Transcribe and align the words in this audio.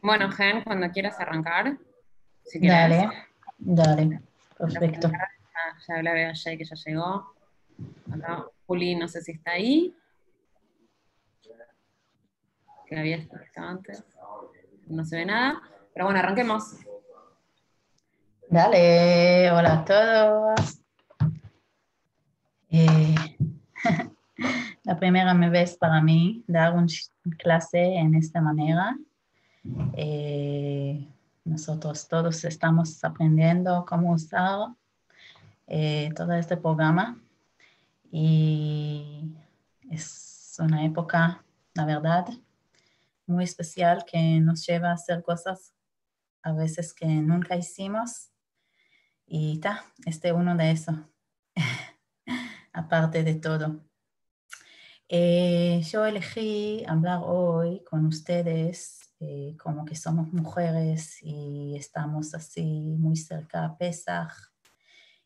Bueno, 0.00 0.30
Gen, 0.30 0.62
cuando 0.62 0.90
quieras 0.90 1.18
arrancar, 1.20 1.78
si 2.44 2.66
Dale, 2.66 3.10
dale, 3.58 4.20
perfecto. 4.56 5.08
Ya, 5.10 5.94
ya 5.96 6.02
la 6.02 6.12
veo 6.12 6.30
a 6.30 6.34
Jay 6.34 6.56
que 6.56 6.64
ya 6.64 6.76
llegó. 6.76 7.34
Acá 8.12 8.46
Juli, 8.66 8.94
no 8.94 9.08
sé 9.08 9.20
si 9.22 9.32
está 9.32 9.52
ahí. 9.52 9.94
Que 12.86 12.98
había 12.98 13.16
estado 13.16 13.68
antes. 13.68 14.04
No 14.86 15.04
se 15.04 15.16
ve 15.16 15.26
nada. 15.26 15.60
Pero 15.92 16.06
bueno, 16.06 16.20
arranquemos. 16.20 16.76
Dale, 18.48 19.50
hola 19.50 19.72
a 19.72 19.84
todos. 19.84 20.80
Eh, 22.70 23.14
la 24.84 24.98
primera 24.98 25.34
vez 25.34 25.76
para 25.76 26.00
mí 26.00 26.44
dar 26.46 26.74
una 26.74 26.86
clase 27.38 27.96
en 27.96 28.14
esta 28.14 28.40
manera. 28.40 28.96
Eh, 29.94 31.08
nosotros 31.44 32.08
todos 32.08 32.44
estamos 32.44 33.02
aprendiendo 33.04 33.84
cómo 33.88 34.12
usar 34.12 34.74
eh, 35.66 36.10
todo 36.14 36.32
este 36.34 36.56
programa 36.56 37.20
y 38.10 39.32
es 39.90 40.56
una 40.58 40.84
época, 40.84 41.44
la 41.74 41.84
verdad, 41.84 42.26
muy 43.26 43.44
especial 43.44 44.04
que 44.04 44.40
nos 44.40 44.66
lleva 44.66 44.90
a 44.90 44.94
hacer 44.94 45.22
cosas 45.22 45.72
a 46.42 46.52
veces 46.52 46.92
que 46.94 47.06
nunca 47.06 47.56
hicimos 47.56 48.30
y 49.26 49.58
ta, 49.58 49.84
este 50.04 50.32
uno 50.32 50.56
de 50.56 50.70
eso, 50.70 50.92
aparte 52.72 53.24
de 53.24 53.34
todo. 53.34 53.80
Eh, 55.08 55.82
yo 55.90 56.04
elegí 56.04 56.84
hablar 56.86 57.20
hoy 57.24 57.82
con 57.84 58.06
ustedes 58.06 59.05
eh, 59.18 59.56
como 59.58 59.84
que 59.84 59.96
somos 59.96 60.32
mujeres 60.32 61.22
y 61.22 61.74
estamos 61.76 62.34
así 62.34 62.62
muy 62.62 63.16
cerca 63.16 63.64
a 63.64 63.78
Pesach. 63.78 64.32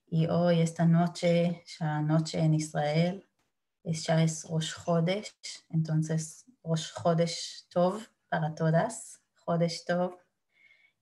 Y 0.06 0.26
hoy, 0.26 0.60
esta 0.60 0.86
noche, 0.86 1.64
ya 1.78 2.00
noche 2.00 2.38
en 2.40 2.54
Israel, 2.54 3.26
es, 3.82 4.04
ya 4.04 4.22
es 4.22 4.44
Rosh 4.48 4.74
Chodesh, 4.84 5.34
entonces 5.70 6.44
Rosh 6.62 6.90
Chodesh 6.94 7.66
Tov 7.68 8.06
para 8.28 8.54
todas. 8.54 9.20
Chodesh 9.44 9.84
Tov 9.84 10.16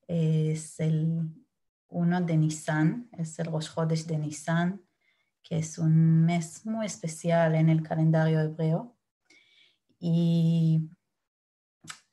es 0.06 0.80
el 0.80 1.30
uno 1.88 2.20
de 2.22 2.36
Nisan, 2.36 3.08
es 3.18 3.38
el 3.38 3.46
Rosh 3.46 3.74
Chodesh 3.74 4.06
de 4.06 4.18
Nisan, 4.18 4.82
que 5.42 5.58
es 5.58 5.78
un 5.78 6.24
mes 6.24 6.64
muy 6.64 6.86
especial 6.86 7.54
en 7.54 7.68
el 7.68 7.82
calendario 7.82 8.41
hebreo. 8.41 8.96
Y 9.98 10.88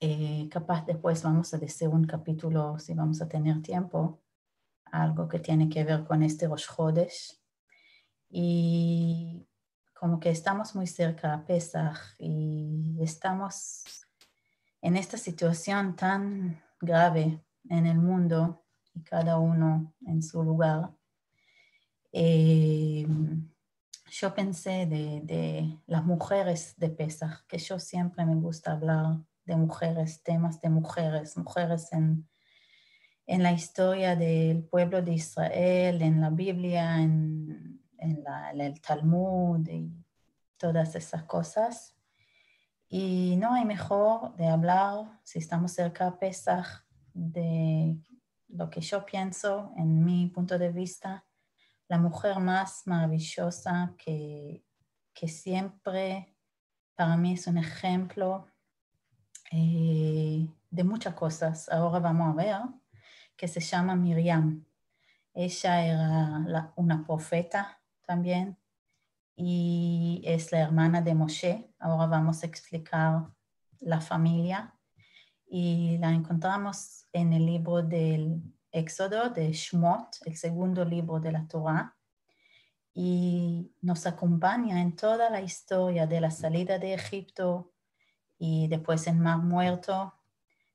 eh, 0.08 0.50
capaz 0.50 0.86
después 0.86 1.24
vamos 1.24 1.52
a 1.56 1.58
decir 1.58 1.88
un 1.88 2.06
capítulo, 2.06 2.78
si 2.78 2.94
vamos 2.94 3.24
a 3.24 3.28
tener 3.28 3.64
tiempo, 3.64 4.22
algo 4.86 5.28
que 5.28 5.40
tiene 5.40 5.68
que 5.68 5.84
ver 5.84 6.04
con 6.04 6.22
este 6.22 6.48
Rosh. 6.48 7.34
Y 8.30 9.48
como 9.94 10.20
que 10.20 10.30
estamos 10.30 10.76
muy 10.76 10.86
cerca 10.86 11.34
a 11.34 11.44
Pesach 11.44 11.98
y 12.20 13.00
estamos 13.02 13.84
en 14.80 14.96
esta 14.96 15.18
situación 15.18 15.96
tan 15.96 16.62
grave 16.80 17.44
en 17.68 17.88
el 17.88 17.98
mundo 17.98 18.64
y 18.94 19.02
cada 19.02 19.40
uno 19.40 19.96
en 20.06 20.22
su 20.22 20.44
lugar. 20.44 20.92
Eh, 22.12 23.08
yo 24.12 24.36
pensé 24.36 24.86
de, 24.86 25.22
de, 25.24 25.80
las 25.88 26.06
mujeres 26.06 26.76
de 26.78 26.90
Pesach, 26.92 27.44
que 27.48 27.58
yo 27.58 27.80
siempre 27.80 28.24
me 28.24 28.36
gusta 28.36 28.74
hablar 28.74 29.26
de 29.46 29.56
mujeres, 29.56 30.24
temas 30.24 30.60
de 30.62 30.70
mujeres, 30.70 31.38
mujeres 31.38 31.92
en, 31.94 32.28
en 33.28 33.44
la 33.44 33.52
historia 33.52 34.16
del 34.16 34.64
pueblo 34.64 35.02
de 35.02 35.14
Israel, 35.14 36.02
en 36.02 36.22
la 36.22 36.30
Biblia, 36.30 37.02
en, 37.02 37.82
en, 37.98 38.24
el 38.60 38.82
Talmud 38.82 39.68
y 39.68 39.92
todas 40.58 40.96
esas 40.96 41.24
cosas. 41.24 41.96
Y 42.88 43.36
no 43.38 43.54
hay 43.54 43.66
mejor 43.66 44.36
de 44.36 44.48
hablar, 44.48 45.20
si 45.24 45.40
estamos 45.40 45.72
cerca 45.72 46.06
de 46.06 46.18
Pesach, 46.18 46.86
de 47.14 47.98
lo 48.48 48.70
que 48.70 48.82
yo 48.82 49.06
pienso, 49.06 49.72
en 49.78 50.04
mi 50.04 50.28
punto 50.28 50.58
de 50.58 50.72
vista, 50.72 51.26
la 51.88 51.98
mujer 51.98 52.40
más 52.40 52.84
maravillosa 52.86 53.94
que, 53.98 54.64
que 55.14 55.28
siempre 55.28 56.36
para 56.96 57.18
mí 57.18 57.34
es 57.34 57.48
un 57.48 57.58
ejemplo 57.58 58.48
eh, 59.52 60.48
de 60.70 60.84
muchas 60.84 61.14
cosas. 61.14 61.70
Ahora 61.70 62.00
vamos 62.00 62.32
a 62.32 62.36
ver 62.36 62.58
que 63.36 63.48
se 63.48 63.60
llama 63.60 63.96
Miriam. 63.96 64.66
Ella 65.34 65.86
era 65.86 66.40
la, 66.48 66.74
una 66.76 67.06
profeta 67.06 67.82
también 68.06 68.58
y 69.36 70.22
es 70.26 70.52
la 70.52 70.60
hermana 70.62 71.02
de 71.02 71.14
Moshe. 71.14 71.74
Ahora 71.80 72.08
vamos 72.08 72.44
a 72.44 72.46
explicar 72.46 73.28
la 73.80 74.00
familia 74.00 74.74
y 75.48 75.98
la 76.00 76.12
encontramos 76.12 77.08
en 77.12 77.34
el 77.34 77.46
libro 77.46 77.82
del 77.82 78.42
Éxodo 78.72 79.30
de 79.30 79.52
Shmot, 79.52 80.18
el 80.26 80.36
segundo 80.36 80.84
libro 80.84 81.20
de 81.20 81.32
la 81.32 81.48
Torah, 81.48 81.96
y 82.94 83.72
nos 83.82 84.06
acompaña 84.06 84.82
en 84.82 84.96
toda 84.96 85.30
la 85.30 85.42
historia 85.42 86.08
de 86.08 86.22
la 86.22 86.32
salida 86.32 86.80
de 86.80 86.94
Egipto 86.94 87.75
y 88.38 88.68
después 88.68 89.08
en 89.08 89.20
Mar 89.20 89.38
Muerto, 89.38 90.14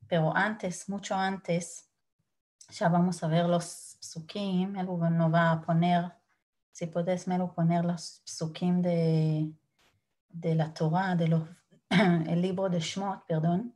pero 0.07 0.37
antes, 0.37 0.89
mucho 0.89 1.15
antes, 1.15 1.89
ya 2.71 2.89
vamos 2.89 3.23
a 3.23 3.29
ver 3.29 3.47
los 3.47 3.97
psukim, 4.01 4.77
él 4.77 4.87
nos 4.87 5.33
va 5.33 5.53
a 5.53 5.61
poner, 5.61 6.13
si 6.73 6.87
puedes 6.87 7.27
Melo, 7.29 7.53
poner 7.53 7.85
los 7.85 8.23
psukim 8.25 8.83
de, 8.83 9.53
de 10.29 10.55
la 10.55 10.73
Torah, 10.73 11.15
de 11.15 11.29
los, 11.29 11.49
el 11.91 12.43
libro 12.43 12.69
de 12.69 12.81
Shmot, 12.81 13.27
perdón, 13.27 13.75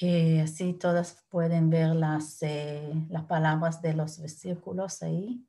eh, 0.00 0.40
así 0.40 0.72
todas 0.72 1.24
pueden 1.28 1.70
ver 1.70 1.94
las, 1.94 2.42
eh, 2.42 2.92
las 3.08 3.24
palabras 3.24 3.82
de 3.82 3.94
los 3.94 4.18
versículos 4.18 5.02
ahí. 5.02 5.46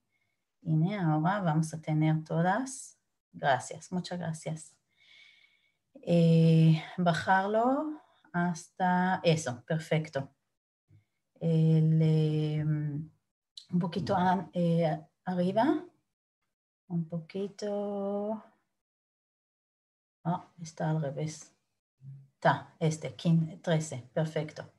Y 0.62 0.94
ahora 0.94 1.42
vamos 1.42 1.74
a 1.74 1.82
tener 1.82 2.24
todas. 2.24 2.98
Gracias, 3.32 3.92
muchas 3.92 4.20
gracias. 4.20 4.76
Eh, 6.06 6.84
bajarlo 6.98 8.02
hasta 8.34 9.22
eso, 9.24 9.64
perfecto. 9.66 10.30
El, 11.40 12.02
un 13.70 13.80
poquito 13.80 14.16
a, 14.16 14.50
arriba, 15.26 15.86
un 16.88 17.08
poquito. 17.08 18.44
Ah, 20.26 20.52
está 20.62 20.90
al 20.90 21.02
revés. 21.02 21.54
Está, 22.36 22.76
este, 22.80 23.12
13, 23.12 24.10
perfecto. 24.14 24.70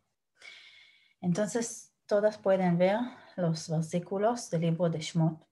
Entonces, 1.23 1.95
todas 2.07 2.37
pueden 2.37 2.77
ver 2.77 2.99
los 3.37 3.71
versículos 3.71 4.51
del 4.51 4.61
libro 4.61 4.91
de 4.91 5.01
Shmot. 5.01 5.43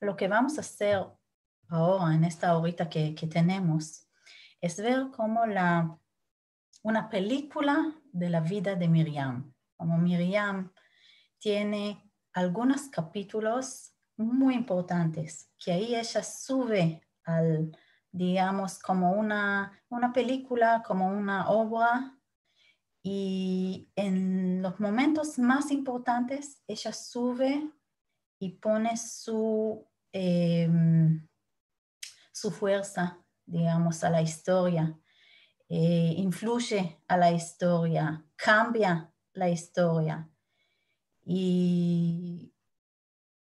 Lo 0.00 0.16
que 0.16 0.28
vamos 0.28 0.58
a 0.58 0.60
hacer 0.60 1.06
ahora, 1.68 2.14
en 2.14 2.24
esta 2.24 2.56
horita 2.58 2.90
que, 2.90 3.14
que 3.14 3.26
tenemos, 3.26 4.03
es 4.64 4.80
ver 4.80 5.10
cómo 5.14 5.44
la, 5.44 5.98
una 6.82 7.10
película 7.10 8.00
de 8.12 8.30
la 8.30 8.40
vida 8.40 8.74
de 8.74 8.88
Miriam, 8.88 9.52
como 9.76 9.98
Miriam 9.98 10.72
tiene 11.38 12.10
algunos 12.32 12.88
capítulos 12.88 13.92
muy 14.16 14.54
importantes, 14.54 15.50
que 15.58 15.72
ahí 15.72 15.94
ella 15.94 16.22
sube 16.22 17.02
al, 17.24 17.76
digamos, 18.10 18.78
como 18.78 19.12
una, 19.12 19.78
una 19.90 20.14
película, 20.14 20.82
como 20.82 21.08
una 21.08 21.50
obra, 21.50 22.18
y 23.02 23.90
en 23.96 24.62
los 24.62 24.80
momentos 24.80 25.38
más 25.38 25.70
importantes 25.70 26.62
ella 26.66 26.94
sube 26.94 27.70
y 28.38 28.52
pone 28.52 28.96
su, 28.96 29.86
eh, 30.10 30.70
su 32.32 32.50
fuerza, 32.50 33.23
digamos, 33.46 34.04
a 34.04 34.10
la 34.10 34.22
historia, 34.22 34.98
eh, 35.68 36.14
influye 36.16 37.00
a 37.08 37.16
la 37.16 37.30
historia, 37.32 38.24
cambia 38.36 39.10
la 39.32 39.48
historia. 39.48 40.28
Y 41.24 42.52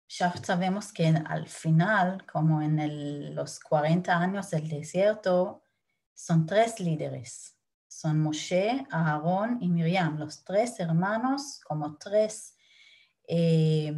ya 0.07 0.33
sabemos 0.37 0.93
que 0.93 1.07
al 1.07 1.47
final, 1.47 2.25
como 2.31 2.61
en 2.61 3.33
los 3.35 3.59
40 3.59 4.15
años 4.15 4.51
del 4.51 4.69
desierto, 4.69 5.63
son 6.13 6.45
tres 6.45 6.79
líderes. 6.79 7.57
Son 7.87 8.19
Moshe, 8.19 8.85
Aarón 8.91 9.57
y 9.61 9.69
Miriam, 9.69 10.17
los 10.17 10.43
tres 10.43 10.79
hermanos 10.79 11.61
como 11.67 11.95
tres 11.97 12.55
eh, 13.27 13.93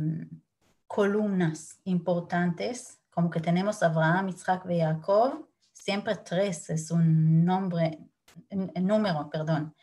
columnas 0.88 1.80
importantes, 1.86 3.00
como 3.09 3.30
que 3.30 3.39
tenemos 3.39 3.81
Abraham, 3.83 4.30
Isaac 4.30 4.65
y 4.69 4.80
Jacob, 4.80 5.47
siempre 5.85 6.15
tres 6.15 6.71
es 6.71 6.89
un 6.89 7.45
nombre, 7.45 7.99
número, 8.49 9.29
perdón. 9.29 9.75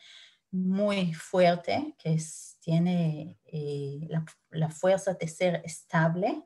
muy 0.51 1.15
fuerte, 1.15 1.95
que 1.97 2.21
tiene 2.61 3.39
eh, 3.45 4.09
la, 4.51 4.69
fuerza 4.69 5.15
de 5.15 5.29
ser 5.29 5.63
estable. 5.65 6.43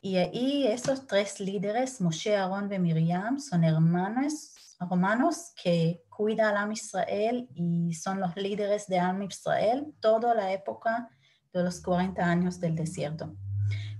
Y 0.00 0.16
ahí 0.16 0.66
esos 0.66 1.06
tres 1.06 1.40
líderes, 1.40 2.00
Moshe, 2.00 2.34
Aarón 2.36 2.72
y 2.72 2.78
Miriam, 2.78 3.38
son 3.38 3.64
hermanos, 3.64 4.54
hermanos 4.80 5.52
que 5.62 6.02
cuidan 6.08 6.56
al 6.56 6.72
Israel 6.72 7.48
y 7.54 7.92
son 7.92 8.18
los 8.18 8.34
líderes 8.34 8.86
de 8.86 8.98
Am 8.98 9.22
Israel 9.22 9.94
toda 10.00 10.34
la 10.34 10.52
época 10.52 11.10
de 11.52 11.62
los 11.62 11.80
40 11.80 12.22
años 12.24 12.58
del 12.60 12.74
desierto. 12.74 13.36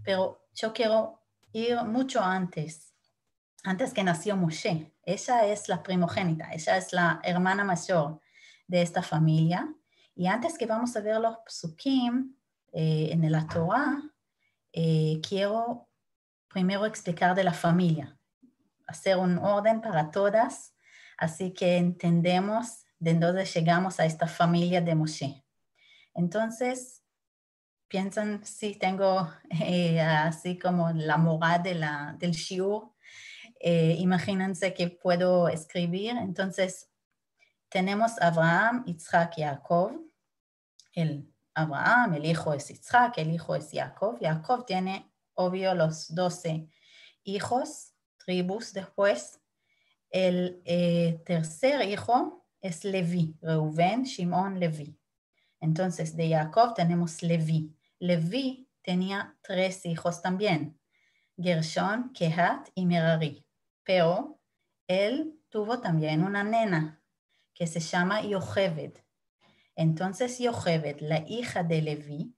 Pero 0.02 0.46
yo 0.54 0.72
quiero 0.72 1.22
ir 1.52 1.76
mucho 1.84 2.20
antes, 2.20 2.93
antes 3.64 3.94
que 3.94 4.04
nació 4.04 4.36
Moshe. 4.36 4.92
Ella 5.02 5.46
es 5.46 5.68
la 5.68 5.82
primogénita, 5.82 6.52
ella 6.52 6.76
es 6.76 6.92
la 6.92 7.20
hermana 7.24 7.64
mayor 7.64 8.20
de 8.66 8.82
esta 8.82 9.02
familia. 9.02 9.74
Y 10.14 10.26
antes 10.26 10.56
que 10.56 10.66
vamos 10.66 10.94
a 10.96 11.00
ver 11.00 11.18
los 11.18 11.38
psukim 11.46 12.36
eh, 12.72 13.08
en 13.10 13.32
la 13.32 13.46
Torah, 13.46 14.02
eh, 14.72 15.20
quiero 15.26 15.88
primero 16.48 16.86
explicar 16.86 17.34
de 17.34 17.42
la 17.42 17.52
familia, 17.52 18.16
hacer 18.86 19.16
un 19.16 19.38
orden 19.38 19.80
para 19.80 20.10
todas, 20.10 20.74
así 21.18 21.52
que 21.52 21.78
entendemos 21.78 22.84
de 22.98 23.14
dónde 23.14 23.44
llegamos 23.44 23.98
a 23.98 24.04
esta 24.04 24.28
familia 24.28 24.80
de 24.80 24.94
Moshe. 24.94 25.44
Entonces, 26.14 27.02
piensan 27.88 28.44
si 28.44 28.76
tengo 28.76 29.28
eh, 29.50 30.00
así 30.00 30.58
como 30.58 30.90
la 30.90 31.16
moral 31.16 31.62
de 31.62 31.74
la, 31.74 32.14
del 32.18 32.32
shiur, 32.32 32.93
imagínense 33.98 34.74
que 34.74 34.88
puedo 34.88 35.48
escribir, 35.48 36.16
entonces 36.18 36.90
tenemos 37.74 38.20
Abraham, 38.20 38.84
Isaac, 38.86 39.34
Jacob. 39.36 40.00
El 40.92 41.28
Abraham, 41.54 42.14
el 42.14 42.26
hijo 42.26 42.52
es 42.52 42.70
Isaac, 42.70 43.14
el 43.18 43.32
hijo 43.32 43.56
es 43.56 43.70
Jacob. 43.72 44.18
Jacob 44.20 44.64
tiene, 44.64 45.10
obvio, 45.34 45.74
los 45.74 46.14
doce 46.14 46.68
hijos, 47.24 47.92
tribus 48.18 48.72
después. 48.72 49.40
El 50.10 50.62
eh, 50.64 51.20
tercer 51.26 51.88
hijo 51.88 52.46
es 52.60 52.84
Levi, 52.84 53.36
Reuben, 53.40 54.04
Shimon, 54.04 54.60
Levi. 54.60 54.96
Entonces, 55.60 56.16
de 56.16 56.30
Jacob 56.30 56.74
tenemos 56.74 57.22
Levi. 57.22 57.74
Levi 57.98 58.68
tenía 58.82 59.36
tres 59.42 59.84
hijos 59.84 60.22
también, 60.22 60.78
Gershon, 61.36 62.12
Kehat 62.12 62.68
y 62.74 62.86
Merari. 62.86 63.43
Pero 63.84 64.40
él 64.86 65.40
tuvo 65.48 65.80
también 65.80 66.24
una 66.24 66.42
nena, 66.42 67.02
que 67.54 67.66
se 67.66 67.80
llama 67.80 68.22
Yocheved. 68.22 68.98
Entonces 69.76 70.38
Yocheved, 70.38 71.00
la 71.00 71.24
hija 71.28 71.62
de 71.62 71.82
Levi, 71.82 72.36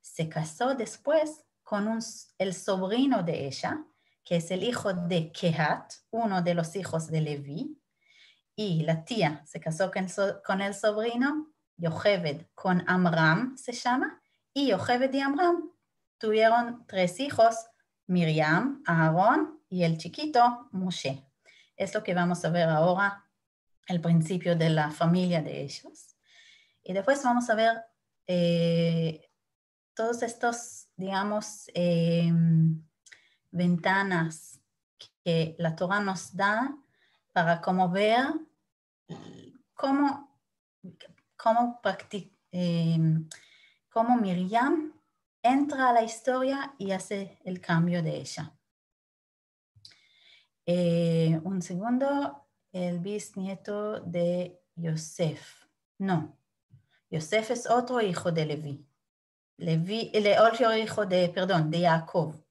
se 0.00 0.28
casó 0.28 0.74
después 0.74 1.44
con 1.62 1.98
el 2.38 2.54
sobrino 2.54 3.22
de 3.22 3.46
ella, 3.46 3.84
que 4.24 4.36
es 4.36 4.50
el 4.50 4.62
hijo 4.62 4.92
de 4.92 5.32
Kehat, 5.32 5.92
uno 6.10 6.42
de 6.42 6.54
los 6.54 6.76
hijos 6.76 7.08
de 7.08 7.20
Levi, 7.20 7.80
y 8.54 8.82
la 8.82 9.04
tía 9.04 9.42
se 9.46 9.58
casó 9.60 9.90
con, 10.44 10.60
el 10.60 10.74
sobrino, 10.74 11.52
Yocheved, 11.76 12.46
con 12.54 12.84
Amram 12.86 13.56
se 13.56 13.72
llama, 13.72 14.20
y 14.52 14.68
Yocheved 14.68 15.12
y 15.14 15.20
Amram 15.20 15.70
tuvieron 16.18 16.84
tres 16.86 17.18
hijos, 17.20 17.56
Miriam, 18.06 18.82
Aarón 18.86 19.61
y 19.72 19.84
el 19.84 19.96
chiquito 19.96 20.68
Moshe. 20.72 21.26
Es 21.74 21.94
lo 21.94 22.02
que 22.02 22.12
vamos 22.12 22.44
a 22.44 22.50
ver 22.50 22.68
ahora 22.68 23.26
el 23.86 24.02
principio 24.02 24.54
de 24.54 24.68
la 24.68 24.90
familia 24.90 25.40
de 25.40 25.62
ellos. 25.62 26.14
Y 26.82 26.92
después 26.92 27.24
vamos 27.24 27.48
a 27.48 27.54
ver 27.54 27.82
eh, 28.26 29.30
todos 29.94 30.22
estos, 30.22 30.88
digamos, 30.94 31.70
em, 31.72 32.86
ventanas 33.50 34.60
que 35.24 35.56
la 35.58 35.74
Torah 35.74 36.00
nos 36.00 36.36
da 36.36 36.76
para 37.32 37.62
como 37.62 37.88
ver 37.88 38.26
cómo, 39.72 40.38
cómo, 41.34 41.80
em, 42.50 43.26
cómo 43.88 44.16
Miriam 44.18 44.92
entra 45.42 45.88
a 45.88 45.92
la 45.94 46.02
historia 46.02 46.74
y 46.76 46.90
hace 46.90 47.38
el 47.42 47.58
cambio 47.62 48.02
de 48.02 48.16
ella. 48.18 48.52
Eh, 50.66 51.40
un 51.44 51.60
segundo, 51.62 52.46
el 52.72 53.00
bisnieto 53.00 54.00
de 54.00 54.60
Yosef. 54.76 55.66
No, 55.98 56.38
Yosef 57.10 57.50
es 57.50 57.68
otro 57.68 58.00
hijo 58.00 58.32
de 58.32 58.46
Levi. 58.46 58.86
Levi, 59.58 60.10
el 60.14 60.26
otro 60.38 60.74
hijo 60.76 61.04
de, 61.06 61.28
perdón, 61.28 61.70
de 61.70 61.82
Jacob. 61.82 62.42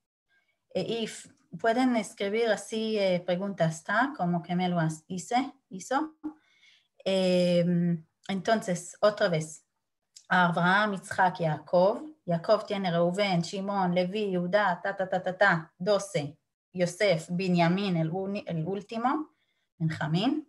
E, 0.73 0.81
y 0.81 1.09
pueden 1.57 1.95
escribir 1.95 2.49
así 2.49 2.97
eh, 2.97 3.21
preguntas. 3.25 3.83
Como 4.15 4.41
que 4.41 4.55
me 4.55 4.69
lo 4.69 4.77
hice, 5.07 5.53
hizo. 5.69 6.15
Em, 7.03 8.05
entonces, 8.27 8.95
otra 9.01 9.29
vez, 9.29 9.65
Abraham, 10.29 10.93
Isaac, 10.93 11.37
Jacob. 11.39 12.15
Jacob 12.25 12.65
tiene 12.65 12.91
Reuben, 12.91 13.41
Shimon, 13.41 13.93
Levi, 13.93 14.35
Judá, 14.35 14.79
ta, 14.81 14.95
ta, 14.95 15.09
ta, 15.09 15.21
ta, 15.21 15.37
ta, 15.37 15.73
12. 15.77 16.37
Yosef, 16.73 17.27
Benjamín, 17.29 17.97
el, 17.97 18.11
el 18.45 18.65
último. 18.65 19.35
Benjamín. 19.77 20.47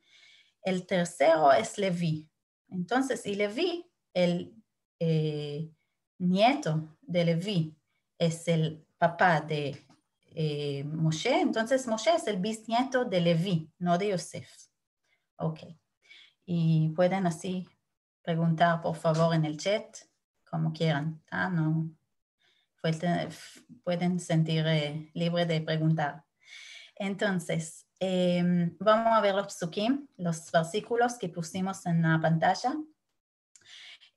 El 0.63 0.87
tercero 0.87 1.53
es 1.53 1.79
Levi. 1.79 2.29
Entonces, 2.69 3.27
y 3.27 3.35
Levi, 3.35 3.91
el 4.15 4.55
eh, 4.99 5.71
nieto 6.19 6.97
de 7.03 7.25
Levi, 7.25 7.77
es 8.19 8.47
el 8.47 8.87
papá 8.99 9.41
de 9.41 9.77
eh, 10.35 10.85
Moshe, 10.85 11.41
entonces 11.41 11.87
Moshe 11.87 12.15
es 12.15 12.27
el 12.27 12.39
bisnieto 12.39 13.05
de 13.05 13.21
Levi, 13.21 13.71
no 13.79 13.99
de 13.99 14.11
Yosef. 14.11 14.49
Ok. 15.37 15.61
Y 16.47 16.91
pueden 16.91 17.27
así 17.27 17.67
preguntar, 18.23 18.81
por 18.81 18.97
favor, 18.97 19.35
en 19.35 19.45
el 19.45 19.57
chat, 19.57 19.97
como 20.49 20.73
quieran. 20.73 21.23
Ah, 21.31 21.51
no 21.51 21.91
Pueden, 23.84 24.20
sentir 24.20 24.66
eh, 24.68 25.12
libre 25.14 25.46
de 25.46 25.62
preguntar. 25.62 26.24
Entonces, 26.96 27.88
Em, 28.00 28.76
vamos 28.80 29.14
a 29.14 29.22
ver 29.22 29.34
los 29.34 29.48
psukim, 29.48 30.08
los 30.18 30.52
versículos 30.52 31.18
que 31.18 31.30
pusimos 31.30 31.86
en 31.88 32.04
la 32.04 32.20
pantalla. 32.22 32.76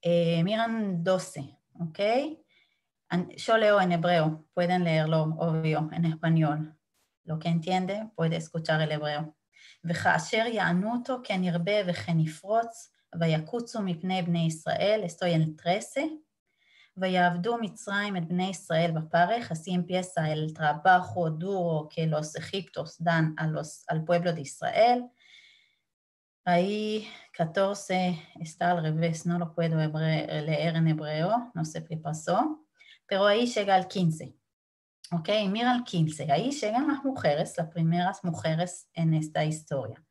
Eh, 0.02 0.42
miran 0.44 1.02
12, 1.02 1.58
¿ok? 1.78 1.98
Yo 3.36 3.56
leo 3.56 3.80
en 3.80 3.92
hebreo, 3.92 4.46
pueden 4.52 4.84
leerlo, 4.84 5.34
obvio, 5.38 5.88
en 5.92 6.04
español. 6.04 6.76
Lo 7.24 7.38
que 7.38 7.48
entiende 7.48 8.10
puede 8.14 8.36
escuchar 8.36 8.80
el 8.82 8.92
hebreo. 8.92 9.34
וכאשר 9.84 10.44
יענו 10.46 10.92
אותו 10.92 11.16
כן 11.24 11.44
ירבה 11.44 11.72
וכן 11.86 12.18
יפרוץ, 12.18 12.92
ויקוצו 13.20 13.82
מפני 13.82 14.22
בני 14.22 14.46
ישראל, 14.46 15.04
estoy 15.04 15.34
en 15.34 15.56
13, 15.56 16.02
ויעבדו 16.97 17.57
מצרים 17.61 18.17
את 18.17 18.27
בני 18.27 18.49
ישראל 18.49 18.91
בפרך, 18.91 19.51
así 19.51 19.73
empieza 19.73 20.29
el 20.29 20.53
trabajo 20.53 21.29
duro 21.29 21.89
que 21.89 22.07
los 22.07 22.35
egiptos 22.35 22.95
dan 22.99 23.35
a 23.37 23.47
los, 23.47 23.83
al 23.87 24.03
pueblo 24.05 24.31
de 24.33 24.41
Israel. 24.41 25.03
Ahí 26.45 27.07
14 27.33 28.21
está 28.39 28.71
al 28.71 28.83
revés, 28.83 29.25
no 29.25 29.39
lo 29.39 29.53
puedo 29.53 29.77
leer 29.77 30.75
en 30.75 30.87
hebreo, 30.87 31.51
no 31.53 31.65
sé 31.65 31.83
qué 31.83 31.97
pasó, 31.97 32.65
pero 33.07 33.25
ahí 33.25 33.47
llega 33.47 33.75
el 33.75 33.87
15. 33.87 34.33
Ok, 35.11 35.29
mira 35.49 35.75
el 35.75 35.83
15, 35.83 36.31
ahí 36.31 36.51
llegan 36.51 36.87
las 36.87 37.03
mujeres, 37.03 37.57
las 37.57 37.67
primeras 37.67 38.23
mujeres 38.23 38.89
en 38.93 39.13
esta 39.15 39.43
historia. 39.43 40.01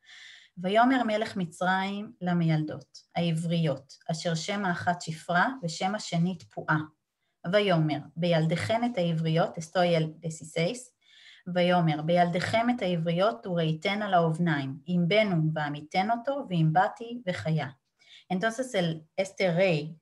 ויאמר 0.58 1.02
מלך 1.02 1.36
מצרים 1.36 2.12
למיילדות, 2.20 2.98
העבריות, 3.16 3.98
אשר 4.10 4.34
שם 4.34 4.64
האחת 4.64 5.02
שפרה 5.02 5.48
ושם 5.62 5.94
השנית 5.94 6.42
פועה. 6.42 6.78
ויאמר, 7.52 7.98
בילדיכן 8.16 8.84
את 8.84 8.98
העבריות, 8.98 9.58
el 9.58 10.30
16, 10.30 10.72
ויאמר, 11.54 12.02
בילדיכם 12.02 12.66
את 12.70 12.82
העבריות 12.82 13.46
וראיתן 13.46 14.02
על 14.02 14.14
האובניים, 14.14 14.78
אם 14.88 15.04
בנו 15.08 15.36
ועמיתן 15.54 16.10
אותו, 16.10 16.46
ואם 16.48 16.68
באתי 16.72 17.22
וחיה. 17.26 17.68
Entonces 18.32 18.74
el, 18.74 19.02
este 19.16 19.52
rey, 19.52 19.98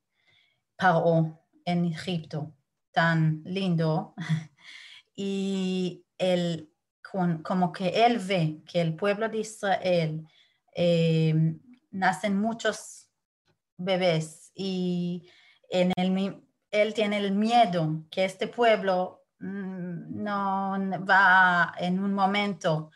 Paro, 0.76 1.38
en 1.66 1.85
Egipto, 1.85 2.54
tan 2.92 3.42
lindo, 3.44 4.14
y 5.16 6.04
el, 6.18 6.68
como 7.42 7.73
que 7.73 7.88
él 8.06 8.18
ve 8.18 8.62
que 8.66 8.80
el 8.80 8.97
Eh, 10.74 11.34
nacen 11.90 12.40
muchos 12.40 13.08
bebés 13.76 14.50
y 14.54 15.28
en 15.68 15.92
el, 15.96 16.42
él 16.70 16.94
tiene 16.94 17.18
el 17.18 17.32
miedo 17.32 18.04
que 18.10 18.24
este 18.24 18.46
pueblo 18.46 19.24
mm, 19.40 20.22
no 20.22 20.76
va 21.08 21.74
en 21.78 22.00
un 22.00 22.14
momento 22.14 22.90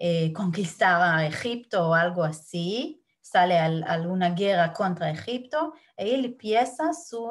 eh, 0.00 0.32
conquistar 0.32 1.02
a 1.02 1.26
Egipto 1.26 1.88
o 1.88 1.94
algo 1.94 2.22
así, 2.24 3.02
sale 3.20 3.58
a, 3.58 4.00
una 4.06 4.30
guerra 4.30 4.72
contra 4.72 5.10
Egipto, 5.10 5.74
él 5.96 6.24
empieza 6.24 6.92
sus 6.92 7.30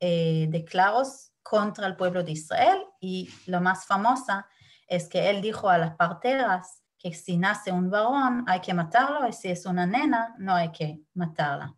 eh, 0.00 0.46
declaros 0.48 1.32
contra 1.42 1.86
el 1.86 1.94
pueblo 1.94 2.24
de 2.24 2.32
Israel 2.32 2.82
y 3.00 3.30
lo 3.46 3.60
más 3.60 3.86
famosa 3.86 4.48
es 4.88 5.08
que 5.08 5.30
él 5.30 5.40
dijo 5.40 5.68
a 5.68 5.78
las 5.78 5.94
parteras 5.96 6.82
si 7.14 7.36
nace 7.36 7.72
un 7.72 7.90
varón 7.90 8.44
hay 8.46 8.60
que 8.60 8.74
matarlo 8.74 9.28
y 9.28 9.32
si 9.32 9.48
es 9.48 9.66
una 9.66 9.86
nena 9.86 10.34
no 10.38 10.54
hay 10.54 10.70
que 10.72 11.00
matarla. 11.14 11.76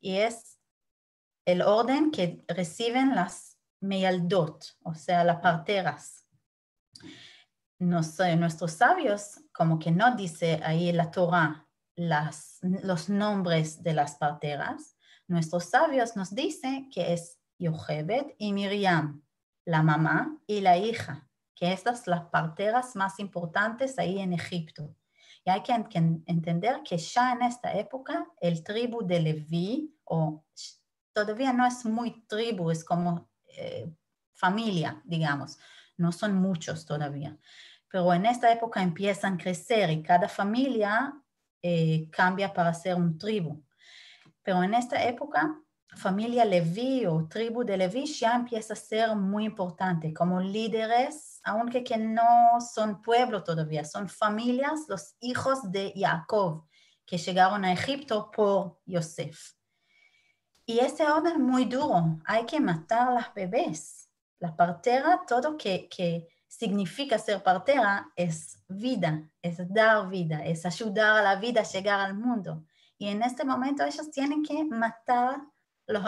Y 0.00 0.16
es 0.16 0.58
el 1.44 1.62
orden 1.62 2.10
que 2.10 2.44
reciben 2.48 3.14
las 3.14 3.58
meyaldot, 3.80 4.64
o 4.82 4.94
sea, 4.94 5.24
las 5.24 5.40
parteras. 5.40 6.26
nuestros 7.78 8.72
sabios, 8.72 9.40
como 9.52 9.78
que 9.78 9.90
no 9.90 10.14
dice 10.14 10.60
ahí 10.62 10.92
la 10.92 11.10
Torah 11.10 11.66
las, 11.96 12.58
los 12.62 13.08
nombres 13.08 13.82
de 13.82 13.94
las 13.94 14.16
parteras, 14.16 14.96
nuestros 15.28 15.66
sabios 15.66 16.16
nos 16.16 16.34
dicen 16.34 16.90
que 16.90 17.12
es 17.12 17.38
Yochebed 17.58 18.34
y 18.38 18.52
Miriam, 18.52 19.22
la 19.64 19.82
mamá 19.82 20.38
y 20.46 20.60
la 20.60 20.76
hija, 20.76 21.29
que 21.60 21.74
estas 21.74 22.06
las 22.06 22.22
parteras 22.30 22.96
más 22.96 23.20
importantes 23.20 23.98
ahí 23.98 24.18
en 24.18 24.32
Egipto. 24.32 24.96
Y 25.44 25.50
hay 25.50 25.62
que, 25.62 25.74
entender 25.74 26.80
que 26.82 26.96
ya 26.96 27.32
en 27.32 27.42
esta 27.42 27.74
época 27.74 28.26
el 28.40 28.64
tribu 28.64 29.06
de 29.06 29.20
Leví, 29.20 29.94
o 30.04 30.42
todavía 31.12 31.52
no 31.52 31.66
es 31.66 31.84
muy 31.84 32.24
tribu, 32.26 32.70
es 32.70 32.82
como 32.82 33.28
eh, 33.46 33.92
familia, 34.32 35.02
digamos, 35.04 35.58
no 35.98 36.12
son 36.12 36.34
muchos 36.34 36.86
todavía. 36.86 37.36
Pero 37.90 38.14
en 38.14 38.24
esta 38.24 38.50
época 38.50 38.82
empiezan 38.82 39.34
a 39.34 39.38
crecer 39.38 39.90
y 39.90 40.02
cada 40.02 40.30
familia 40.30 41.12
eh, 41.60 42.08
cambia 42.10 42.54
para 42.54 42.72
ser 42.72 42.94
un 42.94 43.18
tribu. 43.18 43.62
Pero 44.42 44.62
en 44.62 44.72
esta 44.72 45.04
época, 45.04 45.60
familia 45.96 46.44
Leví 46.44 47.06
o 47.06 47.26
tribu 47.28 47.64
de 47.64 47.76
Leví 47.76 48.06
ya 48.06 48.34
empieza 48.34 48.74
a 48.74 48.76
ser 48.76 49.16
muy 49.16 49.44
importante 49.44 50.12
como 50.14 50.40
líderes, 50.40 51.40
aunque 51.44 51.82
que 51.82 51.96
no 51.96 52.60
son 52.60 53.02
pueblo 53.02 53.42
todavía, 53.42 53.84
son 53.84 54.08
familias, 54.08 54.86
los 54.88 55.16
hijos 55.20 55.70
de 55.70 55.92
Jacob, 55.96 56.66
que 57.04 57.18
llegaron 57.18 57.64
a 57.64 57.72
Egipto 57.72 58.30
por 58.30 58.78
Yosef. 58.86 59.54
Y 60.64 60.78
ese 60.78 61.04
orden 61.04 61.42
muy 61.42 61.64
duro, 61.64 62.20
hay 62.24 62.46
que 62.46 62.60
matar 62.60 63.08
a 63.08 63.12
las 63.12 63.34
bebés. 63.34 64.08
La 64.38 64.54
partera, 64.54 65.22
todo 65.26 65.56
que, 65.56 65.88
que 65.88 66.28
significa 66.46 67.18
ser 67.18 67.42
partera 67.42 68.12
es 68.14 68.62
vida, 68.68 69.28
es 69.42 69.56
dar 69.72 70.08
vida, 70.08 70.44
es 70.44 70.64
ayudar 70.64 71.16
a 71.16 71.22
la 71.22 71.36
vida 71.36 71.62
a 71.62 71.64
llegar 71.64 72.00
al 72.00 72.14
mundo. 72.14 72.64
Y 72.98 73.08
en 73.08 73.22
este 73.22 73.44
momento 73.44 73.84
ellos 73.84 74.10
tienen 74.10 74.42
que 74.42 74.62
matar 74.64 75.40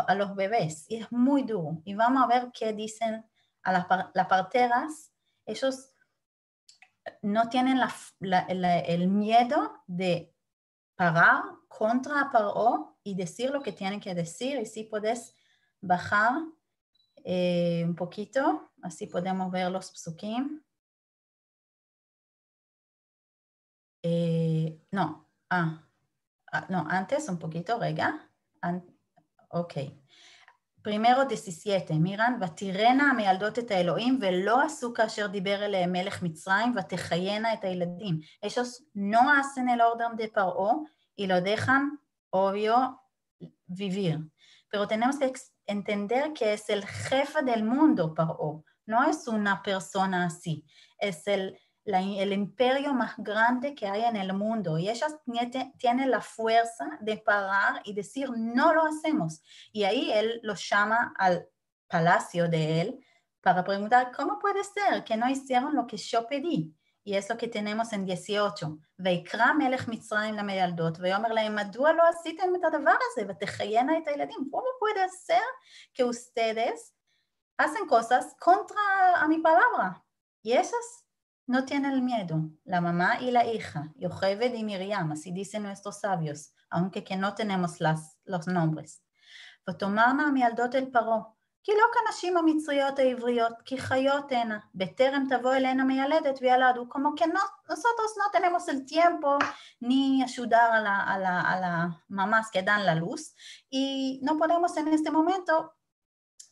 a 0.06 0.14
los 0.14 0.34
bebés 0.34 0.86
y 0.88 0.96
es 0.96 1.10
muy 1.12 1.42
duro. 1.42 1.82
Y 1.84 1.94
vamos 1.94 2.22
a 2.22 2.26
ver 2.26 2.50
qué 2.52 2.72
dicen 2.72 3.24
a 3.62 3.72
las, 3.72 4.26
parteras. 4.26 5.12
Ellos 5.46 5.92
no 7.22 7.48
tienen 7.48 7.80
el 8.20 9.08
miedo 9.08 9.82
de 9.86 10.34
parar 10.94 11.42
contra 11.68 12.30
Paro 12.30 12.98
y 13.02 13.14
decir 13.14 13.50
lo 13.50 13.62
que 13.62 13.72
tienen 13.72 14.00
que 14.00 14.14
decir. 14.14 14.58
Y 14.58 14.66
si 14.66 14.84
puedes 14.84 15.34
bajar 15.80 16.42
eh, 17.24 17.82
un 17.86 17.94
poquito, 17.94 18.70
así 18.82 19.06
podemos 19.06 19.50
ver 19.50 19.70
los 19.70 19.90
psukim. 19.90 20.62
Eh, 24.04 24.80
no, 24.90 25.28
ah, 25.50 25.88
ah, 26.52 26.66
no, 26.68 26.84
antes 26.88 27.28
un 27.28 27.38
poquito, 27.38 27.78
rega. 27.78 28.28
Ok. 29.52 29.74
Primero 30.82 31.24
17, 31.36 31.98
מירן, 31.98 32.38
ותראנה 32.40 33.10
המילדות 33.10 33.58
את 33.58 33.70
האלוהים 33.70 34.18
ולא 34.22 34.62
עשו 34.62 34.94
כאשר 34.94 35.26
דיבר 35.26 35.64
אליהם 35.64 35.92
מלך 35.92 36.22
מצרים 36.22 36.74
ותחיינה 36.76 37.52
את 37.52 37.64
הילדים. 37.64 38.20
Hacen 38.44 39.68
el 39.68 39.80
orden 39.80 40.16
de 40.16 40.28
Paro 40.28 40.84
y 41.16 41.26
lo 41.26 41.40
dejan 41.40 42.00
obvio 42.30 42.76
vivir. 43.68 44.18
Pero 44.70 44.88
tenemos 44.88 45.18
que 45.18 45.32
entender 45.66 46.32
que 46.32 46.54
es 46.54 46.68
el 46.68 46.82
una 49.28 49.62
persona 49.62 50.26
así. 50.26 50.64
Es 50.98 51.26
el, 51.26 51.58
el 51.85 52.33
imperio 52.33 52.93
más 52.93 53.15
grande 53.17 53.73
que 53.73 53.87
hay 53.87 54.03
en 54.03 54.17
el 54.17 54.33
mundo 54.33 54.77
y 54.77 54.89
ellas 54.89 55.15
tienen 55.77 56.11
la 56.11 56.21
fuerza 56.21 56.97
de 56.99 57.17
parar 57.17 57.81
y 57.85 57.93
decir 57.93 58.29
no 58.35 58.73
lo 58.73 58.83
hacemos. 58.85 59.41
Y 59.71 59.83
ahí 59.83 60.11
él 60.11 60.39
los 60.43 60.69
llama 60.69 61.13
al 61.17 61.47
palacio 61.87 62.49
de 62.49 62.81
él 62.81 63.05
para 63.41 63.63
preguntar 63.63 64.11
cómo 64.11 64.39
puede 64.39 64.63
ser 64.63 65.03
que 65.05 65.15
no 65.15 65.29
hicieron 65.29 65.75
lo 65.75 65.87
que 65.87 65.97
yo 65.97 66.27
pedí. 66.27 66.73
Y 67.05 67.15
es 67.15 67.29
lo 67.29 67.37
que 67.37 67.47
tenemos 67.47 67.93
en 67.93 68.05
18. 68.05 68.77
ויקרא 68.99 69.53
מלך 69.53 69.87
מצרים 69.87 70.35
למילדות 70.35 70.97
ויאמר 70.99 71.29
להם 71.29 71.55
מדוע 71.55 71.93
לא 71.93 72.03
עשיתם 72.09 72.55
את 72.55 72.63
הדבר 72.63 72.95
הזה 73.11 73.21
ותחיינה 73.29 73.97
את 73.97 74.07
הילדים? 74.07 74.49
¿Cómo 74.51 74.67
puede 74.79 75.07
ser 75.09 75.43
que 75.93 76.03
ustedes 76.03 76.93
hacen 77.57 77.87
cosas 77.87 78.35
contra 78.39 79.21
a 79.21 79.27
mi 79.27 79.37
palabra? 79.37 80.03
Y 80.43 80.53
esas 80.53 81.05
no 81.46 81.64
tienen 81.64 81.92
el 81.92 82.02
miedo, 82.02 82.50
la 82.64 82.80
mamá 82.80 83.20
y 83.20 83.30
la 83.30 83.46
hija, 83.46 83.92
Yocheved 83.96 84.54
y 84.54 84.64
Miriam, 84.64 85.12
así 85.12 85.32
dicen 85.32 85.64
nuestros 85.64 86.00
sabios, 86.00 86.54
aunque 86.70 87.04
que 87.04 87.16
no 87.16 87.34
tenemos 87.34 87.80
las, 87.80 88.18
los 88.24 88.46
nombres. 88.46 89.02
ותאמרנה 89.68 90.22
המילדות 90.22 90.74
אל 90.74 90.84
פרעה 90.92 91.20
כי 91.64 91.72
לא 91.72 91.84
כנשים 91.92 92.36
המצריות 92.36 92.98
העבריות, 92.98 93.52
כי 93.64 93.78
חיות 93.78 94.32
הנה, 94.32 94.58
בטרם 94.74 95.26
תבוא 95.28 95.54
אלינה 95.54 95.84
מיילדת 95.84 96.38
וילדו, 96.42 96.84
como 96.88 97.14
que 97.14 97.26
no, 97.26 97.40
tenemos 98.32 98.68
el 98.68 98.84
tiempo 98.84 99.38
ni 99.80 100.22
ayudar 100.22 100.72
a 100.72 100.80
la, 100.80 101.00
a, 101.12 101.18
la, 101.18 101.40
a 101.40 101.60
la 101.60 102.02
mamás 102.08 102.50
que 102.50 102.62
dan 102.62 102.84
la 102.84 102.94
luz 102.96 103.34
y 103.70 104.18
no 104.22 104.36
podemos 104.38 104.76
en 104.76 104.88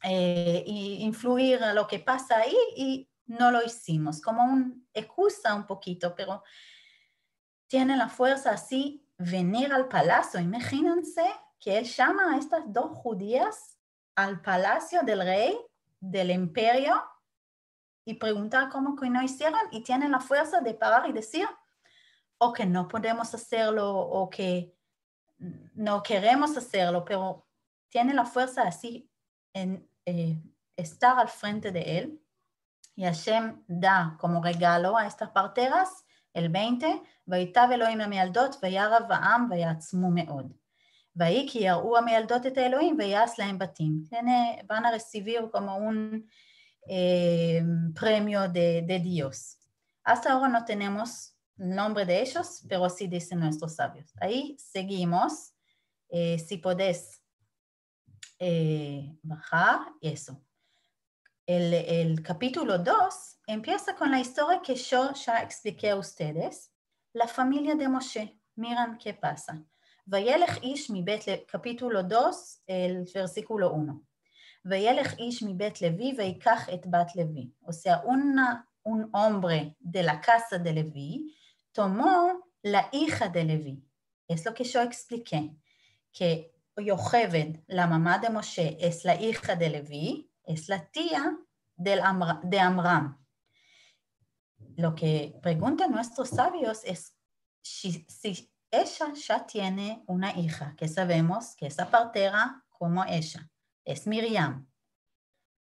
eh, 0.03 0.65
no 3.31 3.51
lo 3.51 3.63
hicimos, 3.63 4.21
como 4.21 4.45
un 4.45 4.87
excusa 4.93 5.55
un 5.55 5.67
poquito, 5.67 6.15
pero 6.15 6.43
tiene 7.69 7.97
la 7.97 8.09
fuerza 8.09 8.51
así 8.51 9.07
venir 9.19 9.73
al 9.73 9.89
palacio, 9.89 10.41
imagínense 10.41 11.25
que 11.59 11.79
él 11.79 11.85
llama 11.85 12.35
a 12.35 12.39
estas 12.39 12.65
dos 12.67 12.91
judías 12.99 13.79
al 14.17 14.41
palacio 14.41 15.03
del 15.03 15.21
rey, 15.21 15.57
del 16.01 16.31
imperio, 16.31 17.03
y 18.05 18.15
preguntar 18.15 18.71
cómo 18.71 18.97
que 18.97 19.09
no 19.09 19.23
hicieron 19.23 19.61
y 19.71 19.83
tienen 19.83 20.11
la 20.11 20.21
fuerza 20.21 20.61
de 20.61 20.75
parar 20.75 21.09
y 21.09 21.13
decir, 21.13 21.47
o 22.39 22.53
que 22.53 22.67
no 22.67 22.89
podemos 22.89 23.33
hacerlo, 23.35 23.97
o 23.97 24.29
que 24.29 24.75
no 25.75 26.03
queremos 26.03 26.57
hacerlo, 26.57 27.05
pero 27.05 27.47
tiene 27.89 28.15
la 28.15 28.25
fuerza 28.25 28.63
así 28.63 29.09
en 29.53 29.89
eh, 30.07 30.43
estar 30.77 31.19
al 31.19 31.29
frente 31.29 31.71
de 31.71 31.99
él 31.99 32.20
Y 33.00 33.04
Hashem 33.04 33.64
da 33.68 34.16
como 34.20 34.42
regalo 34.42 34.98
a 34.98 35.06
estas 35.06 35.30
parteras 35.32 36.06
el 36.34 36.50
20, 36.50 37.04
ויטב 37.28 37.68
אלוהים 37.72 38.02
המילדות 38.02 38.56
וירא 38.64 38.98
העם 39.10 39.48
ויעצמו 39.52 40.12
מאוד. 40.12 40.54
ויהי 41.16 41.48
כי 41.50 41.60
יראו 41.60 41.98
המילדות 41.98 42.46
את 42.46 42.58
האלוהים 42.58 42.96
ויעש 43.00 43.40
להם 43.40 43.60
בתים. 43.60 44.04
van 44.70 44.86
a 44.86 44.92
recibir 44.92 45.50
como 45.52 45.78
un 45.78 46.28
eh, 46.88 47.64
premio 47.94 48.48
de, 48.50 48.82
de 48.82 49.00
Dios. 49.00 49.58
Hasta 50.04 50.34
ahora 50.34 50.50
no 50.50 50.66
tenemos 50.66 51.36
el 51.58 51.70
nombre 51.76 52.06
de 52.06 52.22
ellos, 52.22 52.64
pero 52.68 52.90
sí 52.90 53.08
dicen 53.08 53.40
nuestros 53.40 53.76
sabios. 53.76 54.14
Ahí 54.22 54.56
seguimos. 54.60 55.54
Eh, 56.10 56.38
si 56.38 56.58
podés 56.58 57.22
eh, 58.40 59.18
bajar, 59.24 59.80
eso. 60.02 60.42
El, 61.51 61.75
el 61.75 62.23
capítulo 62.23 62.79
2 62.79 63.41
empieza 63.49 63.97
con 63.97 64.13
la 64.13 64.21
historia 64.21 64.63
que 64.63 64.77
yo 64.77 65.13
ya 65.15 65.43
expliqué 65.43 65.91
a 65.91 65.97
ustedes. 65.97 66.71
La 67.13 67.27
familia 67.27 67.75
de 67.75 67.89
Moshe. 67.89 68.39
Miren 68.55 68.97
qué 68.99 69.15
pasa. 69.15 69.67
וילך 70.07 70.59
איש 70.63 70.91
מבית, 70.91 71.49
capítulo 71.49 72.05
2, 72.05 72.63
el 72.69 73.05
versículo 73.05 73.73
1. 73.73 74.01
וילך 74.65 75.19
איש 75.19 75.43
מבית 75.43 75.83
לוי 75.83 76.15
ויקח 76.19 76.69
את 76.69 76.87
בת 76.87 77.17
לוי. 77.17 77.51
Sea, 77.71 78.01
una, 78.05 78.69
un 78.85 79.11
hombre 79.13 79.75
de 79.81 80.05
la 80.05 80.21
casa 80.21 80.57
de 80.57 80.73
Levi 80.73 81.37
tomó 81.73 82.45
la 82.63 82.89
hija 82.93 83.29
de 83.29 83.45
Levi. 83.45 83.83
Es 84.29 84.45
lo 84.45 84.55
que 84.55 84.63
yo 84.63 84.83
expliqué, 84.83 85.57
que 86.13 86.55
Yocheved, 86.77 87.65
la 87.67 87.89
mamá 87.89 88.19
de 88.19 88.31
Moshe, 88.31 88.77
es 88.81 89.05
la 89.05 89.21
hija 89.21 89.57
de 89.57 89.69
Levi, 89.69 90.30
es 90.53 90.69
la 90.69 90.87
tía 90.91 91.37
del 91.77 92.01
de 92.43 92.61
Amram. 92.61 93.25
Lo 94.77 94.95
que 94.95 95.39
preguntan 95.43 95.91
nuestros 95.91 96.31
sabios 96.31 96.81
es 96.85 97.15
si, 97.63 98.05
si 98.09 98.53
ella 98.71 99.13
ya 99.15 99.47
tiene 99.47 100.03
una 100.07 100.33
hija 100.39 100.75
que 100.77 100.89
sabemos 100.89 101.55
que 101.57 101.67
es 101.67 101.77
partera 101.77 102.65
como 102.69 103.05
ella, 103.05 103.49
es 103.85 104.07
Miriam. 104.07 104.67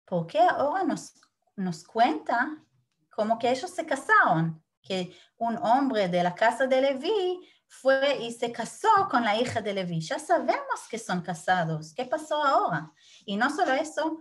¿Por 0.05 0.27
qué 0.27 0.41
ahora 0.41 0.85
nos, 0.85 1.15
nos 1.57 1.85
cuenta 1.85 2.63
como 3.11 3.39
que 3.39 3.51
ellos 3.51 3.71
se 3.71 3.87
casaron? 3.87 4.63
Que 4.83 5.17
un 5.37 5.57
hombre 5.59 6.09
de 6.09 6.23
la 6.23 6.35
casa 6.35 6.67
de 6.67 6.81
Leví 6.81 7.41
fue 7.69 8.19
y 8.23 8.33
se 8.33 8.51
casó 8.51 8.89
con 9.11 9.25
la 9.25 9.37
hija 9.37 9.61
de 9.61 9.75
Leví. 9.75 10.01
Ya 10.01 10.19
sabemos 10.19 10.89
que 10.91 10.99
son 10.99 11.23
casados. 11.23 11.95
¿Qué 11.95 12.05
pasó 12.05 12.43
ahora? 12.45 12.93
Y 13.25 13.37
no 13.37 13.49
solo 13.55 13.73
eso, 13.73 14.21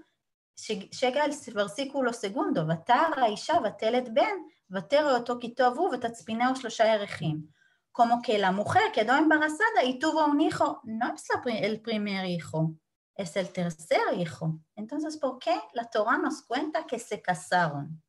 el 0.67 1.53
versículo 1.53 2.13
segundo, 2.13 2.65
ותרא 2.69 3.21
האישה 3.21 3.53
ותלת 3.65 4.13
בן, 4.13 4.37
ותרא 4.71 5.17
אותו 5.17 5.37
כי 5.41 5.55
טובו 5.55 5.89
ותצפינהו 5.93 6.55
שלושה 6.55 6.85
ירחים. 6.85 7.59
Como 7.91 8.21
que 8.21 8.37
la 8.37 8.51
mujer 8.51 8.91
quedó 8.93 9.17
embarazada 9.17 9.83
y 9.83 9.99
tuvo 9.99 10.25
un 10.25 10.39
hijo, 10.39 10.79
no 10.83 11.13
es 11.13 11.25
el 11.45 11.81
primer 11.81 12.25
hijo, 12.25 12.75
es 13.15 13.35
el 13.35 13.49
tercer 13.49 14.13
hijo. 14.15 14.59
Entonces, 14.75 15.17
¿por 15.17 15.39
qué 15.39 15.59
la 15.73 15.85
Torah 15.85 16.17
nos 16.17 16.43
cuenta 16.43 16.85
que 16.85 16.99
se 16.99 17.21
casaron? 17.21 18.01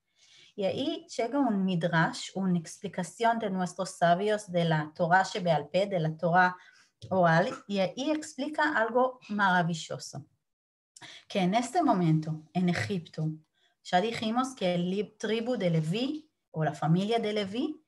Y 0.54 0.64
ahí 0.64 1.06
llega 1.16 1.40
un 1.40 1.64
midrash, 1.64 2.30
una 2.34 2.58
explicación 2.58 3.38
de 3.38 3.50
nuestros 3.50 3.90
sabios 3.96 4.52
de 4.52 4.64
la 4.64 4.92
Torah 4.94 5.24
Shebealpe, 5.24 5.86
de 5.86 5.98
la 5.98 6.16
Torah 6.16 6.56
oral, 7.08 7.48
y 7.66 7.78
ahí 7.80 8.10
explica 8.10 8.76
algo 8.76 9.18
maravilloso 9.30 10.26
que 11.28 11.40
en 11.40 11.54
este 11.54 11.82
momento 11.82 12.42
en 12.52 12.68
Egipto 12.68 13.30
ya 13.84 14.00
dijimos 14.00 14.54
que 14.54 14.74
el 14.74 15.16
tribu 15.18 15.56
de 15.56 15.70
Leví 15.70 16.30
o 16.50 16.64
la 16.64 16.74
familia 16.74 17.18
de 17.18 17.32
Leví 17.32 17.84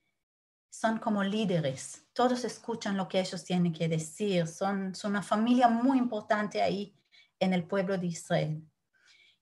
son 0.70 0.98
como 0.98 1.22
líderes, 1.22 2.06
todos 2.14 2.44
escuchan 2.44 2.96
lo 2.96 3.06
que 3.06 3.20
ellos 3.20 3.44
tienen 3.44 3.72
que 3.72 3.88
decir, 3.88 4.46
son, 4.46 4.94
son 4.94 5.10
una 5.12 5.22
familia 5.22 5.68
muy 5.68 5.98
importante 5.98 6.62
ahí 6.62 6.96
en 7.38 7.52
el 7.52 7.64
pueblo 7.64 7.98
de 7.98 8.06
Israel. 8.06 8.66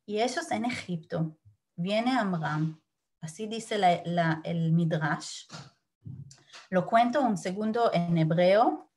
Y 0.04 0.20
ellos 0.20 0.50
en 0.50 0.64
Egipto, 0.64 1.38
viene 1.76 2.18
Amram, 2.18 2.82
así 3.20 3.46
dice 3.46 3.76
el 4.44 4.72
Midrash, 4.72 5.44
lo 6.70 6.86
cuento 6.86 7.20
un 7.20 7.38
segundo 7.38 7.92
en 7.92 8.18
hebreo, 8.18 8.90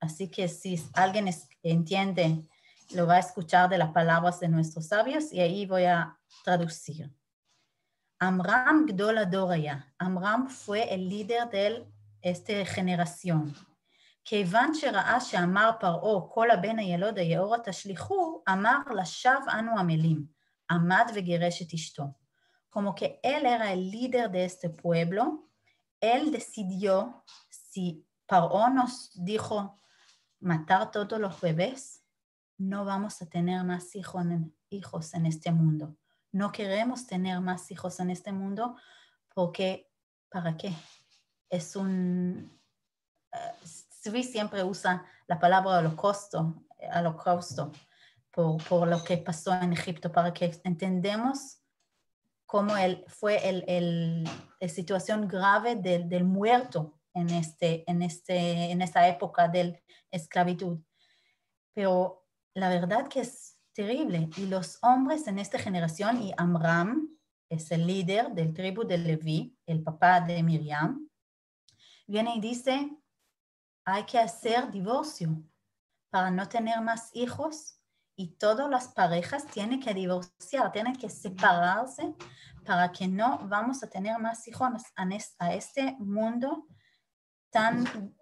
así 0.00 0.30
que 0.30 0.48
si 0.48 0.80
alguien 0.94 1.28
entiende 1.62 2.46
lo 2.91 3.07
va 3.07 3.15
a 3.15 3.19
escuchar 3.19 3.69
de 3.69 3.77
las 3.77 3.91
palabras 3.91 4.39
de 4.39 4.47
nuestros 4.47 4.87
sabios 4.87 5.31
y 5.31 5.39
ahí 5.39 5.65
voy 5.65 5.85
a 5.85 6.17
traducir. 6.43 7.11
Amram 8.19 8.85
Gdol 8.85 9.17
Adoraya. 9.17 9.93
Amram 9.97 10.47
fue 10.47 10.93
el 10.93 11.09
líder 11.09 11.49
de 11.49 11.87
esta 12.21 12.65
generación. 12.65 13.53
כיוון 14.23 14.73
שראה 14.73 15.19
שאמר 15.19 15.71
פרעה 15.79 16.29
כל 16.29 16.51
הבן 16.51 16.79
הילוד 16.79 17.17
היאורה 17.17 17.57
תשליכו, 17.59 18.43
אמר 18.49 18.77
לשווא 18.95 19.51
אנו 19.59 19.79
עמלים, 19.79 20.25
עמד 20.71 21.11
וגירש 21.15 21.61
את 21.61 21.73
אשתו. 21.73 22.03
Como 22.69 22.95
que 22.95 23.19
él 23.23 23.45
era 23.45 23.73
el 23.73 23.91
líder 23.91 24.31
de 24.31 24.45
este 24.45 24.69
pueblo, 24.69 25.49
él 25.99 26.31
decidió 26.31 27.23
si 27.49 28.05
Paró 28.25 28.69
nos 28.69 29.11
dijo 29.13 29.75
matar 30.39 30.89
todos 30.89 31.19
los 31.19 31.41
bebés, 31.41 32.01
no 32.58 32.84
vamos 32.84 33.20
a 33.22 33.26
tener 33.26 33.62
más 33.64 33.94
hijos 33.94 35.14
en 35.14 35.26
este 35.26 35.52
mundo. 35.52 35.96
No 36.32 36.52
queremos 36.52 37.06
tener 37.06 37.40
más 37.40 37.70
hijos 37.70 38.00
en 38.00 38.10
este 38.10 38.32
mundo 38.32 38.76
porque, 39.34 39.90
¿para 40.28 40.56
qué? 40.56 40.72
Es 41.48 41.76
un... 41.76 42.58
Uh, 43.32 44.16
siempre 44.22 44.62
usa 44.62 45.04
la 45.26 45.38
palabra 45.38 45.78
holocausto, 45.78 46.64
holocausto 46.94 47.72
por, 48.30 48.62
por, 48.64 48.86
lo 48.86 49.02
que 49.02 49.18
pasó 49.18 49.52
en 49.54 49.72
Egipto, 49.72 50.12
para 50.12 50.32
que 50.32 50.58
entendemos 50.64 51.58
cómo 52.46 52.74
fue 53.08 53.48
el, 53.48 53.64
el, 53.66 54.24
la 54.60 54.68
situación 54.68 55.26
grave 55.26 55.74
del, 55.74 56.08
del 56.08 56.24
muerto 56.24 57.00
en, 57.14 57.30
este, 57.30 57.90
en, 57.90 58.02
este, 58.02 58.70
en 58.70 58.82
esta 58.82 59.08
época 59.08 59.48
de 59.48 59.64
la 59.64 59.80
esclavitud. 60.10 60.78
Pero 61.74 62.25
la 62.56 62.70
verdad 62.70 63.06
que 63.08 63.20
es 63.20 63.58
terrible. 63.74 64.30
Y 64.36 64.46
los 64.46 64.78
hombres 64.82 65.26
en 65.26 65.38
esta 65.38 65.58
generación, 65.58 66.22
y 66.22 66.32
Amram 66.38 67.08
es 67.50 67.70
el 67.70 67.86
líder 67.86 68.32
del 68.32 68.54
tribu 68.54 68.84
de 68.84 68.96
Leví, 68.96 69.56
el 69.66 69.82
papá 69.82 70.22
de 70.22 70.42
Miriam, 70.42 71.06
viene 72.06 72.36
y 72.36 72.40
dice, 72.40 72.90
hay 73.84 74.04
que 74.04 74.18
hacer 74.18 74.70
divorcio 74.70 75.42
para 76.10 76.30
no 76.30 76.48
tener 76.48 76.80
más 76.80 77.10
hijos 77.12 77.78
y 78.16 78.28
todas 78.38 78.70
las 78.70 78.88
parejas 78.88 79.46
tienen 79.46 79.78
que 79.78 79.92
divorciar, 79.92 80.72
tienen 80.72 80.96
que 80.96 81.10
separarse 81.10 82.14
para 82.64 82.90
que 82.90 83.06
no 83.06 83.38
vamos 83.48 83.82
a 83.82 83.90
tener 83.90 84.18
más 84.18 84.48
hijos 84.48 84.70
a 85.38 85.54
este 85.54 85.94
mundo 85.98 86.66
tan, 87.50 88.16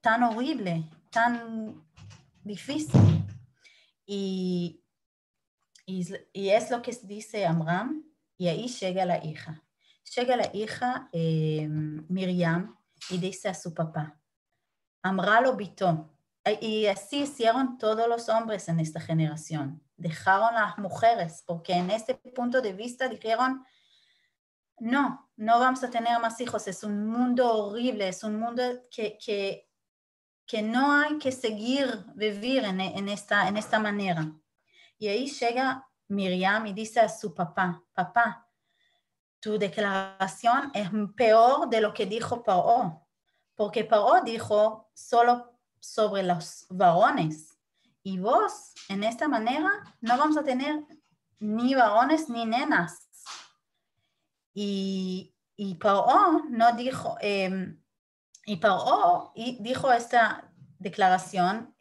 tan 0.00 0.24
horrible, 0.24 0.90
tan 1.10 1.86
difícil. 2.42 3.19
Y, 4.12 4.82
es 6.34 6.70
lo 6.70 6.82
que 6.82 6.92
dice 7.04 7.46
Amram, 7.46 8.04
y 8.36 8.48
ahí 8.48 8.66
llega 8.66 9.04
la 9.04 9.24
hija. 9.24 9.62
Llega 10.16 10.36
la 10.36 10.50
hija 10.52 11.08
eh, 11.12 11.68
Miriam 11.68 12.76
y 13.10 13.18
dice 13.18 13.48
a 13.48 13.54
su 13.54 13.72
papá, 13.72 14.20
Amra 15.02 15.40
lo. 15.40 15.56
Y 16.60 16.86
así 16.86 17.22
hicieron 17.22 17.78
todos 17.78 18.08
los 18.08 18.28
hombres 18.28 18.68
en 18.68 18.80
esta 18.80 19.00
generación. 19.00 19.80
Dejaron 19.96 20.56
a 20.56 20.66
las 20.66 20.78
mujeres, 20.78 21.44
porque 21.46 21.74
en 21.74 21.92
este 21.92 22.16
punto 22.16 22.60
de 22.60 22.72
vista 22.72 23.06
dijeron, 23.06 23.64
no, 24.80 25.30
no 25.36 25.60
vamos 25.60 25.84
a 25.84 25.90
tener 25.90 26.18
más 26.18 26.40
hijos, 26.40 26.66
es 26.66 26.82
un 26.82 27.06
mundo 27.06 27.48
horrible, 27.48 28.08
es 28.08 28.24
un 28.24 28.40
mundo 28.40 28.62
que, 28.90 29.16
que 29.24 29.69
que 30.50 30.62
no 30.62 30.90
hay 30.90 31.16
que 31.18 31.30
seguir 31.30 32.04
vivir 32.16 32.64
en, 32.64 33.08
esta, 33.08 33.46
en 33.46 33.56
esta 33.56 33.78
manera. 33.78 34.32
Y 34.98 35.06
ahí 35.06 35.28
llega 35.28 35.88
Miriam 36.08 36.66
y 36.66 36.72
dice 36.72 36.98
a 36.98 37.08
su 37.08 37.32
papá, 37.32 37.84
papá, 37.92 38.48
tu 39.38 39.60
declaración 39.60 40.72
es 40.74 40.90
peor 41.16 41.68
de 41.68 41.80
lo 41.80 41.94
que 41.94 42.04
dijo 42.04 42.42
Paro, 42.42 43.06
porque 43.54 43.84
Paro 43.84 44.22
dijo 44.24 44.90
solo 44.92 45.56
sobre 45.78 46.24
los 46.24 46.66
varones. 46.68 47.56
Y 48.02 48.18
vos, 48.18 48.72
en 48.88 49.04
esta 49.04 49.28
manera, 49.28 49.70
no 50.00 50.18
vamos 50.18 50.36
a 50.36 50.42
tener 50.42 50.84
ni 51.38 51.76
varones 51.76 52.28
ni 52.28 52.44
nenas. 52.44 53.08
Y, 54.52 55.32
y 55.54 55.78
no 56.48 56.72
dijo, 56.72 57.16
eh, 57.20 57.76
y 58.50 58.56
Paró 58.56 59.32
dijo 59.60 59.92
esta 59.92 60.52
declaración, 60.76 61.72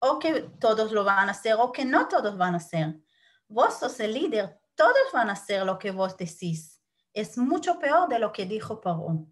o 0.00 0.18
que 0.18 0.42
todos 0.58 0.90
lo 0.90 1.04
van 1.04 1.28
a 1.28 1.30
hacer 1.30 1.54
o 1.56 1.70
que 1.70 1.84
no 1.84 2.08
todos 2.08 2.36
van 2.36 2.54
a 2.54 2.56
hacer. 2.56 3.00
Vos 3.46 3.78
sos 3.78 4.00
el 4.00 4.12
líder, 4.14 4.58
todos 4.74 5.12
van 5.12 5.30
a 5.30 5.34
hacer 5.34 5.64
lo 5.64 5.78
que 5.78 5.92
vos 5.92 6.16
decís. 6.16 6.82
Es 7.14 7.38
mucho 7.38 7.78
peor 7.78 8.08
de 8.08 8.18
lo 8.18 8.32
que 8.32 8.44
dijo 8.44 8.80
Paró. 8.80 9.24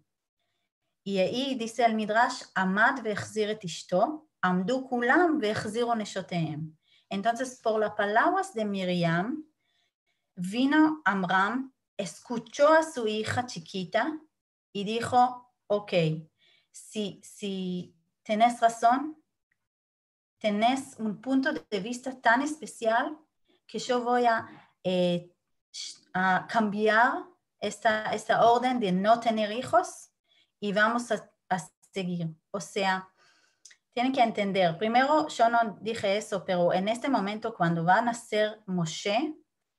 Y 1.03 1.17
ahí 1.19 1.55
dice 1.55 1.83
el 1.83 1.95
Midrash, 1.95 2.43
Amad 2.55 3.01
vechzir 3.01 3.49
et 3.49 3.65
ishto, 3.65 4.29
amdu 4.41 4.87
kulam 4.87 5.39
vechziru 5.39 5.93
neshoteem. 5.95 6.77
Entonces, 7.09 7.59
por 7.61 7.77
las 7.77 7.91
palabras 7.91 8.53
de 8.53 8.63
Miriam, 8.63 9.43
vino 10.33 11.01
Amram, 11.03 11.73
escuchó 11.97 12.69
a 12.69 12.83
su 12.83 13.05
hija 13.05 13.45
chiquita 13.45 14.17
y 14.71 14.85
dijo, 14.85 15.47
ok, 15.67 15.93
si, 16.77 17.21
si 17.23 17.95
tenés 18.23 18.59
razón, 18.59 19.17
tenés 20.37 20.95
un 20.99 21.19
punto 21.21 21.51
de 21.51 21.79
vista 21.79 22.19
tan 22.21 22.41
especial 22.41 23.17
que 23.65 23.79
yo 23.79 24.01
voy 24.01 24.25
a, 24.25 24.47
eh, 24.83 25.31
a 26.13 26.47
cambiar 26.49 27.25
esta, 27.59 28.13
esta, 28.13 28.45
orden 28.45 28.79
de 28.79 28.91
no 28.91 29.19
tener 29.19 29.51
hijos 29.51 30.11
y 30.59 30.73
vamos 30.73 31.11
a, 31.11 31.29
a, 31.49 31.59
seguir. 31.91 32.35
O 32.51 32.59
sea, 32.59 33.09
tienen 33.91 34.13
que 34.13 34.21
entender, 34.21 34.77
primero 34.77 35.27
yo 35.27 35.49
no 35.49 35.77
dije 35.81 36.17
eso, 36.17 36.45
pero 36.45 36.71
en 36.71 36.87
este 36.87 37.09
momento 37.09 37.55
cuando 37.55 37.83
van 37.83 38.07
a 38.07 38.13
ser 38.13 38.61
Moshe, 38.67 39.35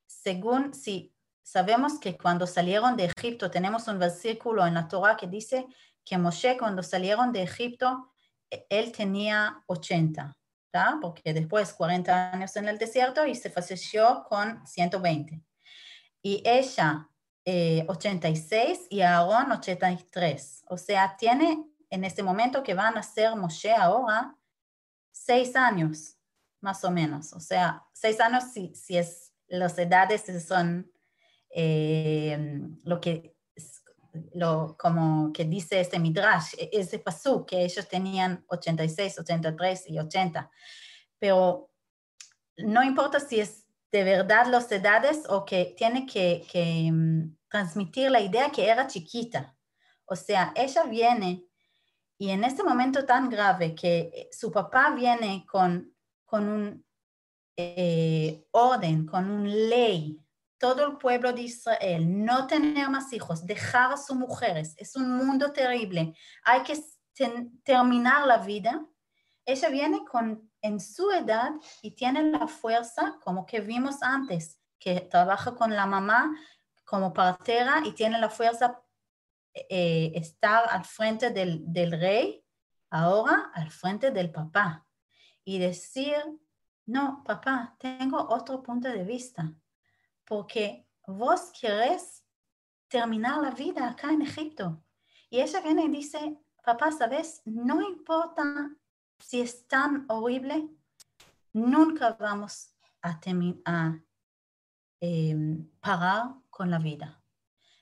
según 0.07 0.75
si 0.75 1.15
Sabemos 1.49 1.99
que 1.99 2.19
cuando 2.19 2.47
salieron 2.47 2.95
de 2.95 3.11
Egipto, 3.17 3.51
tenemos 3.51 3.89
un 3.89 3.99
versículo 3.99 4.67
en 4.67 4.75
la 4.75 4.87
Torah 4.87 5.17
que 5.17 5.27
dice 5.27 5.67
que 6.09 6.19
Moshe 6.19 6.57
cuando 6.57 6.83
salieron 6.83 7.33
de 7.33 7.43
Egipto, 7.43 8.13
e, 8.51 8.67
él 8.71 8.93
tenía 8.93 9.63
80, 9.67 10.37
¿tá? 10.71 10.99
porque 11.01 11.35
después 11.35 11.73
40 11.75 12.33
años 12.33 12.57
en 12.57 12.69
el 12.69 12.79
desierto 12.79 13.27
y 13.27 13.35
se 13.35 13.51
falleció 13.51 14.25
con 14.29 14.67
120. 14.67 15.43
Y 16.23 16.43
ella 16.45 17.09
eh, 17.45 17.85
86 17.89 18.87
y 18.91 19.01
Aarón 19.01 19.53
83. 19.53 20.65
O 20.69 20.77
sea, 20.77 21.17
tiene 21.17 21.65
en 21.91 22.05
este 22.05 22.23
momento 22.23 22.63
que 22.63 22.75
van 22.75 22.99
a 22.99 23.03
ser 23.03 23.35
Moshe 23.37 23.73
ahora 23.73 24.37
seis 25.11 25.57
años, 25.57 26.19
más 26.61 26.85
o 26.85 26.91
menos. 26.91 27.33
O 27.33 27.41
sea, 27.41 27.87
seis 27.93 28.21
años 28.21 28.45
si, 28.53 28.75
si 28.75 28.99
es, 28.99 29.33
las 29.47 29.79
edades 29.79 30.25
son 30.47 30.91
eh, 31.51 32.39
lo 32.83 33.01
que 33.01 33.38
lo, 34.35 34.77
como 34.79 35.33
que 35.33 35.45
dice 35.45 35.81
este 35.81 35.99
Midrash, 35.99 36.55
e, 36.59 36.71
ese 36.73 36.99
pasú, 36.99 37.45
que 37.47 37.65
ellos 37.65 37.89
tenían 37.89 38.45
86, 38.49 39.19
83 39.21 39.91
y 39.91 39.99
80. 39.99 40.51
Pero 41.19 41.71
no 42.57 42.83
importa 42.83 43.21
si 43.21 43.41
es 43.41 43.67
de 43.91 44.05
verdad 44.05 44.47
las 44.47 44.71
edades 44.71 45.23
o 45.29 45.45
que 45.45 45.75
tiene 45.77 46.07
que, 46.07 46.47
que 46.51 46.91
mm, 46.93 47.37
transmitir 47.49 48.11
la 48.11 48.21
idea 48.21 48.51
que 48.51 48.69
era 48.69 48.87
chiquita. 48.87 49.57
O 50.05 50.17
sea, 50.17 50.53
ella 50.55 50.85
viene 50.85 51.49
y 52.19 52.31
en 52.31 52.43
este 52.43 52.65
momento 52.65 53.07
tan 53.07 53.31
grave 53.31 53.75
que 53.75 54.11
eh, 54.13 54.29
su 54.33 54.51
papá 54.51 54.91
viene 54.91 55.47
con, 55.47 55.95
con 56.25 56.49
un 56.49 56.85
eh, 57.57 58.45
orden, 58.51 59.07
con 59.07 59.31
un 59.31 59.69
ley, 59.69 60.21
todo 60.59 60.87
el 60.87 60.99
pueblo 60.99 61.33
de 61.33 61.43
Israel, 61.43 62.25
no 62.25 62.47
tener 62.47 62.91
más 62.91 63.13
hijos, 63.13 63.47
dejar 63.47 63.93
a 63.93 63.97
sus 63.97 64.17
mujeres, 64.17 64.75
es 64.77 64.97
un 64.97 65.17
mundo 65.17 65.53
terrible, 65.53 66.15
hay 66.45 66.63
que 66.63 66.79
terminar 67.63 68.27
la 68.27 68.39
vida. 68.39 68.85
Ella 69.45 69.69
viene 69.71 70.05
con, 70.05 70.51
en 70.61 70.81
su 70.81 71.11
edad 71.11 71.53
y 71.83 71.93
tiene 71.93 72.23
la 72.23 72.47
fuerza, 72.47 73.19
como 73.23 73.47
que 73.47 73.61
vimos 73.61 74.03
antes, 74.03 74.61
que 74.79 75.01
trabaja 75.01 75.55
con 75.55 75.75
la 75.75 75.87
mamá 75.87 76.35
como 76.85 77.13
partera 77.13 77.83
y 77.85 77.93
tiene 77.93 78.19
la 78.19 78.31
fuerza 78.31 78.81
eh, 79.55 80.13
estar 80.15 80.69
al 80.71 80.85
frente 80.85 81.31
del, 81.31 81.63
del 81.73 81.93
rey, 81.93 82.45
ahora 82.91 83.51
al 83.55 83.71
frente 83.71 84.11
del 84.11 84.31
papá. 84.31 84.87
Y 85.45 85.59
decir, 85.59 86.17
no, 86.87 87.23
papá, 87.25 87.75
tengo 87.79 88.19
otro 88.29 88.63
punto 88.63 88.89
de 88.89 89.03
vista, 89.03 89.53
porque 90.29 90.87
vos 91.07 91.51
querés 91.59 92.23
terminar 92.89 93.41
la 93.41 93.51
vida 93.51 93.89
acá 93.89 94.13
en 94.13 94.23
Egipto. 94.23 94.85
Y 95.31 95.41
ella 95.41 95.61
viene 95.61 95.85
y 95.85 95.89
dice, 95.89 96.39
papá, 96.63 96.93
¿sabes? 96.93 97.41
No 97.47 97.81
importa 97.81 98.71
si 99.19 99.41
es 99.41 99.67
tan 99.67 100.05
horrible, 100.09 100.69
nunca 101.53 102.17
vamos 102.21 102.75
a, 103.03 103.19
a 103.65 103.99
em, 105.01 105.71
parar 105.81 106.35
con 106.51 106.71
la 106.71 106.79
vida. 106.79 107.23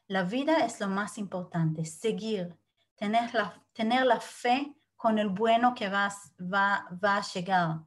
La 0.07 0.23
vida 0.23 0.65
es 0.65 0.79
lo 0.81 0.87
más 0.87 1.19
importante, 1.19 1.85
seguir, 1.85 2.57
tener 2.95 3.35
la, 3.35 3.61
tener 3.73 4.07
la 4.07 4.21
fe 4.21 4.77
con 4.95 5.19
el 5.19 5.29
bueno 5.29 5.75
que 5.75 5.89
va, 5.89 6.13
va, 6.41 6.89
va 7.03 7.17
a 7.17 7.23
llegar. 7.23 7.81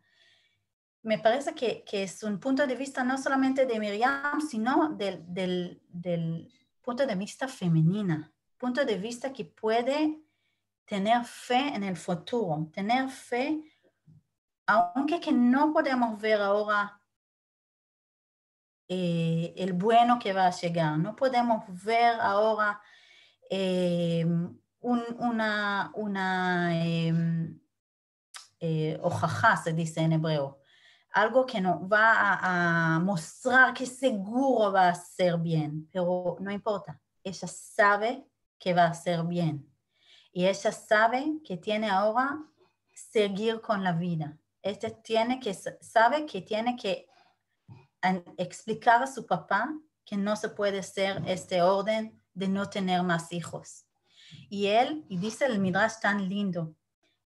Me 1.10 1.17
parece 1.17 1.56
que, 1.56 1.84
que, 1.84 2.04
es 2.04 2.22
un 2.22 2.39
punto 2.39 2.67
de 2.67 2.76
vista 2.76 3.04
no 3.04 3.17
solamente 3.17 3.65
de 3.65 3.80
Miriam, 3.80 4.39
sino 4.48 4.89
del, 4.89 5.26
del, 5.28 6.54
punto 6.84 7.04
de 7.08 7.15
vista 7.15 7.48
femenina, 7.48 8.32
punto 8.60 8.86
de 8.86 8.95
vista 8.95 9.34
que 9.34 9.43
puede 9.43 10.22
tener 10.86 11.26
fe 11.26 11.74
en 11.74 11.84
el 11.84 11.98
futuro, 11.98 12.69
tener 12.72 13.10
fe, 13.10 13.60
aunque 14.67 15.19
que 15.19 15.32
no 15.32 15.74
podemos 15.74 16.22
ver 16.22 16.41
ahora 16.41 17.02
eh, 18.88 19.56
el 19.58 19.74
bueno 19.74 20.19
que 20.19 20.32
va 20.32 20.45
a 20.45 20.52
llegar. 20.52 21.00
No 21.00 21.15
podemos 21.15 21.63
ver 21.84 22.19
ahora 22.22 22.80
eh, 23.50 24.28
una, 24.80 25.91
una 25.95 26.86
em, 26.86 27.60
eh, 28.60 29.02
se 29.63 29.74
dice 29.74 30.02
en 30.02 30.13
hebreo, 30.13 30.59
algo 31.12 31.45
que 31.45 31.60
nos 31.60 31.82
va 31.82 32.39
a, 32.41 33.00
mostrar 33.00 33.74
que 33.74 33.86
seguro 33.86 34.72
va 34.72 34.89
a 34.89 34.95
ser 34.95 35.38
bien, 35.38 35.88
pero 35.91 36.38
no 36.39 36.52
importa, 36.52 37.02
ella 37.24 37.48
sabe 37.48 38.26
que 38.58 38.74
va 38.74 38.86
a 38.86 38.93
ser 38.93 39.24
bien 39.24 39.69
y 40.32 40.45
ella 40.45 40.72
sabe 40.72 41.39
que 41.43 41.58
tiene 41.58 41.89
ahora 41.89 42.39
seguir 42.93 43.62
con 43.62 43.84
la 43.84 43.93
vida. 43.93 44.38
Ella 44.62 44.89
tiene 45.02 45.39
que, 45.39 45.54
sabe 45.54 46.26
que 46.26 46.41
tiene 46.41 46.76
que 46.76 47.08
explicar 48.38 49.02
a 49.02 49.08
su 49.08 49.26
papá 49.26 49.74
que 50.06 50.17
no 50.17 50.36
se 50.36 50.50
puede 50.50 50.80
hacer 50.80 51.22
este 51.26 51.62
orden 51.62 52.22
de 52.34 52.48
no 52.48 52.69
tener 52.69 53.04
más 53.04 53.32
hijos. 53.32 53.86
Y 54.50 54.67
él, 54.67 55.06
y 55.10 55.17
dice 55.17 55.45
el 55.45 55.60
Midrash 55.60 56.00
tan 56.02 56.30
lindo, 56.30 56.76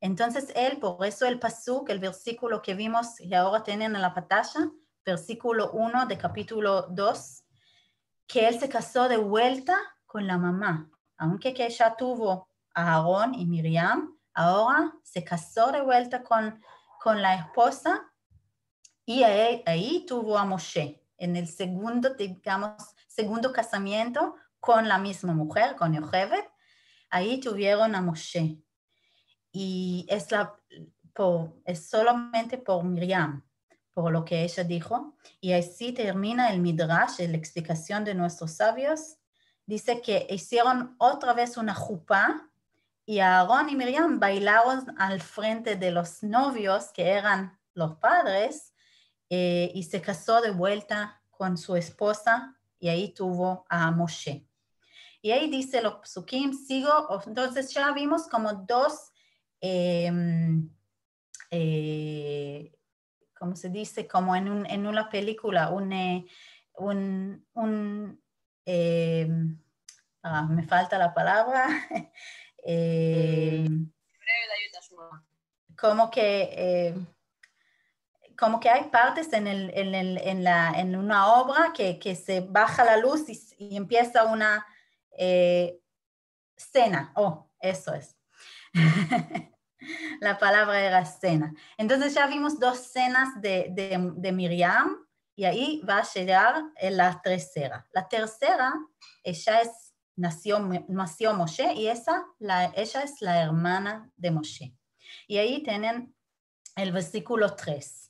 entonces 0.04 0.52
él, 0.54 0.80
por 0.80 1.06
eso 1.06 1.26
el 1.26 1.40
pasuk, 1.40 1.90
el 1.90 2.00
versículo 2.00 2.62
que 2.62 2.74
vimos 2.74 3.22
y 3.22 3.34
ahora 3.34 3.64
tienen 3.64 3.96
en 3.96 4.02
la 4.02 4.14
pantalla, 4.14 4.70
versículo 5.06 5.72
1 5.72 6.08
de 6.08 6.18
capítulo 6.18 6.88
2, 6.90 7.44
que 8.28 8.50
él 8.50 8.60
se 8.60 8.68
casó 8.68 9.08
de 9.08 9.16
vuelta 9.16 9.78
con 10.06 10.28
la 10.28 10.38
mamá, 10.38 10.92
aunque 11.16 11.54
que 11.54 11.70
ya 11.70 11.96
tuvo 11.96 12.50
a 12.76 12.96
Aarón 12.96 13.34
y 13.34 13.46
Miriam, 13.46 14.20
ahora 14.34 14.94
se 15.04 15.24
casó 15.24 15.72
de 15.72 15.80
vuelta 15.80 16.22
con, 16.22 16.62
con 17.02 17.22
la 17.22 17.36
esposa 17.36 18.12
y 19.06 19.24
ahí, 19.24 20.06
tuvo 20.06 20.38
a 20.38 20.44
Moshe, 20.44 21.02
en 21.18 21.38
el 21.38 21.48
segundo, 21.48 22.14
digamos, 22.16 22.74
segundo 23.08 23.54
casamiento 23.54 24.36
con 24.60 24.90
la 24.90 24.98
misma 24.98 25.34
mujer, 25.34 25.78
con 25.78 25.94
Yocheved, 25.94 26.44
ahí 27.10 27.40
tuvieron 27.40 27.96
a 27.96 28.02
Moshe. 28.02 28.63
Y 29.54 30.06
es, 30.10 30.30
la, 30.32 30.60
es 31.64 31.88
solamente 31.88 32.58
por 32.58 32.84
Miriam, 32.84 33.42
por 33.94 34.12
lo 34.12 34.26
que 34.26 34.44
ella 34.44 34.66
dijo. 34.66 35.16
Y 35.40 35.54
así 35.54 35.94
termina 35.94 36.52
el 36.52 36.60
Midrash, 36.60 37.20
la 37.20 37.38
explicación 37.38 38.04
de 38.04 38.16
nuestros 38.16 38.52
sabios. 38.52 39.16
Dice 39.66 40.02
que 40.02 40.28
hicieron 40.30 40.96
otra 40.98 41.34
vez 41.34 41.56
una 41.56 41.74
jupa 41.74 42.50
y 43.06 43.20
Aarón 43.20 43.70
y 43.70 43.76
Miriam 43.76 44.20
bailaron 44.20 44.94
al 45.00 45.22
frente 45.22 45.76
de 45.76 45.92
los 45.92 46.24
novios 46.24 46.92
que 46.92 47.10
eran 47.10 47.58
los 47.74 47.96
padres 47.98 48.74
eh, 49.30 49.72
y 49.74 49.84
se 49.84 50.02
casó 50.02 50.42
de 50.42 50.52
vuelta 50.52 51.22
con 51.30 51.58
su 51.58 51.76
esposa 51.76 52.58
y 52.80 52.90
ahí 52.90 53.14
tuvo 53.14 53.66
a 53.70 53.92
Moshe. 53.92 54.48
Y 55.22 55.32
ahí 55.32 55.50
dice 55.50 55.82
los 55.82 55.96
psukim, 56.04 56.54
sigo, 56.54 57.08
entonces 57.26 57.74
ya 57.74 57.92
vimos 57.94 58.28
como 58.28 58.54
dos, 58.54 59.13
eh, 61.52 62.72
¿cómo 63.38 63.56
se 63.56 63.70
dice? 63.70 64.08
Como 64.08 64.36
en, 64.36 64.50
un, 64.50 64.66
en 64.66 64.86
una 64.88 65.10
película, 65.10 65.70
un, 65.70 65.94
eh, 65.94 66.26
un, 66.76 67.46
un 67.54 68.22
em, 68.66 69.60
ah, 70.24 70.44
me 70.44 70.64
falta 70.64 70.98
la 70.98 71.14
palabra. 71.14 71.68
Em, 72.66 73.92
como 75.76 76.10
que 76.10 76.96
como 78.38 78.60
que 78.60 78.70
hay 78.70 78.90
partes 78.90 79.32
en, 79.34 79.48
el, 79.48 79.72
en, 79.74 79.96
el, 79.96 80.18
en, 80.18 80.44
la, 80.44 80.72
en 80.76 80.96
una 80.96 81.34
obra 81.34 81.72
que, 81.74 82.00
que, 82.00 82.16
se 82.16 82.42
baja 82.42 82.84
la 82.84 82.98
luz 82.98 83.26
y, 83.58 83.76
empieza 83.78 84.26
una 84.26 84.66
eh, 85.18 85.80
escena. 86.56 87.12
Oh, 87.16 87.50
eso 87.60 87.94
es. 87.94 88.18
la 90.22 90.38
palabra 90.38 90.80
era 90.80 91.00
escena. 91.00 91.54
Entonces 91.78 92.14
ya 92.14 92.28
vimos 92.28 92.60
dos 92.60 92.80
escenas 92.80 93.42
de, 93.42 93.68
de, 93.72 94.12
de, 94.16 94.32
Miriam 94.32 95.06
y 95.36 95.46
ahí 95.46 95.82
va 95.88 96.00
a 96.00 96.14
llegar 96.14 96.64
la 96.82 97.22
tercera. 97.22 97.88
La 97.94 98.08
tercera, 98.08 98.74
ella 99.24 99.62
es, 99.62 99.94
nació, 100.16 100.60
nació 100.88 101.34
Moshe 101.34 101.74
y 101.74 101.88
esa, 101.88 102.26
la, 102.40 102.66
ella 102.76 103.02
es 103.02 103.22
la 103.22 103.42
hermana 103.42 104.12
de 104.16 104.32
Moshe. 104.32 104.76
Y 105.28 105.38
ahí 105.38 105.64
tienen 105.64 106.16
el 106.76 106.92
versículo 106.92 107.56
3. 107.56 108.04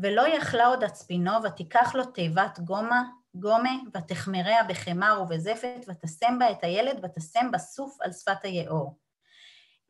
ולא 0.00 0.28
יכלה 0.28 0.66
עוד 0.66 0.84
עצפינו, 0.84 1.32
ותיקח 1.44 1.94
לו 1.94 2.04
תיבת 2.04 2.58
גומה, 2.58 3.02
גומה, 3.34 3.70
ותחמריה 3.94 4.64
בחמר 4.64 5.22
ובזפת, 5.22 5.84
ותשם 5.88 6.38
בה 6.38 6.50
את 6.50 6.64
הילד, 6.64 7.04
ותשם 7.04 7.50
בסוף 7.52 7.96
על 8.00 8.12
שפת 8.12 8.44
היאור. 8.44 8.98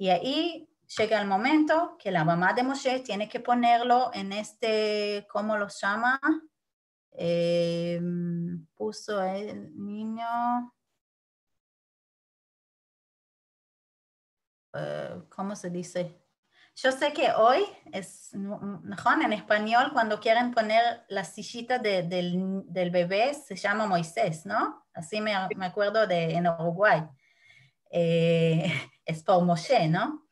Ahí 0.00 0.64
llega 0.96 1.20
el 1.20 1.26
momento 1.26 1.96
que 1.98 2.10
la 2.10 2.24
mamá 2.24 2.52
de 2.54 2.62
Moshe 2.62 3.00
tiene 3.00 3.28
que 3.28 3.40
ponerlo 3.40 4.10
en 4.14 4.32
este, 4.32 5.26
¿cómo 5.30 5.56
lo 5.56 5.68
llama? 5.68 6.20
Eh, 7.12 8.00
puso 8.74 9.22
el 9.22 9.76
niño, 9.76 10.72
eh, 14.74 15.22
¿cómo 15.28 15.56
se 15.56 15.70
dice? 15.70 16.24
Yo 16.76 16.92
sé 16.92 17.12
que 17.12 17.32
hoy 17.32 17.64
es, 17.92 18.32
en 18.32 19.32
español, 19.32 19.90
cuando 19.92 20.20
quieren 20.20 20.52
poner 20.52 21.04
la 21.08 21.24
sillita 21.24 21.80
del, 21.80 22.08
del, 22.66 22.90
bebé, 22.90 23.34
se 23.34 23.56
llama 23.56 23.86
Moisés, 23.86 24.46
¿no? 24.46 24.86
Así 24.94 25.20
me, 25.20 25.32
me 25.56 25.66
acuerdo 25.66 26.06
de 26.06 26.34
en 26.34 26.46
Uruguay. 26.46 27.02
Eh, 27.90 28.72
es 29.04 29.24
por 29.24 29.42
Moshe, 29.44 29.88
¿no? 29.88 30.27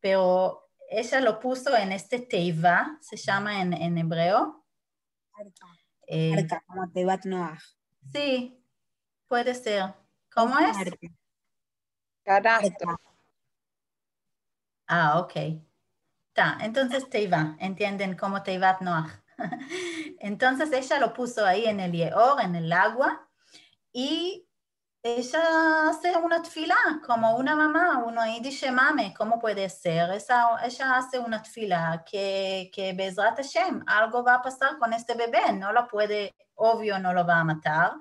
Pero 0.00 0.70
ella 0.88 1.20
lo 1.20 1.38
puso 1.40 1.76
en 1.76 1.92
este 1.92 2.20
teiva, 2.20 2.98
se 3.00 3.16
llama 3.16 3.60
en, 3.60 3.72
en 3.72 3.98
hebreo. 3.98 4.64
Eh, 6.06 6.34
Arca, 6.34 6.62
como 6.66 6.90
Teivat 6.90 7.24
Noah. 7.24 7.58
Sí, 8.12 8.62
puede 9.26 9.54
ser. 9.54 9.94
¿Cómo 10.32 10.58
es? 10.58 10.76
Canasto. 12.22 12.96
Ah, 14.86 15.18
ok. 15.18 15.32
Está, 16.28 16.58
entonces 16.60 17.08
Teiva, 17.08 17.56
entienden 17.58 18.16
cómo 18.16 18.42
Teivat 18.42 18.80
Noah. 18.82 19.24
entonces 20.20 20.70
ella 20.72 21.00
lo 21.00 21.12
puso 21.12 21.44
ahí 21.44 21.66
en 21.66 21.80
el 21.80 21.92
Yeor, 21.92 22.40
en 22.42 22.54
el 22.54 22.72
agua, 22.72 23.28
y 23.92 24.45
ella 25.06 25.88
hace 25.88 26.16
una 26.16 26.42
tfila 26.42 26.76
como 27.06 27.36
una 27.36 27.54
mamá, 27.54 28.02
uno 28.04 28.20
ahí 28.20 28.40
dice, 28.40 28.72
mame, 28.72 29.14
¿cómo 29.16 29.38
puede 29.38 29.68
ser? 29.68 30.10
Esa, 30.10 30.58
ella 30.64 30.96
hace 30.96 31.18
una 31.18 31.42
tfila 31.42 32.04
que, 32.10 32.70
que 32.74 32.92
Bezrat 32.92 33.36
Hashem, 33.36 33.84
algo 33.86 34.24
va 34.24 34.34
a 34.34 34.42
pasar 34.42 34.78
con 34.78 34.92
este 34.92 35.14
bebé, 35.14 35.52
no 35.52 35.72
lo 35.72 35.86
puede, 35.86 36.34
obvio 36.56 36.98
no 36.98 37.12
lo 37.12 37.26
va 37.26 37.40
a 37.40 37.44
matar, 37.44 37.94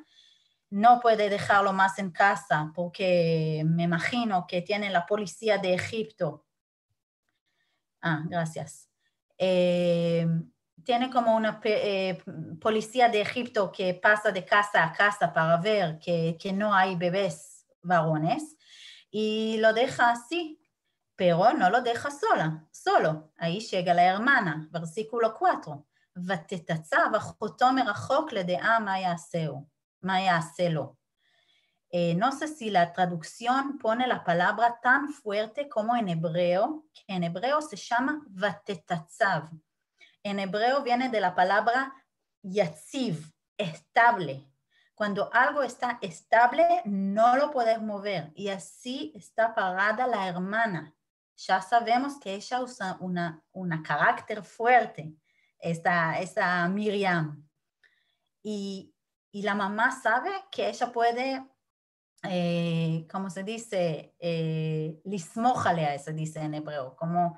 no 0.72 1.00
puede 1.00 1.30
dejarlo 1.30 1.74
más 1.74 2.00
en 2.00 2.12
casa 2.12 2.72
porque 2.74 3.64
me 3.66 3.84
imagino 3.84 4.46
que 4.48 4.62
tiene 4.62 4.90
la 4.90 5.06
policía 5.06 5.58
de 5.58 5.76
Egipto. 5.76 6.46
Ah, 8.02 8.24
gracias. 8.26 8.90
Eh, 9.38 10.28
tiene 10.86 11.10
como 11.10 11.36
una 11.36 11.60
eh, 11.64 12.22
policía 12.62 13.10
de 13.10 13.22
Egipto 13.22 13.72
que 13.72 13.94
pasa 13.96 14.32
de 14.32 14.46
casa 14.46 14.84
a 14.84 14.94
casa 14.94 15.34
para 15.34 15.58
ver 15.58 16.00
que, 16.00 16.38
que, 16.40 16.54
no 16.54 16.74
hay 16.74 16.96
bebés 16.96 17.66
varones 17.82 18.56
y 19.10 19.58
lo 19.58 19.74
deja 19.74 20.12
así, 20.12 20.62
pero 21.16 21.54
no 21.54 21.70
lo 21.70 21.82
deja 21.82 22.10
sola, 22.12 22.66
solo. 22.72 23.32
Ahí 23.38 23.60
llega 23.60 23.94
la 23.94 24.04
hermana, 24.04 24.68
versículo 24.72 25.34
4. 25.34 25.86
ותתצב 26.18 27.12
אחותו 27.18 27.72
מרחוק 27.74 28.34
לדעה 28.34 28.80
מה 28.80 29.00
יעשהו, 29.00 29.66
מה 30.04 30.20
יעשה 30.20 30.70
לו. 30.70 30.96
no 32.16 32.32
sé 32.34 32.50
si 32.50 32.70
la 32.70 32.92
traducción 32.92 33.78
pone 33.78 34.06
la 34.06 34.24
palabra 34.26 34.80
tan 34.82 35.14
fuerte 35.14 35.70
como 35.70 35.96
en 35.96 36.10
hebreo, 36.10 36.86
que 36.94 37.04
en 37.08 37.24
hebreo 37.24 37.62
se 37.62 37.78
llama 37.78 38.22
vatetatzav 38.28 39.50
en 40.26 40.40
hebreo 40.40 40.82
viene 40.82 41.10
de 41.10 41.22
la 41.22 41.36
palabra 41.36 41.94
yatziv, 42.42 43.32
estable. 43.58 44.52
Cuando 44.96 45.30
algo 45.32 45.62
está 45.62 46.00
estable, 46.02 46.82
no 46.86 47.36
lo 47.36 47.52
puedes 47.52 47.80
mover. 47.80 48.32
Y 48.34 48.48
así 48.48 49.14
está 49.16 49.54
parada 49.54 50.08
la 50.08 50.28
hermana. 50.28 50.96
Ya 51.38 51.62
sabemos 51.62 52.20
que 52.20 52.34
ella 52.34 52.60
usa 52.62 52.98
una, 53.02 53.44
una 53.52 53.84
carácter 53.84 54.44
fuerte, 54.44 55.14
esta, 55.60 56.20
esa 56.20 56.68
Miriam. 56.70 57.48
Y, 58.42 58.96
y, 59.32 59.44
la 59.44 59.54
mamá 59.54 59.92
sabe 59.92 60.32
que 60.52 60.70
ella 60.70 60.92
puede, 60.92 61.46
eh, 62.24 63.06
como 63.12 63.30
se 63.30 63.44
dice, 63.44 64.16
eh, 64.18 65.00
lismójale, 65.04 66.00
se 66.00 66.14
dice 66.14 66.40
en 66.40 66.56
hebreo, 66.56 66.96
como 66.96 67.38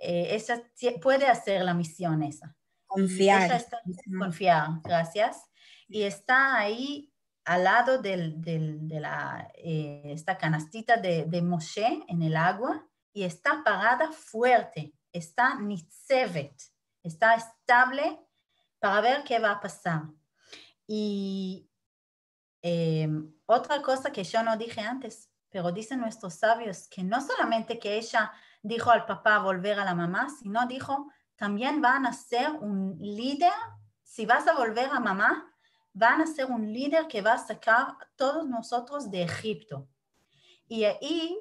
eh, 0.00 0.34
ella 0.34 0.62
puede 1.00 1.26
hacer 1.26 1.62
la 1.62 1.74
misión 1.74 2.22
esa. 2.22 2.56
Confiar. 2.86 3.52
está, 3.52 3.80
confiar, 4.18 4.68
gracias. 4.82 5.44
Y 5.88 6.02
está 6.02 6.56
ahí 6.56 7.12
al 7.44 7.64
lado 7.64 7.98
del, 7.98 8.40
de 8.40 9.00
la, 9.00 9.50
eh, 9.54 10.02
esta 10.06 10.38
canastita 10.38 10.96
de, 10.96 11.24
de, 11.24 11.42
Moshe 11.42 12.04
en 12.08 12.22
el 12.22 12.36
agua 12.36 12.86
y 13.12 13.24
está 13.24 13.62
parada 13.64 14.12
fuerte, 14.12 14.92
está 15.12 15.58
nitzevet, 15.58 16.54
está 17.02 17.34
estable 17.34 18.18
para 18.78 19.00
ver 19.00 19.24
qué 19.24 19.38
va 19.38 19.52
a 19.52 19.60
pasar. 19.60 20.02
Y 20.86 21.68
em, 22.62 23.32
otra 23.46 23.82
cosa 23.82 24.10
que 24.10 24.24
yo 24.24 24.42
no 24.42 24.56
dije 24.56 24.80
antes, 24.80 25.30
pero 25.48 25.72
dicen 25.72 26.00
nuestros 26.00 26.34
sabios 26.34 26.88
que 26.88 27.02
no 27.02 27.20
solamente 27.20 27.78
que 27.78 27.96
ella 27.96 28.32
dijo 28.62 28.90
al 28.90 29.06
papá 29.06 29.38
volver 29.38 29.78
a 29.78 29.84
la 29.84 29.94
mamá, 29.94 30.28
sino 30.28 30.66
dijo, 30.66 31.10
también 31.36 31.80
van 31.80 32.06
a 32.06 32.12
ser 32.12 32.50
un 32.60 32.96
líder, 32.98 33.52
si 34.02 34.26
vas 34.26 34.46
a 34.46 34.54
volver 34.54 34.90
a 34.90 35.00
mamá, 35.00 35.52
van 35.92 36.20
a 36.20 36.26
ser 36.26 36.46
un 36.46 36.72
líder 36.72 37.06
que 37.08 37.22
va 37.22 37.34
a 37.34 37.38
sacar 37.38 37.80
a 37.80 37.98
todos 38.16 38.46
nosotros 38.48 39.10
de 39.10 39.22
Egipto. 39.22 39.88
Y 40.68 40.84
ahí, 40.84 41.38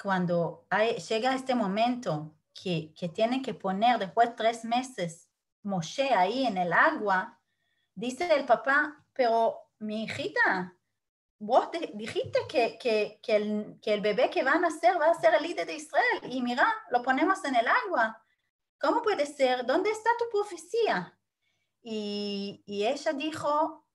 cuando 0.00 0.66
llega 1.08 1.34
este 1.34 1.54
momento 1.54 2.36
que, 2.52 2.92
que 2.94 3.08
tienen 3.08 3.42
que 3.42 3.54
poner 3.54 3.98
después 3.98 4.30
de 4.30 4.36
tres 4.36 4.64
meses 4.64 5.30
Moshe 5.64 6.12
ahí 6.14 6.46
en 6.46 6.58
el 6.58 6.72
agua, 6.72 7.40
dice 7.94 8.32
el 8.32 8.44
papá, 8.44 9.02
pero 9.14 9.70
mi 9.78 10.04
hijita, 10.04 10.76
vos 11.44 11.68
dijiste 11.92 12.38
que, 12.48 12.78
que, 12.78 13.20
que, 13.22 13.36
el, 13.36 13.78
que, 13.82 13.92
el, 13.92 14.00
bebé 14.00 14.30
que 14.30 14.42
van 14.42 14.64
a 14.64 14.68
nacer 14.70 14.98
va 14.98 15.10
a 15.10 15.20
ser 15.20 15.34
el 15.34 15.42
líder 15.42 15.66
de 15.66 15.74
Israel 15.74 16.20
y 16.30 16.40
mira, 16.40 16.66
lo 16.90 17.02
ponemos 17.02 17.44
en 17.44 17.54
el 17.54 17.66
agua. 17.68 18.18
¿Cómo 18.80 19.02
puede 19.02 19.26
ser? 19.26 19.66
¿Dónde 19.66 19.90
está 19.90 20.10
tu 20.18 20.24
profecía? 20.30 21.18
Y, 21.82 22.62
y 22.66 22.86
ella 22.86 23.12
dijo, 23.12 23.86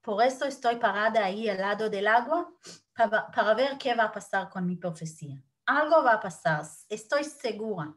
por 0.00 0.22
eso 0.22 0.46
estoy 0.46 0.76
parada 0.76 1.24
ahí 1.24 1.50
al 1.50 1.58
lado 1.58 1.90
del 1.90 2.08
agua 2.08 2.50
para, 2.96 3.30
para 3.30 3.54
ver 3.54 3.76
qué 3.76 3.94
va 3.94 4.04
a 4.04 4.12
pasar 4.12 4.48
con 4.48 4.66
mi 4.66 4.76
profecía. 4.76 5.42
Algo 5.66 6.02
va 6.02 6.14
a 6.14 6.20
pasar, 6.20 6.64
estoy 6.88 7.24
segura, 7.24 7.94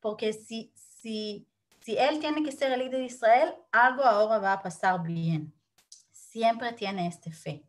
porque 0.00 0.32
si, 0.32 0.74
si, 0.76 1.48
si 1.80 1.96
él 1.96 2.18
tiene 2.18 2.42
que 2.42 2.52
ser 2.52 2.72
el 2.72 2.80
líder 2.80 2.98
de 2.98 3.06
Israel, 3.06 3.54
algo 3.70 4.02
ahora 4.02 4.38
va 4.38 4.52
a 4.54 4.62
pasar 4.62 5.00
bien. 5.02 5.54
Siempre 6.10 6.72
tiene 6.72 7.06
este 7.06 7.32
fe 7.32 7.64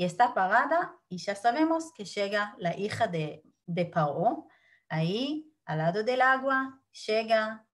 y 0.00 0.04
está 0.04 0.34
parada 0.34 0.96
y 1.08 1.18
ya 1.18 1.34
sabemos 1.34 1.92
que 1.92 2.04
llega 2.04 2.54
la 2.58 2.76
hija 2.76 3.06
de, 3.06 3.42
de 3.66 3.86
Paro, 3.86 4.48
ahí 4.88 5.52
al 5.64 5.78
lado 5.78 6.02
del 6.04 6.22
agua, 6.22 6.80
llega, 7.06 7.66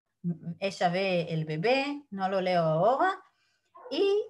ella 0.61 0.89
ve 0.89 1.27
el 1.31 1.45
bebé, 1.45 2.05
no 2.11 2.29
lo 2.29 2.41
leo 2.41 2.63
ahora, 2.63 3.23
y 3.91 4.25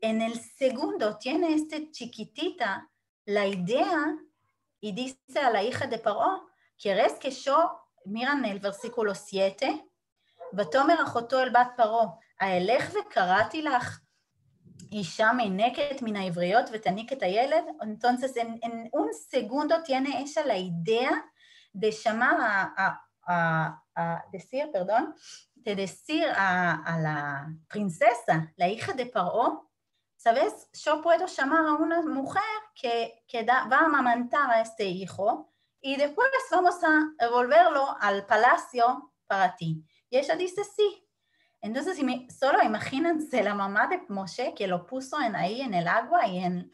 en 0.00 0.20
el 0.22 0.38
segundo 0.38 1.16
tiene 1.18 1.54
este 1.54 1.90
chiquitita 1.90 2.90
la 3.24 3.46
idea 3.46 4.16
y 4.80 4.92
dice 4.92 5.40
a 5.40 5.50
la 5.50 5.62
hija 5.62 5.86
de 5.86 5.98
Paro, 5.98 6.48
¿quieres 6.78 7.14
que 7.14 7.30
yo, 7.30 7.80
miran 8.04 8.44
el 8.44 8.60
versículo 8.60 9.14
7, 9.14 9.82
ותאמר 10.54 11.02
אחותו 11.02 11.40
אל 11.40 11.50
בת 11.50 11.68
פרעה, 11.76 12.06
האלך 12.40 12.94
וקראתי 12.94 13.62
לך 13.62 13.99
Isha 14.91 15.33
Meineket 15.33 16.01
Mina 16.01 16.25
Ivriot 16.25 16.69
Vetaniket 16.69 17.23
Ayeled. 17.23 17.65
Entonces, 17.81 18.35
en, 18.35 18.59
en, 18.61 18.89
un 18.91 19.13
segundo 19.13 19.81
tiene 19.83 20.21
ella 20.21 20.45
la 20.45 20.57
idea 20.57 21.31
de 21.73 21.91
llamar 21.91 22.37
a, 22.39 22.73
a, 22.77 23.05
a, 23.25 23.83
a 23.95 24.25
decir, 24.31 24.69
perdón, 24.71 25.15
de 25.55 25.75
decir 25.75 26.25
a, 26.35 26.97
la 26.99 27.53
princesa, 27.67 28.51
la 28.57 28.67
hija 28.67 28.93
de 28.93 29.05
Paro, 29.05 29.71
¿sabes? 30.17 30.69
Yo 30.73 31.01
puedo 31.01 31.25
llamar 31.25 31.65
a 31.65 31.73
una 31.73 32.01
mujer 32.01 32.43
que, 32.75 33.23
que 33.27 33.43
da, 33.43 33.67
va 33.67 33.77
a 33.77 33.85
amamantar 33.85 34.51
a 34.51 34.61
este 34.61 34.85
hijo 34.85 35.53
y 35.79 35.95
después 35.95 36.27
vamos 36.51 36.75
a 36.83 37.13
devolverlo 37.19 37.95
al 37.99 38.25
palacio 38.25 39.13
para 39.27 39.55
ti. 39.55 39.85
Y 40.09 40.17
ella 40.17 40.35
dice, 40.35 40.63
sí, 40.63 41.00
entonces, 41.61 41.97
solo 42.37 42.63
imagínense 42.63 43.43
la 43.43 43.53
mamá 43.53 43.87
de 43.87 44.03
Moshe 44.09 44.55
que 44.55 44.67
lo 44.67 44.87
puso 44.87 45.21
en, 45.21 45.35
ahí 45.35 45.61
en 45.61 45.75
el 45.75 45.87
agua 45.87 46.25
y 46.25 46.39
en, 46.39 46.73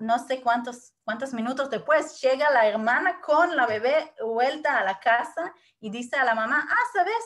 no 0.00 0.18
sé 0.20 0.40
cuántos, 0.40 0.92
cuántos 1.02 1.32
minutos 1.32 1.70
después 1.70 2.20
llega 2.20 2.50
la 2.50 2.68
hermana 2.68 3.20
con 3.20 3.56
la 3.56 3.66
bebé 3.66 4.14
vuelta 4.24 4.78
a 4.78 4.84
la 4.84 5.00
casa 5.00 5.52
y 5.80 5.90
dice 5.90 6.16
a 6.16 6.24
la 6.24 6.36
mamá, 6.36 6.64
ah, 6.70 6.84
¿sabes? 6.92 7.24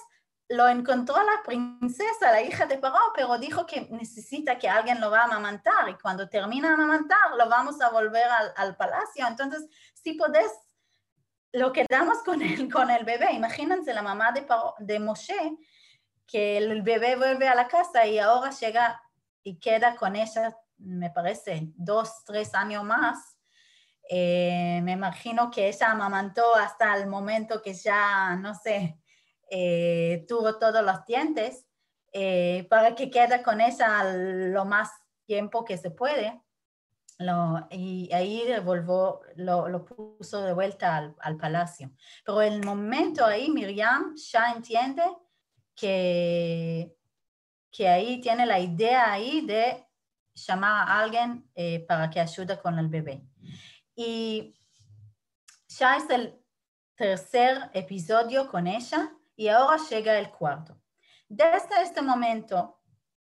Lo 0.49 0.67
encontró 0.69 1.17
la 1.23 1.43
princesa, 1.45 2.33
la 2.33 2.41
hija 2.41 2.65
de 2.65 2.79
Paró, 2.79 3.13
pero 3.15 3.37
dijo 3.37 3.67
que 3.67 3.89
necesita 3.91 4.59
que 4.59 4.71
alguien 4.71 4.99
lo 5.03 5.11
va 5.11 5.21
a 5.21 5.25
amamantar 5.25 5.87
y 5.91 5.99
cuando 5.99 6.31
termina 6.31 6.69
de 6.69 6.75
amamantar 6.75 7.35
lo 7.37 7.47
vamos 7.47 7.79
a 7.83 7.91
volver 7.91 8.25
al, 8.25 8.55
al 8.57 8.75
palacio. 8.75 9.27
Entonces, 9.27 9.69
si 9.93 10.15
podés 10.15 10.51
lo 11.53 11.73
quedamos 11.73 12.19
con 12.25 12.43
el, 12.43 12.71
con 12.73 12.91
el 12.91 13.05
bebé. 13.05 13.33
Imagínense 13.33 13.93
la 13.95 14.03
mamá 14.03 14.33
de, 14.33 14.47
de 14.79 14.99
Moshe, 14.99 15.57
que 16.27 16.59
el 16.59 16.83
bebé 16.83 17.17
vuelve 17.17 17.49
a 17.49 17.55
la 17.55 17.69
casa 17.69 18.07
y 18.07 18.19
ahora 18.19 18.51
llega 18.51 19.03
y 19.43 19.59
queda 19.59 19.97
con 19.97 20.15
ella, 20.15 20.57
me 20.77 21.11
parece, 21.11 21.73
dos, 21.75 22.25
tres 22.25 22.55
años 22.55 22.85
más. 22.85 23.39
Eh, 24.11 24.81
me 24.83 24.93
imagino 24.93 25.51
que 25.51 25.69
ella 25.69 25.91
amamantó 25.91 26.55
hasta 26.55 26.97
el 26.97 27.07
momento 27.07 27.61
que 27.63 27.75
ya, 27.75 28.37
no 28.37 28.55
sé, 28.55 28.99
eh, 29.51 30.25
tuvo 30.29 30.59
todos 30.59 30.83
los 30.85 31.05
dientes, 31.05 31.67
eh, 32.13 32.67
para 32.71 32.95
que 32.95 33.11
quede 33.11 33.43
con 33.43 33.61
ella 33.61 34.05
lo 34.05 34.65
más 34.65 34.91
tiempo 35.27 35.65
que 35.65 35.77
se 35.77 35.91
puede. 35.91 36.41
Lo, 37.19 37.67
y 37.71 38.13
ahí 38.13 38.45
devolvó, 38.47 39.23
lo, 39.37 39.69
lo 39.69 39.85
puso 39.85 40.43
de 40.43 40.53
vuelta 40.53 40.97
al, 40.97 41.17
al, 41.21 41.37
palacio. 41.37 41.91
Pero 42.25 42.43
el 42.43 42.65
momento 42.65 43.25
ahí 43.25 43.51
Miriam 43.51 44.15
ya 44.15 44.53
entiende 44.53 45.03
que, 45.75 46.97
que 47.71 47.89
ahí 47.89 48.21
tiene 48.21 48.47
la 48.47 48.59
idea 48.59 49.13
ahí 49.13 49.45
de 49.45 49.85
llamar 50.35 50.89
a 50.89 51.01
alguien 51.01 51.51
eh, 51.55 51.81
para 51.87 52.09
que 52.09 52.21
ayude 52.21 52.59
con 52.59 52.79
el 52.79 52.89
bebé. 52.89 53.23
Y 53.97 54.55
ya 55.69 55.97
es 55.97 56.09
el 56.11 56.41
tercer 56.95 57.71
episodio 57.73 58.49
con 58.49 58.67
ella 58.67 59.13
y 59.37 59.49
ahora 59.49 59.77
llega 59.91 60.19
el 60.19 60.31
cuarto. 60.31 60.81
Desde 61.29 61.83
este 61.83 62.03
momento 62.03 62.81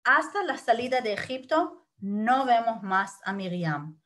hasta 0.04 0.42
la 0.42 0.56
salida 0.58 1.00
de 1.00 1.12
Egipto, 1.12 1.81
no 2.02 2.44
vemos 2.44 2.82
más 2.82 3.20
a 3.24 3.32
Miriam. 3.32 3.98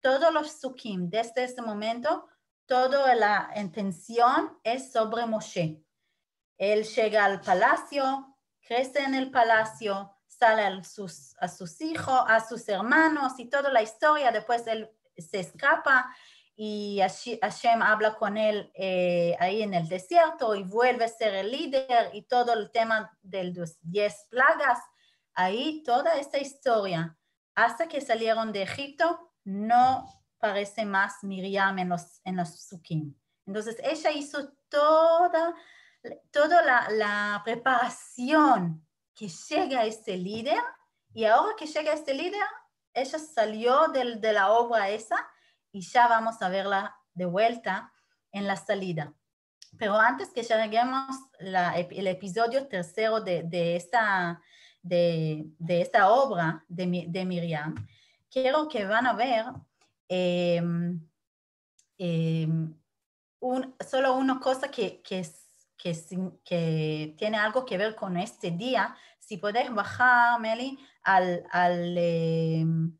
Todos 0.00 0.32
los 0.34 0.60
sukim 0.60 1.08
desde 1.08 1.44
este 1.44 1.62
momento, 1.62 2.28
toda 2.66 3.14
la 3.14 3.50
intención 3.56 4.58
es 4.64 4.92
sobre 4.92 5.24
Moshe. 5.24 5.80
Él 6.58 6.84
llega 6.84 7.24
al 7.24 7.40
palacio, 7.40 8.36
crece 8.60 9.04
en 9.04 9.14
el 9.14 9.30
palacio, 9.30 10.16
sale 10.26 10.62
a 10.62 10.84
sus, 10.84 11.36
a 11.38 11.48
sus 11.48 11.80
hijos, 11.80 12.20
a 12.26 12.40
sus 12.40 12.68
hermanos 12.68 13.34
y 13.38 13.48
toda 13.48 13.70
la 13.70 13.82
historia. 13.82 14.32
Después 14.32 14.66
él 14.66 14.90
se 15.16 15.40
escapa 15.40 16.12
y 16.56 17.00
Hashem 17.40 17.82
habla 17.82 18.16
con 18.16 18.36
él 18.36 18.72
eh, 18.74 19.36
ahí 19.38 19.62
en 19.62 19.74
el 19.74 19.88
desierto 19.88 20.56
y 20.56 20.64
vuelve 20.64 21.04
a 21.04 21.08
ser 21.08 21.34
el 21.34 21.52
líder 21.52 22.10
y 22.12 22.22
todo 22.22 22.52
el 22.52 22.72
tema 22.72 23.16
de 23.22 23.44
los 23.44 23.78
diez 23.80 24.26
plagas. 24.28 24.80
Ahí 25.34 25.84
toda 25.84 26.14
esta 26.14 26.38
historia 26.38 27.16
hasta 27.54 27.88
que 27.88 28.00
salieron 28.00 28.52
de 28.52 28.62
Egipto, 28.62 29.32
no 29.44 30.06
parece 30.38 30.84
más 30.84 31.22
Miriam 31.22 31.78
en 31.78 31.88
los, 31.88 32.20
en 32.24 32.36
los 32.36 32.72
Entonces 33.46 33.76
ella 33.82 34.10
hizo 34.10 34.52
toda, 34.68 35.54
toda 36.30 36.88
la, 36.90 37.40
preparación 37.44 38.86
que 39.14 39.28
llega 39.28 39.84
este 39.84 40.16
líder 40.16 40.60
y 41.12 41.24
ahora 41.24 41.54
que 41.56 41.66
llega 41.66 41.92
este 41.92 42.14
líder, 42.14 42.42
ella 42.92 43.18
salió 43.18 43.88
de 43.88 44.32
la 44.32 44.50
obra 44.52 44.90
esa 44.90 45.16
y 45.70 45.80
ya 45.80 46.08
vamos 46.08 46.42
a 46.42 46.48
verla 46.48 46.96
de 47.14 47.26
vuelta 47.26 47.92
en 48.32 48.46
la 48.46 48.56
salida. 48.56 49.14
Pero 49.78 49.96
antes 49.96 50.30
que 50.30 50.42
lleguemos 50.42 51.16
el 51.38 52.06
episodio 52.06 52.66
tercero 52.68 53.20
de 53.20 53.76
esta 53.76 54.40
de, 54.84 55.80
esta 55.80 56.10
obra 56.10 56.64
de, 56.68 57.24
Miriam, 57.24 57.74
quiero 58.30 58.68
que 58.68 58.84
van 58.84 59.06
a 59.06 59.14
ver 59.14 59.46
em, 60.08 61.00
em, 61.98 62.74
solo 63.88 64.14
una 64.14 64.38
cosa 64.38 64.70
que, 64.70 65.02
que, 65.02 65.26
que, 66.44 67.14
tiene 67.18 67.38
algo 67.38 67.64
que 67.64 67.78
ver 67.78 67.94
con 67.94 68.16
este 68.16 68.50
día. 68.50 68.94
Si 69.18 69.38
puedes 69.38 69.72
bajar, 69.74 70.38
Meli, 70.40 70.78
al, 71.02 71.44
al, 71.50 71.96
em, 71.96 72.98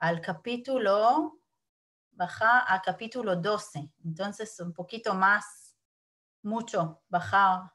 al 0.00 0.20
capítulo, 0.22 1.38
bajar 2.12 2.64
al 2.66 2.80
capítulo 2.80 3.36
12. 3.36 3.92
Entonces, 4.04 4.58
un 4.60 4.72
poquito 4.72 5.14
más, 5.14 5.76
mucho, 6.42 7.02
bajar. 7.08 7.70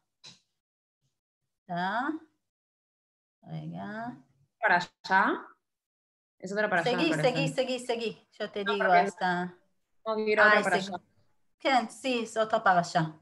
Venga. 3.42 4.18
¿Para 4.60 4.76
allá? 4.76 5.48
Es 6.38 6.52
otra 6.52 6.70
para 6.70 6.84
seguí, 6.84 7.14
allá. 7.14 7.22
Seguí, 7.22 7.48
seguí, 7.50 7.80
seguí, 7.80 8.28
Yo 8.40 8.50
te 8.50 8.64
digo 8.64 8.84
hasta. 8.84 9.58
No, 10.06 10.14
otra 10.14 10.62
para 10.64 10.76
allá. 10.76 11.90
Sí, 11.90 12.20
es 12.24 12.38
otra 12.38 12.64
para 12.64 12.80
allá. 12.80 13.20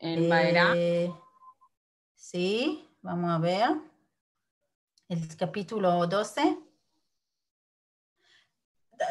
¿En 0.00 0.32
eh, 0.32 1.12
Sí, 2.14 2.88
vamos 3.02 3.30
a 3.30 3.38
ver. 3.38 3.70
El 5.08 5.36
capítulo 5.36 6.06
12 6.06 6.67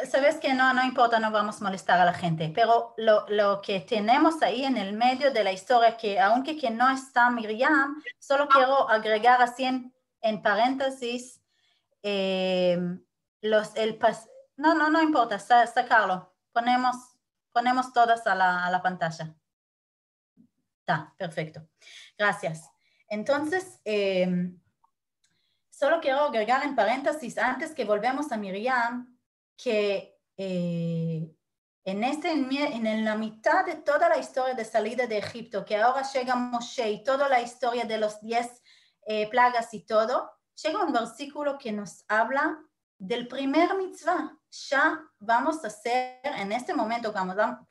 sabes 0.10 0.38
que 0.38 0.54
no, 0.54 0.74
no 0.74 0.84
importa, 0.84 1.20
no 1.20 1.32
vamos 1.32 1.60
a 1.60 1.64
molestar 1.64 2.00
a 2.00 2.06
la 2.06 2.14
gente, 2.14 2.52
pero 2.54 2.94
lo, 2.98 3.26
lo, 3.30 3.62
que 3.62 3.80
tenemos 3.82 4.42
ahí 4.42 4.66
en 4.66 4.78
el 4.78 4.94
medio 4.94 5.32
de 5.32 5.44
la 5.44 5.52
historia, 5.52 5.98
que 5.98 6.20
aunque 6.20 6.58
que 6.58 6.70
no 6.70 6.90
está 6.90 7.30
Miriam, 7.30 8.02
solo 8.20 8.48
quiero 8.48 8.90
agregar 8.90 9.42
así 9.42 9.66
en, 9.66 10.42
paréntesis, 10.42 11.42
eh, 12.04 12.78
los, 13.42 13.76
el 13.76 14.00
no, 14.58 14.74
no, 14.74 14.90
no 14.90 15.02
importa, 15.02 15.40
sacarlo, 15.40 16.34
ponemos, 16.52 16.96
ponemos 17.52 17.94
todas 17.94 18.26
a 18.28 18.36
la, 18.36 18.66
a 18.66 18.72
la 18.72 18.82
pantalla. 18.82 19.36
Está, 20.80 21.14
perfecto. 21.18 21.68
Gracias. 22.18 22.70
Entonces, 23.10 23.80
eh, 23.86 24.52
solo 25.70 26.00
quiero 26.02 26.22
agregar 26.22 26.64
en 26.64 26.76
paréntesis, 26.76 27.38
antes 27.38 27.74
que 27.74 27.86
volvemos 27.86 28.32
a 28.32 28.38
Miriam, 28.38 29.17
que 29.58 30.16
eh, 30.38 31.30
en, 31.84 32.04
este, 32.04 32.32
en 32.32 33.06
la 33.06 33.16
mitad 33.16 33.66
de 33.66 33.76
toda 33.76 34.08
la 34.10 34.18
historia 34.18 34.54
de 34.54 34.66
salida 34.66 35.08
de 35.08 35.18
Egipto, 35.18 35.66
que 35.66 35.78
ahora 35.78 36.04
llega 36.04 36.36
Moshe 36.36 36.92
y 36.92 37.04
toda 37.04 37.28
la 37.28 37.42
historia 37.42 37.86
de 37.86 37.98
los 37.98 38.22
diez 38.22 38.62
eh, 39.06 39.30
plagas 39.30 39.74
y 39.74 39.86
todo, 39.86 40.30
llega 40.62 40.84
un 40.84 40.94
versículo 40.94 41.58
que 41.58 41.72
nos 41.72 42.04
habla 42.08 42.60
del 42.98 43.28
primer 43.28 43.76
mitzvah. 43.76 44.38
Ya 44.70 45.02
vamos 45.20 45.64
a 45.64 45.70
ser, 45.70 46.20
en 46.24 46.52
este 46.52 46.74
momento, 46.74 47.14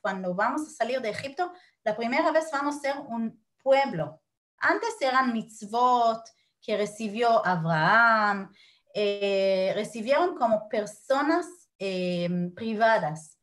cuando 0.00 0.34
vamos 0.34 0.62
a 0.66 0.70
salir 0.70 1.00
de 1.00 1.10
Egipto, 1.10 1.52
la 1.84 1.96
primera 1.96 2.30
vez 2.30 2.48
vamos 2.52 2.76
a 2.76 2.80
ser 2.80 2.98
un 3.08 3.44
pueblo. 3.62 4.22
Antes 4.58 4.96
eran 5.00 5.32
mitzvot 5.32 6.22
que 6.60 6.76
recibió 6.76 7.44
Abraham, 7.46 8.52
eh, 8.94 9.72
recibieron 9.74 10.36
como 10.36 10.68
personas 10.68 11.46
Em, 11.78 12.54
privadas. 12.54 13.38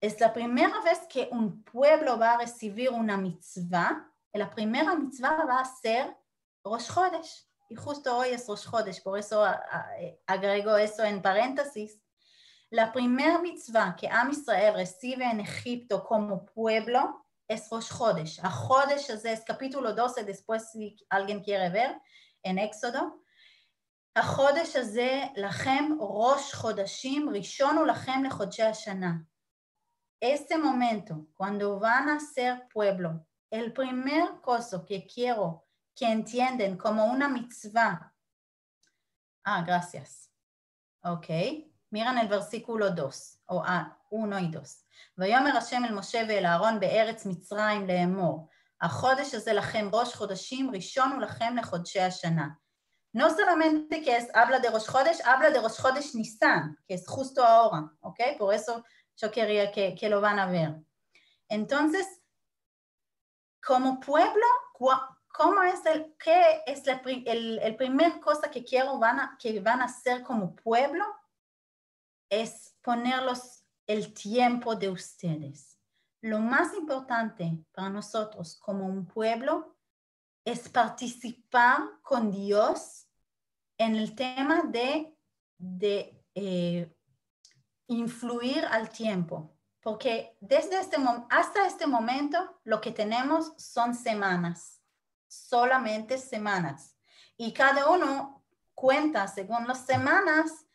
Es 0.00 0.20
la 0.20 0.32
primera 0.32 0.80
vez 0.82 1.00
que 1.08 1.28
un 1.32 1.64
pueblo 1.64 2.16
va 2.16 2.34
a 2.34 2.38
recibir 2.38 2.90
una 2.90 3.16
mitzvah, 3.16 4.08
la 4.32 4.50
primera 4.50 4.94
mitzvah 4.94 5.44
va 5.44 5.60
a 5.60 5.64
ser 5.64 6.16
Rosh 6.62 6.92
Chodesh. 6.92 7.48
Y 7.68 7.74
justo 7.74 8.16
hoy 8.16 8.28
es 8.28 8.46
Rosh 8.46 8.70
Chodesh, 8.70 9.02
por 9.02 9.18
eso 9.18 9.44
agrego 10.26 10.76
eso 10.76 11.02
en 11.02 11.22
paréntesis. 11.22 12.00
La 12.70 12.92
primera 12.92 13.40
mitzvah 13.40 13.96
que 13.96 14.08
Am 14.08 14.30
Israel 14.30 14.74
recibe 14.74 15.24
en 15.24 15.40
Egipto 15.40 16.04
como 16.04 16.44
pueblo 16.46 17.26
es 17.48 17.68
Rosh 17.70 17.88
Chodesh. 17.88 18.38
A 18.44 18.50
Chodesh 18.50 19.10
es 19.10 19.42
capítulo 19.44 19.92
12, 19.92 20.22
después 20.24 20.70
si 20.70 20.96
alguien 21.08 21.42
quiere 21.42 21.70
ver, 21.70 22.00
en 22.42 22.58
Éxodo. 22.58 23.22
החודש 24.16 24.76
הזה 24.76 25.22
לכם 25.36 25.84
ראש 26.00 26.54
חודשים, 26.54 27.30
ראשון 27.34 27.76
הוא 27.76 27.86
לכם 27.86 28.24
לחודשי 28.24 28.62
השנה. 28.62 29.12
Este 30.24 30.56
momento, 30.56 31.26
cuando 31.36 31.78
van 31.78 32.08
a 32.08 32.18
ser 32.18 32.66
pueblo, 32.72 33.10
el 33.50 33.74
primer 33.74 34.40
cosa 34.40 34.82
que 34.86 35.06
quiero 35.06 35.66
que 35.94 36.06
entienden 36.06 36.78
como 36.78 37.04
una 37.04 37.28
mitzvah. 37.28 38.14
Ah, 39.44 39.62
gracias. 39.66 40.30
Ok. 41.04 41.28
Miren 41.90 42.16
el 42.16 42.28
versículo 42.28 42.90
2, 42.90 43.42
o 43.46 43.62
1 44.10 44.40
y 44.40 44.48
2. 44.48 44.84
ויאמר 45.18 45.56
השם 45.56 45.84
אל 45.84 45.94
משה 45.94 46.22
ואל 46.28 46.46
אהרון 46.46 46.80
בארץ 46.80 47.26
מצרים 47.26 47.86
לאמור, 47.86 48.48
החודש 48.80 49.34
הזה 49.34 49.52
לכם 49.52 49.88
ראש 49.92 50.14
חודשים, 50.14 50.70
ראשון 50.74 51.12
הוא 51.12 51.20
לכם 51.22 51.56
לחודשי 51.56 52.00
השנה. 52.00 52.48
No 53.16 53.34
solamente 53.34 54.02
que 54.02 54.14
es, 54.14 54.28
habla 54.34 54.58
de 54.58 54.68
Rosh 54.68 54.90
Chodesh, 54.90 55.22
habla 55.24 55.48
de 55.48 55.58
Rosh 55.58 55.80
Chodesh 55.80 56.14
Nisan, 56.14 56.78
que 56.86 56.92
es 56.92 57.08
justo 57.08 57.42
ahora, 57.42 57.90
¿ok? 58.00 58.20
Por 58.36 58.52
eso 58.52 58.84
yo 59.16 59.30
quería 59.30 59.72
que, 59.72 59.94
que 59.94 60.10
lo 60.10 60.20
van 60.20 60.38
a 60.38 60.44
ver. 60.44 60.76
Entonces, 61.48 62.06
como 63.64 64.00
pueblo, 64.00 64.44
¿cómo 65.28 65.62
es 65.62 65.86
el, 65.86 66.14
qué 66.22 66.60
es 66.66 66.82
el, 66.86 67.58
el, 67.58 67.76
primer 67.76 68.20
cosa 68.20 68.50
que 68.50 68.62
quiero 68.62 68.98
van 68.98 69.18
a, 69.18 69.38
que 69.40 69.60
van 69.60 69.80
a 69.80 69.86
hacer 69.86 70.22
como 70.22 70.54
pueblo? 70.54 71.06
Es 72.28 72.76
ponerlos 72.82 73.64
el 73.86 74.12
tiempo 74.12 74.76
de 74.76 74.90
ustedes. 74.90 75.78
Lo 76.20 76.38
más 76.38 76.74
importante 76.74 77.64
para 77.72 77.88
nosotros 77.88 78.58
como 78.58 78.84
un 78.84 79.06
pueblo 79.06 79.74
es 80.44 80.68
participar 80.68 81.80
con 82.02 82.30
Dios 82.30 83.05
en 83.78 83.96
el 83.96 84.14
tema 84.14 84.62
de, 84.64 85.14
de 85.58 86.24
eh, 86.34 86.94
influir 87.88 88.64
al 88.64 88.88
tiempo, 88.90 89.56
porque 89.80 90.36
desde 90.40 90.80
este 90.80 90.96
hasta 91.30 91.66
este 91.66 91.86
momento 91.86 92.60
lo 92.64 92.80
que 92.80 92.92
tenemos 92.92 93.52
son 93.56 93.94
semanas, 93.94 94.82
solamente 95.28 96.18
semanas, 96.18 96.96
y 97.36 97.52
cada 97.52 97.90
uno 97.90 98.44
cuenta 98.74 99.28
según 99.28 99.66
las 99.66 99.86
semanas 99.86 100.66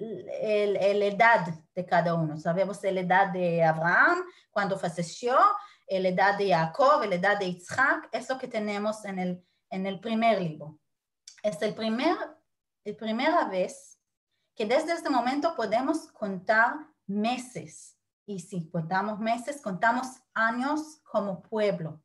la 0.00 1.04
edad 1.06 1.46
de 1.74 1.84
cada 1.84 2.14
uno. 2.14 2.38
Sabemos 2.38 2.82
la 2.82 3.00
edad 3.00 3.28
de 3.28 3.62
Abraham, 3.62 4.22
cuando 4.50 4.78
falleció, 4.78 5.36
la 5.88 6.08
edad 6.08 6.38
de 6.38 6.50
Jacob, 6.50 7.04
la 7.04 7.16
edad 7.16 7.38
de 7.38 7.46
Isaac, 7.46 8.08
es 8.12 8.28
lo 8.28 8.38
que 8.38 8.48
tenemos 8.48 9.04
en 9.04 9.18
el, 9.18 9.44
en 9.70 9.86
el 9.86 10.00
primer 10.00 10.40
libro. 10.40 10.78
Es 11.42 11.60
el 11.62 11.74
primer, 11.74 12.16
la 12.84 12.96
primera 12.96 13.44
vez 13.46 14.00
que 14.54 14.66
desde 14.66 14.92
este 14.92 15.10
momento 15.10 15.54
podemos 15.54 16.10
contar 16.12 16.74
meses. 17.06 17.96
Y 18.26 18.40
si 18.40 18.68
contamos 18.68 19.18
meses, 19.18 19.60
contamos 19.60 20.06
años 20.34 21.00
como 21.04 21.42
pueblo. 21.42 22.02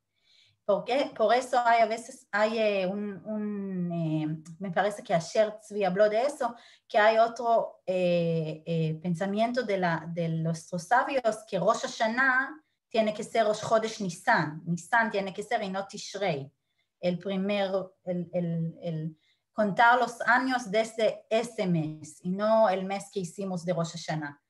Porque, 0.65 1.11
por 1.15 1.31
eso 1.35 1.59
hay 1.63 1.81
a 1.81 1.85
veces, 1.85 2.27
hay 2.31 2.57
eh, 2.57 2.87
un, 2.87 3.91
eh, 3.91 4.53
me 4.57 4.71
parece 4.71 5.03
que 5.03 5.13
ayer 5.13 5.59
Tzvi 5.59 5.83
habló 5.83 6.09
de 6.09 6.23
eso, 6.23 6.55
que 6.87 6.97
hay 6.97 7.19
otro 7.19 7.81
eh, 7.85 8.99
pensamiento 9.03 9.61
de, 9.61 9.77
la, 9.77 10.09
de 10.11 10.27
nuestros 10.27 10.85
sabios 10.85 11.43
que 11.47 11.59
Rosh 11.59 11.81
Hashanah 11.81 12.63
tiene 12.89 13.13
que 13.13 13.23
ser 13.23 13.45
Rosh 13.45 13.61
Chodesh 13.61 14.01
Nisan, 14.01 14.63
Nisan 14.65 15.11
tiene 15.11 15.31
que 15.31 15.43
ser 15.43 15.61
y 15.61 15.69
no 15.69 15.85
Tishrei, 15.85 16.51
el 16.99 17.19
primer, 17.19 17.69
el, 18.05 18.29
el, 18.33 18.79
el, 18.81 19.17
contar 19.55 19.97
los 19.97 20.19
años 20.21 20.69
desde 20.69 21.25
ese 21.29 21.65
mes 21.65 22.19
y 22.21 22.29
no 22.29 22.67
el 22.69 22.83
mes 22.83 23.09
que 23.11 23.21
hicimos 23.21 23.63
de 23.63 23.73
Rosh 23.73 23.93
Hashanah. 23.93 24.43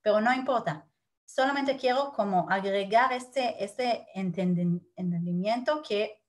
Pero 0.00 0.20
no 0.20 0.32
importa, 0.32 0.88
solamente 1.26 1.76
quiero 1.76 2.12
como 2.12 2.48
agregar 2.48 3.12
este, 3.12 3.62
este 3.62 4.06
entendimiento 4.14 5.82
que, 5.82 6.22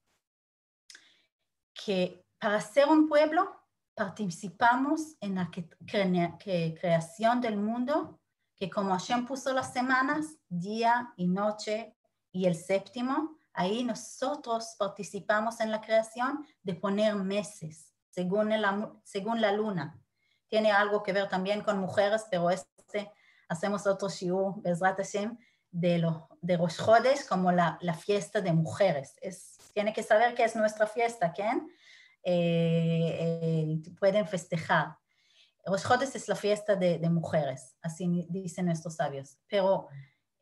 que 1.75 2.25
para 2.39 2.59
ser 2.59 2.89
un 2.89 3.07
pueblo 3.07 3.55
participamos 3.93 5.15
en 5.21 5.36
la 5.36 5.51
creación 5.51 7.39
del 7.39 7.57
mundo, 7.57 8.19
que 8.55 8.67
como 8.67 8.93
Hashem 8.93 9.27
puso 9.27 9.53
las 9.53 9.71
semanas, 9.73 10.25
día 10.49 11.13
y 11.17 11.27
noche 11.27 11.95
y 12.31 12.47
el 12.47 12.55
séptimo, 12.55 13.38
ahí 13.53 13.84
nosotros 13.84 14.75
participamos 14.79 15.59
en 15.59 15.69
la 15.69 15.81
creación 15.81 16.43
de 16.63 16.73
poner 16.73 17.13
meses 17.13 17.92
según 18.14 19.41
la, 19.41 19.51
luna. 19.51 19.99
Tiene 20.47 20.72
algo 20.72 21.03
que 21.03 21.14
ver 21.14 21.30
también 21.30 21.61
con 21.61 21.80
mujeres, 21.80 22.26
pero 22.30 22.49
este 22.49 23.11
hacemos 23.49 23.86
otro 23.88 24.09
shiur, 24.09 24.61
Bezrat 24.61 24.97
Hashem, 24.97 25.38
de, 25.72 25.97
lo, 25.97 26.28
de 26.41 26.57
Rosh 26.57 26.78
Chodesh 26.78 27.26
como 27.28 27.51
la, 27.51 27.78
fiesta 27.99 28.41
de 28.41 28.53
mujeres. 28.53 29.16
Es, 29.22 29.57
tiene 29.74 29.93
que 29.93 30.03
saber 30.03 30.36
que 30.36 30.43
es 30.43 30.55
nuestra 30.55 30.88
fiesta, 30.88 31.32
¿quién? 31.34 31.70
Eh, 32.24 33.18
eh, 33.20 33.82
pueden 33.99 34.28
festejar. 34.28 34.97
Rosh 35.66 35.84
Chodesh 35.84 36.16
es 36.16 36.28
la 36.28 36.36
fiesta 36.36 36.76
de, 36.76 36.99
de, 36.99 37.09
mujeres, 37.09 37.76
así 37.82 38.28
dicen 38.30 38.66
nuestros 38.66 38.95
sabios. 38.95 39.38
Pero 39.47 39.88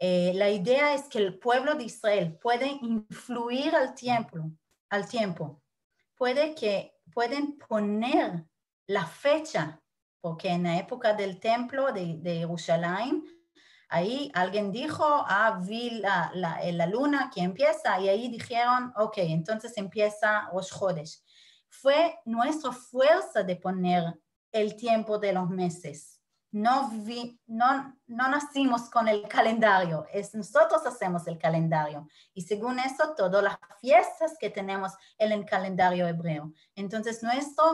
eh, 0.04 0.34
la 0.34 0.50
idea 0.50 0.96
es 0.96 1.04
que 1.04 1.20
el 1.20 1.38
pueblo 1.38 1.76
de 1.76 1.84
Israel 1.84 2.36
puede 2.42 2.68
influir 2.82 3.76
al 3.76 3.94
tiempo, 3.94 4.52
al 4.90 5.08
tiempo. 5.08 5.62
Puede 6.16 6.56
que 6.56 7.00
pueden 7.14 7.58
poner 7.58 8.46
la 8.88 9.06
fecha 9.06 9.82
porque 10.22 10.50
en 10.50 10.64
la 10.64 10.78
época 10.78 11.14
del 11.14 11.40
templo 11.40 11.92
de, 11.92 12.18
de 12.20 12.36
Jerusalén, 12.38 13.26
ahí 13.90 14.32
alguien 14.36 14.72
dijo, 14.72 15.04
ah, 15.04 15.60
vi 15.68 15.90
la, 16.00 16.32
la, 16.36 16.60
la, 16.72 16.86
luna 16.86 17.32
que 17.34 17.42
empieza, 17.42 18.00
y 18.00 18.08
ahí 18.08 18.30
dijeron, 18.30 18.94
ok, 18.96 19.18
entonces 19.18 19.76
empieza 19.78 20.48
Rosh 20.54 20.70
Chodesh. 20.70 21.24
Fue 21.68 22.20
nuestra 22.26 22.72
fuerza 22.72 23.44
de 23.44 23.56
poner 23.56 24.20
el 24.52 24.76
tiempo 24.76 25.18
de 25.18 25.34
los 25.34 25.50
meses. 25.50 26.21
No, 26.52 26.90
vi, 26.90 27.40
no, 27.48 27.98
no 28.08 28.30
nacimos 28.30 28.90
con 28.90 29.08
el 29.08 29.28
calendario, 29.30 30.06
es 30.12 30.36
nosotros 30.36 30.86
hacemos 30.86 31.26
el 31.28 31.38
calendario. 31.38 32.08
Y 32.34 32.42
según 32.42 32.80
eso, 32.80 33.16
todas 33.16 33.42
las 33.42 33.58
fiestas 33.80 34.36
que 34.38 34.50
tenemos 34.50 34.92
en 35.18 35.32
el 35.32 35.46
calendario 35.46 36.08
hebreo. 36.08 36.52
Entonces, 36.76 37.24
nuestra 37.24 37.66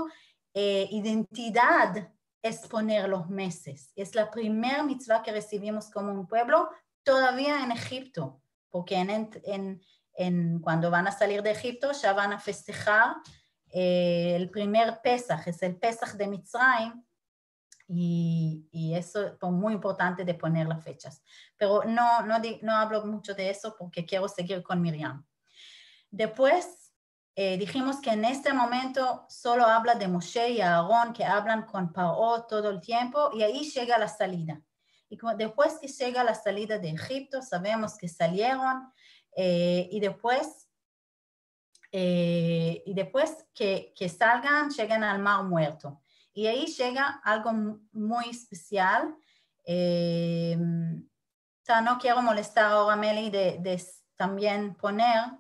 eh, 0.53 0.88
identidad 0.91 2.11
es 2.41 2.67
poner 2.67 3.07
los 3.09 3.30
meses. 3.30 3.91
Es 3.95 4.15
la 4.15 4.30
primera 4.30 4.84
mitzvah 4.84 5.23
que 5.23 5.32
recibimos 5.32 5.89
como 5.89 6.11
un 6.11 6.28
pueblo 6.28 6.69
todavía 7.03 7.63
en 7.63 7.71
Egipto, 7.71 8.41
porque 8.69 8.95
en, 8.95 9.82
en, 10.15 10.59
cuando 10.59 10.91
van 10.91 11.07
a 11.07 11.11
salir 11.11 11.41
de 11.41 11.51
Egipto 11.51 11.91
ya 11.91 12.13
van 12.13 12.34
a 12.34 12.39
festejar 12.39 13.15
eh, 13.69 14.34
el 14.36 14.49
primer 14.49 15.01
Pesach, 15.01 15.47
es 15.47 15.61
el 15.61 15.78
Pesach 15.78 16.13
de 16.13 16.28
Mitzrayim, 16.28 17.03
y, 17.88 18.68
y, 18.72 18.94
eso 18.96 19.26
es 19.26 19.42
muy 19.42 19.74
importante 19.74 20.26
de 20.26 20.34
poner 20.34 20.68
las 20.68 20.84
fechas. 20.84 21.24
Pero 21.56 21.84
no, 21.86 22.22
no, 22.24 22.36
no 22.62 22.72
hablo 22.74 23.06
mucho 23.06 23.34
de 23.34 23.50
eso 23.50 23.76
porque 23.78 24.06
quiero 24.06 24.28
seguir 24.28 24.62
con 24.62 24.82
Miriam. 24.82 25.26
Después 26.12 26.88
eh, 27.40 27.56
dijimos 27.56 28.02
que 28.02 28.10
en 28.10 28.26
este 28.26 28.52
momento 28.52 29.28
solo 29.30 29.64
habla 29.64 29.94
de 29.94 30.08
Moshe 30.08 30.50
y 30.50 30.60
Aarón 30.60 31.14
que 31.14 31.24
hablan 31.24 31.68
con 31.68 31.94
Paro 31.94 32.48
todo 32.50 32.72
el 32.72 32.82
tiempo 32.82 33.30
y 33.32 33.44
ahí 33.44 33.70
llega 33.70 34.00
la 34.00 34.08
salida. 34.08 34.60
Y 35.08 35.20
después 35.38 35.78
que 35.80 35.88
llega 35.88 36.24
la 36.24 36.34
salida 36.34 36.80
de 36.80 36.90
Egipto, 36.90 37.44
sabemos 37.44 37.96
que 37.96 38.08
salieron 38.08 38.92
eh, 39.36 39.88
y 39.92 40.00
después, 40.00 40.68
eh, 41.92 42.82
y 42.86 42.94
después 42.96 43.46
que, 43.54 43.94
que, 43.96 44.10
salgan, 44.10 44.72
llegan 44.72 45.04
al 45.04 45.20
Mar 45.20 45.44
Muerto. 45.44 46.02
Y 46.38 46.46
ahí 46.46 46.68
llega 46.68 47.20
algo 47.24 47.52
muy 47.94 48.30
especial. 48.30 49.18
no 49.66 51.98
quiero 52.00 52.22
molestar 52.22 52.66
ahora 52.66 52.94
a 52.94 52.96
Meli 52.96 53.32
de, 53.32 53.58
de 53.60 53.84
también 54.16 54.76
poner 54.76 55.32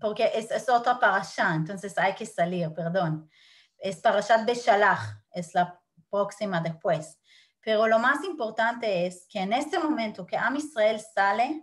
porque 0.00 0.28
es, 0.34 0.50
es 0.50 0.68
otra 0.68 0.98
parasha, 0.98 1.54
entonces 1.54 1.96
hay 1.96 2.16
que 2.16 2.26
salir, 2.26 2.74
perdón. 2.74 3.30
Es 3.78 4.00
parashat 4.00 4.44
Beshalach, 4.44 5.22
es 5.30 5.54
la 5.54 5.80
próxima 6.10 6.60
después. 6.60 7.20
Pero 7.60 7.86
lo 7.86 8.00
más 8.00 8.24
importante 8.24 9.06
es 9.06 9.24
que 9.28 9.38
en 9.38 9.52
este 9.52 9.78
momento 9.78 10.26
que 10.26 10.36
Am 10.36 10.56
Israel 10.56 11.00
sale, 11.00 11.62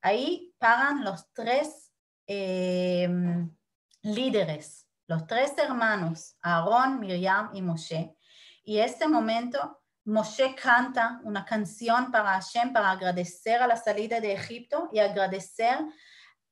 ahí 0.00 0.52
paran 0.58 1.04
los 1.04 1.32
tres 1.32 1.92
eh, 2.26 3.08
líderes, 4.02 4.81
los 5.06 5.26
tres 5.26 5.52
hermanos, 5.58 6.36
Aarón, 6.42 7.00
Miriam 7.00 7.50
y 7.54 7.62
Moshe. 7.62 8.16
Y 8.64 8.78
este 8.78 9.08
momento 9.08 9.82
Moshe 10.04 10.54
canta 10.54 11.20
una 11.24 11.44
canción 11.44 12.10
para 12.10 12.32
Hashem 12.32 12.72
para 12.72 12.90
agradecer 12.90 13.62
a 13.62 13.66
la 13.66 13.76
salida 13.76 14.20
de 14.20 14.32
Egipto 14.32 14.88
y 14.92 14.98
agradecer 14.98 15.78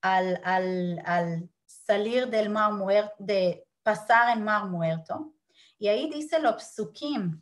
al, 0.01 0.41
al, 0.45 1.03
al 1.05 1.51
salir 1.67 2.29
del 2.29 2.51
mar 2.51 2.73
muerto, 2.73 3.15
de 3.19 3.67
pasar 3.83 4.37
el 4.37 4.43
mar 4.43 4.67
muerto. 4.67 5.35
Y 5.79 5.89
ahí 5.89 6.11
dice 6.11 6.39
los 6.39 6.63
psukim, 6.63 7.41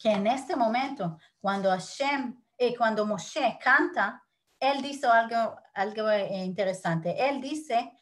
que 0.00 0.10
en 0.10 0.26
este 0.26 0.56
momento, 0.56 1.18
cuando 1.40 1.70
Hashem, 1.70 2.40
eh, 2.56 2.76
cuando 2.76 3.04
Moshe 3.04 3.58
canta, 3.62 4.22
él 4.58 4.82
dice 4.82 5.06
algo, 5.06 5.60
algo 5.74 6.10
eh, 6.10 6.44
interesante. 6.44 7.28
Él 7.28 7.40
dice, 7.40 7.92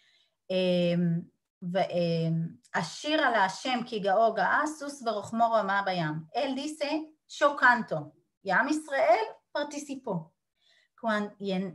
em, 0.48 1.28
ועשיר 1.62 3.20
על 3.20 3.34
השם 3.34 3.80
כי 3.86 3.98
גאו 3.98 4.34
גאה, 4.34 4.66
סוס 4.66 5.02
ורוחמו 5.06 5.52
רמה 5.52 5.82
בים. 5.84 6.14
אל 6.36 6.54
דיסה 6.54 6.90
שוקנטו. 7.28 7.96
ים 8.44 8.68
ישראל 8.68 9.24
פרטיסיפו. 9.52 10.30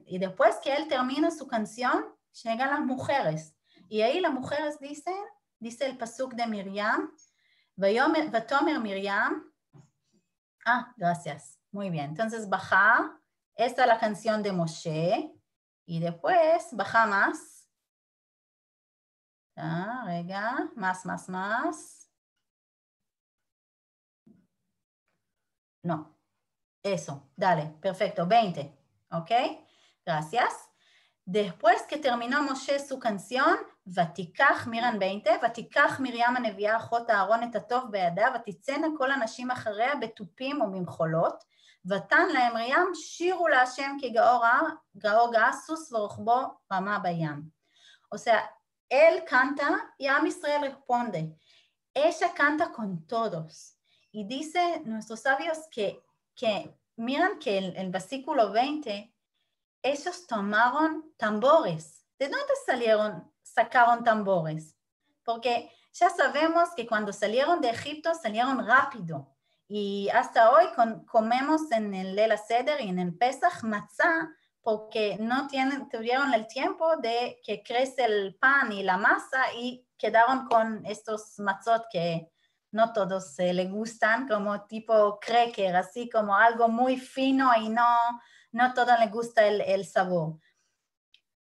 ידפוס 0.08 0.56
אל 0.68 0.90
תרמינה 0.90 1.32
סו 1.32 1.48
קנסיון, 1.48 2.04
שגע 2.34 2.66
לה 2.66 2.80
מוכרס. 2.80 3.54
יהי 3.92 4.22
לה 4.22 4.30
מוכרס 4.30 4.80
דיסה, 4.80 5.12
דיסה 5.62 5.86
אל 5.86 5.96
פסוק 6.00 6.34
דה 6.34 6.46
מרים, 6.46 7.08
ותאמר 8.34 8.80
מרים, 8.84 9.50
אה, 10.68 10.80
גרסיאס, 11.00 11.58
מוי 11.74 11.90
ביין. 11.90 12.14
תונסס 12.16 12.46
בכה, 12.46 12.98
אסה 13.60 13.86
לה 13.86 14.00
קנסיון 14.00 14.44
דה 14.44 14.52
משה, 14.52 15.16
ידפוס 15.88 16.74
בכה 16.78 17.06
מס, 17.06 17.61
Ah, 19.64 20.04
rega, 20.08 20.72
más, 20.76 21.06
más, 21.06 21.30
más. 21.30 22.10
No, 25.84 26.18
eso, 26.84 27.30
dale, 27.36 27.76
perfecto, 27.80 28.26
20. 28.26 28.76
¿Ok? 29.12 29.32
Gracias. 30.06 30.54
Después 31.26 31.84
que 31.84 31.98
terminó 31.98 32.42
Moshe 32.42 32.78
canción, 33.00 33.58
ותיקח, 33.86 34.68
מירן 34.68 34.98
20, 35.00 35.40
ותיקח 35.44 36.00
מרים 36.00 36.36
הנביאה 36.38 36.78
אחות 36.78 37.10
אהרון 37.10 37.44
את 37.44 37.56
הטוב 37.56 37.92
בידה, 37.92 38.28
ותצאנה 38.36 38.88
כל 38.98 39.12
הנשים 39.12 39.52
אחריה 39.52 39.96
בתופים 39.96 40.62
וממחולות, 40.62 41.44
ותן 41.86 42.28
להם 42.34 42.54
מרים, 42.54 42.96
שירו 42.96 43.48
להשם 43.48 43.98
כי 44.00 44.10
גאור 44.98 45.32
גאה 45.32 45.54
סוס 45.54 45.94
ורוחבו 45.94 46.42
רמה 46.72 47.00
בים. 47.00 47.62
Sea, 48.16 48.42
él 48.92 49.24
canta 49.24 49.96
y 49.98 50.08
Am 50.08 50.28
Israel 50.28 50.64
responde. 50.64 51.38
Ella 51.94 52.34
canta 52.34 52.72
con 52.72 53.08
todos. 53.08 53.78
y 54.14 54.26
dice 54.26 54.82
nuestros 54.84 55.22
sabios 55.22 55.58
que, 55.72 56.04
que 56.36 56.78
miran 56.98 57.40
que 57.40 57.58
en 57.58 57.78
el 57.78 57.90
versículo 57.90 58.52
20, 58.52 59.16
ellos 59.82 60.28
tomaron 60.28 61.14
tambores. 61.16 62.06
¿De 62.20 62.28
dónde 62.28 62.54
salieron, 62.66 63.32
sacaron 63.42 64.04
tambores? 64.04 64.76
Porque 65.24 65.72
ya 65.94 66.10
sabemos 66.10 66.70
que 66.76 66.86
cuando 66.86 67.14
salieron 67.14 67.62
de 67.62 67.70
Egipto 67.70 68.14
salieron 68.14 68.66
rápido. 68.68 69.34
Y 69.70 70.10
hasta 70.10 70.52
hoy 70.52 70.66
comemos 71.08 71.72
en 71.72 71.94
el 71.94 72.14
Lela 72.14 72.36
Seder 72.36 72.82
y 72.82 72.90
en 72.90 73.00
el 73.00 73.18
Pesach 73.18 73.64
matzah 73.64 74.30
porque 74.62 75.18
no 75.20 75.48
tienen, 75.48 75.90
tuvieron 75.90 76.34
el 76.34 76.48
tiempo 76.48 76.98
de 76.98 77.40
que 77.44 77.64
crece 77.64 78.06
el 78.06 78.36
pan 78.36 78.72
y 78.72 78.84
la 78.84 78.98
masa 78.98 79.54
y 79.56 79.88
quedaron 79.98 80.46
con 80.48 80.86
estos 80.86 81.40
matzot 81.40 81.86
que 81.92 82.32
no 82.72 82.94
todos 82.94 83.34
se 83.34 83.54
le 83.54 83.66
gustan, 83.66 84.28
como 84.28 84.66
tipo 84.66 85.20
cracker, 85.20 85.76
así 85.76 86.10
como 86.10 86.36
algo 86.36 86.68
muy 86.68 86.98
fino 86.98 87.52
y 87.58 87.70
no, 87.70 87.86
no 88.52 88.74
todo 88.74 88.98
le 88.98 89.08
gusta 89.08 89.46
el, 89.46 89.86
sabor. 89.86 90.40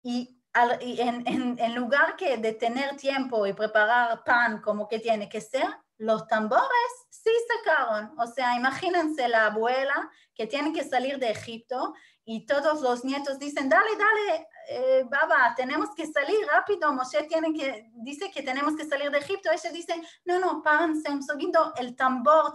Y, 0.02 0.40
en, 0.54 1.58
en, 1.58 1.74
lugar 1.74 2.16
que 2.16 2.36
de 2.36 2.52
tener 2.52 2.96
tiempo 2.96 3.46
y 3.46 3.52
preparar 3.52 4.22
pan 4.24 4.60
como 4.60 4.88
que 4.88 4.98
tiene 4.98 5.28
que 5.28 5.40
ser, 5.40 5.66
los 5.98 6.26
tambores 6.26 6.92
sí 7.10 7.30
sacaron. 7.48 8.12
O 8.18 8.26
sea, 8.26 8.56
imagínense 8.56 9.28
la 9.28 9.46
abuela 9.46 10.10
que 10.34 10.46
tiene 10.46 10.72
que 10.72 10.84
salir 10.84 11.18
de 11.18 11.30
Egipto 11.30 11.94
y 12.24 12.46
todos 12.46 12.80
los 12.80 13.04
nietos 13.04 13.38
dicen, 13.38 13.68
dale, 13.68 13.90
dale, 13.96 14.48
eh, 14.68 15.04
Baba, 15.10 15.54
tenemos 15.56 15.90
que 15.94 16.06
salir 16.06 16.38
rápido, 16.46 16.92
Moshe 16.92 17.24
tiene 17.24 17.52
que, 17.52 17.90
dice 17.94 18.30
que 18.30 18.42
tenemos 18.42 18.76
que 18.76 18.84
salir 18.84 19.10
de 19.10 19.18
Egipto, 19.18 19.50
ella 19.50 19.72
dice, 19.72 20.00
no, 20.24 20.38
no, 20.38 20.62
párense 20.62 21.10
un 21.10 21.22
segundo, 21.22 21.72
el 21.76 21.96
tambor 21.96 22.52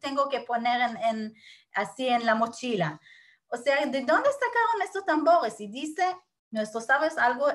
tengo 0.00 0.28
que, 0.28 0.40
poner 0.40 0.96
en, 1.02 1.34
así 1.74 2.08
en 2.08 2.24
la 2.24 2.36
mochila. 2.36 3.00
O 3.48 3.56
sea, 3.56 3.76
¿de 3.76 4.00
dónde 4.02 4.30
sacaron 4.30 4.82
estos 4.84 5.04
tambores? 5.04 5.60
Y 5.60 5.66
dice, 5.66 6.16
nuestros 6.50 6.86
sabios 6.86 7.18
algo 7.18 7.48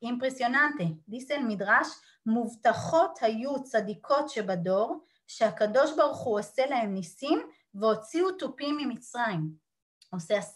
impresionante, 0.00 0.96
dice 1.06 1.34
el 1.34 1.44
Midrash, 1.44 1.90
מובטחות 2.26 3.18
היו 3.22 3.62
צדיקות 3.62 4.28
שבדור, 4.28 5.04
שהקדוש 5.26 5.90
ברוך 5.96 6.18
הוא 6.18 6.38
עושה 6.38 6.66
להם 6.66 6.94
ניסים 6.94 7.42
והוציאו 7.74 8.32
תופים 8.32 8.76
ממצרים. 8.76 9.70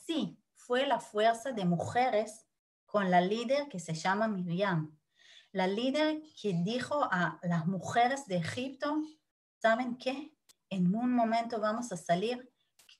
Sí, 0.06 0.36
fue 0.56 0.86
la 0.86 0.98
fuerza 0.98 1.52
de 1.52 1.64
mujeres 1.64 2.46
con 2.86 3.10
la 3.10 3.20
líder 3.20 3.68
que 3.68 3.78
se 3.78 3.94
llama 3.94 4.26
Miriam. 4.26 4.98
La 5.52 5.66
líder 5.66 6.22
que 6.40 6.52
dijo 6.64 7.04
a 7.04 7.38
las 7.42 7.66
mujeres 7.66 8.26
de 8.26 8.36
Egipto, 8.38 9.00
¿saben 9.62 9.96
qué? 9.96 10.36
En 10.70 10.94
un 10.94 11.12
momento 11.12 11.60
vamos 11.60 11.92
a 11.92 11.96
salir, 11.96 12.52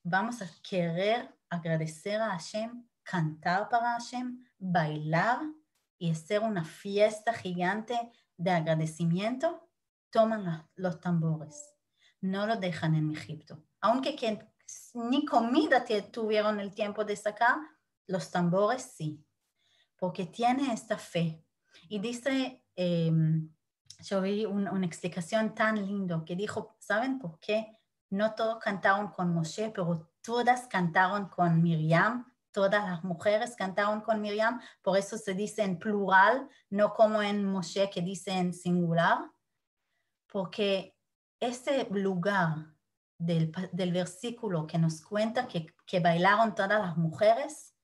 vamos 0.04 0.40
a 0.42 0.48
querer 0.62 1.34
agradecer 1.48 2.20
a 2.20 2.30
Hashem, 2.30 2.86
cantar 3.02 3.68
para 3.68 3.94
Hashem, 3.94 4.44
bailar 4.58 5.40
y 5.98 6.10
hacer 6.10 6.40
una 6.40 6.64
fiesta 6.64 7.32
gigante 7.32 8.12
de 8.36 8.50
agradecimiento, 8.50 9.68
toman 10.10 10.68
los 10.76 11.00
tambores, 11.00 11.74
no 12.20 12.46
lo 12.46 12.56
dejan 12.56 12.94
en 12.94 13.10
Egipto. 13.10 13.64
Aunque 13.80 14.16
ni 14.94 15.24
comida 15.24 15.84
tuvieron 16.10 16.60
el 16.60 16.74
tiempo 16.74 17.04
de 17.04 17.16
sacar, 17.16 17.56
los 18.06 18.30
tambores 18.30 18.82
sí, 18.82 19.24
porque 19.96 20.26
tiene 20.26 20.72
esta 20.72 20.98
fe. 20.98 21.44
Y 21.88 21.98
dice, 21.98 22.64
em, 22.76 23.50
yo 24.00 24.20
vi 24.20 24.44
una 24.44 24.86
explicación 24.86 25.54
tan 25.54 25.84
lindo 25.86 26.24
que 26.24 26.36
dijo, 26.36 26.76
¿saben 26.78 27.18
por 27.18 27.38
qué? 27.40 27.78
No 28.10 28.34
todos 28.34 28.58
cantaron 28.58 29.08
con 29.08 29.32
Moshe, 29.34 29.70
pero 29.70 30.10
todas 30.22 30.66
cantaron 30.66 31.28
con 31.28 31.62
Miriam, 31.62 32.33
todas 32.54 32.88
las 32.88 33.02
mujeres 33.02 33.56
cantaron 33.56 34.00
con 34.00 34.20
Miriam, 34.20 34.60
por 34.80 34.96
eso 34.96 35.18
se 35.18 35.34
dice 35.34 35.62
en 35.64 35.76
plural, 35.76 36.48
no 36.70 36.94
como 36.94 37.20
en 37.20 37.44
Moshe 37.44 37.90
que 37.90 38.00
dice 38.00 38.30
en 38.30 38.54
singular, 38.54 39.18
porque 40.28 40.96
ese 41.40 41.88
lugar 41.90 42.74
del, 43.18 43.52
versículo 43.92 44.68
que 44.68 44.78
nos 44.78 45.02
cuenta 45.02 45.48
que, 45.48 45.66
que 45.84 45.98
bailaron 45.98 46.54
todas 46.54 46.80
las 46.80 46.96
mujeres, 46.96 47.74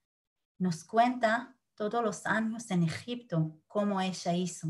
nos 0.58 0.84
cuenta 0.84 1.56
todos 1.74 2.02
los 2.04 2.24
años 2.24 2.70
en 2.70 2.84
Egipto 2.84 3.56
cómo 3.66 4.00
ella 4.00 4.32
hizo. 4.34 4.68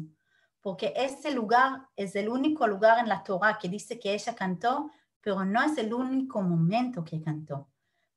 Porque 0.62 0.94
ese 0.96 1.30
lugar 1.30 1.88
es 1.94 2.16
el 2.16 2.28
único 2.30 2.66
lugar 2.66 2.98
en 3.00 3.08
la 3.08 3.22
Torah 3.22 3.58
que 3.58 3.68
dice 3.68 3.98
que 3.98 4.14
ella 4.14 4.34
cantó, 4.34 4.90
pero 5.20 5.44
no 5.44 5.62
es 5.62 5.76
el 5.76 5.92
único 5.92 6.40
momento 6.40 7.04
que 7.04 7.20
cantó. 7.20 7.68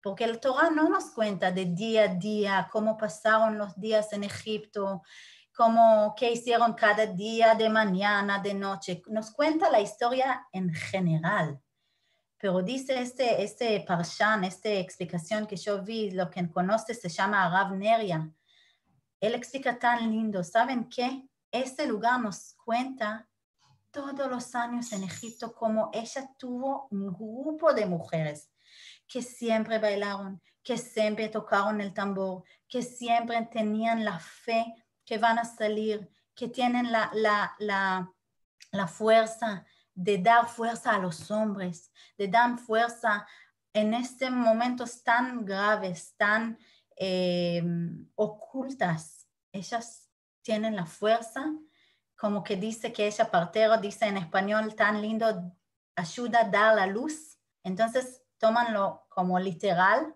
Porque 0.04 0.26
el 0.26 0.40
Torah 0.40 0.70
no 0.70 0.88
nos 0.90 1.10
cuenta 1.12 1.52
de 1.52 1.66
día 1.66 2.04
a 2.04 2.08
día 2.10 2.70
cómo 2.72 2.98
pasaron 2.98 3.58
los 3.58 3.76
días 3.80 4.14
en 4.14 4.24
Egipto, 4.26 5.02
cómo 5.56 6.14
qué 6.16 6.32
hicieron 6.34 6.74
cada 6.74 7.08
día, 7.08 7.56
de 7.56 7.70
mañana, 7.70 8.38
de 8.38 8.54
noche. 8.54 9.02
Nos 9.08 9.32
cuenta 9.32 9.72
la 9.72 9.80
historia 9.80 10.46
en 10.52 10.72
general 10.72 11.60
pero 12.44 12.62
dice 12.62 13.00
este, 13.00 13.42
este 13.42 13.80
parshan, 13.88 14.44
esta 14.44 14.68
explicación 14.68 15.48
que 15.48 15.56
yo 15.56 15.82
vi, 15.82 16.12
lo 16.12 16.30
que 16.30 16.46
conoce 16.52 16.94
se 16.94 17.08
llama 17.08 17.50
Rav 17.50 17.74
Neria. 17.74 18.30
Él 19.22 19.34
explica 19.34 19.80
tan 19.80 20.12
lindo, 20.12 20.44
¿saben 20.44 20.90
qué? 20.90 21.26
Este 21.50 21.88
lugar 21.88 22.20
nos 22.20 22.54
cuenta 22.56 23.30
todos 23.92 24.30
los 24.30 24.54
años 24.56 24.92
en 24.92 25.04
Egipto 25.04 25.56
cómo 25.56 25.90
ella 25.94 26.30
tuvo 26.38 26.90
un 26.92 27.14
grupo 27.14 27.74
de 27.74 27.86
mujeres 27.86 28.52
que 29.08 29.22
siempre 29.22 29.80
bailaron, 29.80 30.42
que 30.64 30.78
siempre 30.78 31.30
tocaron 31.30 31.82
el 31.82 31.94
tambor, 31.94 32.44
que 32.68 32.82
siempre 32.82 33.42
tenían 33.52 34.06
la 34.06 34.20
fe 34.20 34.74
que 35.06 35.18
van 35.18 35.40
a 35.40 35.46
salir, 35.46 36.10
que 36.34 36.48
tienen 36.48 36.92
la, 36.92 37.12
la, 37.14 37.56
la, 37.60 38.12
la 38.72 38.88
fuerza 38.88 39.66
de 39.94 40.18
dar 40.18 40.48
fuerza 40.48 40.96
a 40.96 41.00
los 41.00 41.30
hombres, 41.30 41.92
de 42.18 42.28
dar 42.28 42.58
fuerza 42.58 43.28
en 43.74 43.94
estos 43.94 44.32
momentos 44.32 45.04
tan 45.04 45.46
graves, 45.46 46.16
tan 46.18 46.58
eh, 46.96 47.64
ocultas. 48.16 49.28
Ellas 49.52 50.10
tienen 50.42 50.76
la 50.76 50.86
fuerza, 50.86 51.54
como 52.16 52.44
que 52.44 52.56
dice 52.56 52.94
que 52.94 53.08
ella 53.08 53.30
partero, 53.30 53.78
dice 53.78 54.06
en 54.06 54.18
español 54.18 54.76
tan 54.76 55.02
lindo, 55.02 55.54
ayuda 55.96 56.42
a 56.42 56.50
dar 56.50 56.76
la 56.76 56.88
luz. 56.88 57.38
Entonces, 57.64 58.23
tómanlo 58.44 59.06
como 59.08 59.40
literal, 59.40 60.14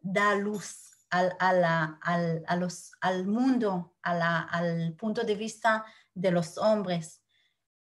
da 0.00 0.34
luz 0.34 0.90
al, 1.10 1.36
a 1.38 2.56
los, 2.56 2.90
al 3.00 3.24
mundo, 3.24 3.94
al 4.02 4.96
punto 4.98 5.22
de 5.22 5.36
vista 5.36 5.84
de 6.12 6.32
los 6.32 6.58
hombres 6.58 7.22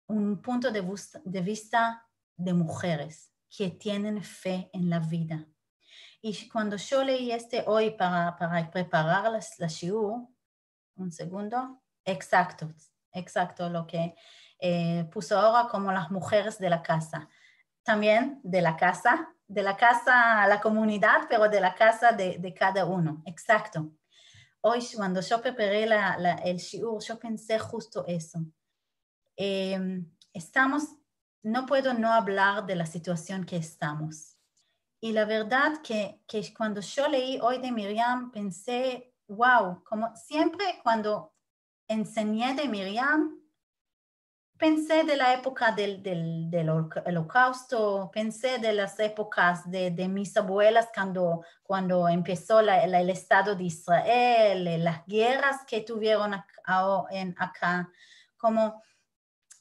un 0.08 0.42
punto 0.44 0.70
de 0.72 1.42
vista, 1.42 2.08
de 2.38 2.54
mujeres 2.54 3.34
que 3.50 3.72
tienen 3.72 4.24
fe 4.24 4.70
en 4.74 4.92
la 4.92 5.00
vida. 5.00 5.48
Y 6.22 6.48
cuando 6.50 6.78
yo 6.78 7.04
leí 7.04 7.32
este 7.32 7.64
hoy 7.66 7.90
para, 7.90 8.36
para 8.38 8.70
preparar 8.70 9.32
la, 9.32 9.40
la 9.58 9.68
shiur, 9.68 10.28
un 10.98 11.12
segundo, 11.12 11.82
exacto, 12.06 12.72
exacto 13.12 13.70
lo 13.70 13.88
que 13.88 14.14
eh, 14.60 15.10
puso 15.12 15.40
ahora 15.40 15.68
como 15.68 15.92
las 15.92 16.12
mujeres 16.12 16.60
de 16.60 16.70
la 16.70 16.84
casa. 16.84 17.28
También 17.84 18.40
de 18.44 18.62
la 18.62 18.76
casa, 18.76 19.34
de 19.48 19.64
la 19.64 19.78
casa 19.78 20.44
a 20.44 20.48
la 20.48 20.60
comunidad, 20.60 21.28
pero 21.30 21.48
de 21.48 21.62
la 21.62 21.74
casa 21.74 22.12
de, 22.12 22.38
de 22.38 22.54
cada 22.54 22.86
uno, 22.86 23.24
exacto. 23.26 23.92
Hoy 24.62 24.86
cuando 24.96 25.22
yo 25.22 25.42
preparé 25.42 25.86
la, 25.86 26.18
la, 26.18 26.34
el 26.34 26.58
shiur, 26.58 27.02
yo 27.02 27.18
pensé 27.18 27.58
justo 27.58 28.06
eso 28.08 28.40
Em, 29.38 30.12
estamos, 30.34 30.84
no 31.44 31.68
puedo 31.68 31.94
no 31.94 32.12
hablar 32.12 32.66
de 32.66 32.76
la 32.76 32.88
situación 32.88 33.46
que 33.46 33.58
estamos. 33.58 34.36
Y 35.00 35.12
la 35.12 35.26
verdad 35.26 35.80
que, 35.84 36.20
que 36.28 36.52
cuando 36.56 36.82
yo 36.82 37.08
leí 37.08 37.40
hoy 37.40 37.60
de 37.60 37.72
Miriam, 37.72 38.32
pensé, 38.32 39.14
wow, 39.28 39.84
como 39.84 40.16
siempre 40.16 40.80
cuando 40.82 41.36
enseñé 41.88 42.56
de 42.56 42.68
Miriam, 42.68 43.40
pensé 44.58 45.04
de 45.04 45.16
la 45.16 45.34
época 45.34 45.72
del, 45.72 46.02
del, 46.02 46.50
del, 46.50 46.70
holocausto, 46.70 48.10
pensé 48.12 48.58
de 48.60 48.74
las 48.74 49.00
épocas 49.00 49.70
de, 49.70 49.92
de 49.92 50.08
mis 50.08 50.36
abuelas 50.36 50.90
cuando, 50.94 51.44
cuando 51.64 52.08
empezó 52.08 52.62
la, 52.62 52.84
el 52.84 53.10
Estado 53.10 53.56
de 53.56 53.64
Israel, 53.66 54.84
las 54.84 55.06
guerras 55.06 55.58
que 55.68 55.82
tuvieron 55.82 56.34
acá, 56.34 57.06
en, 57.12 57.36
acá 57.38 57.90
como 58.36 58.82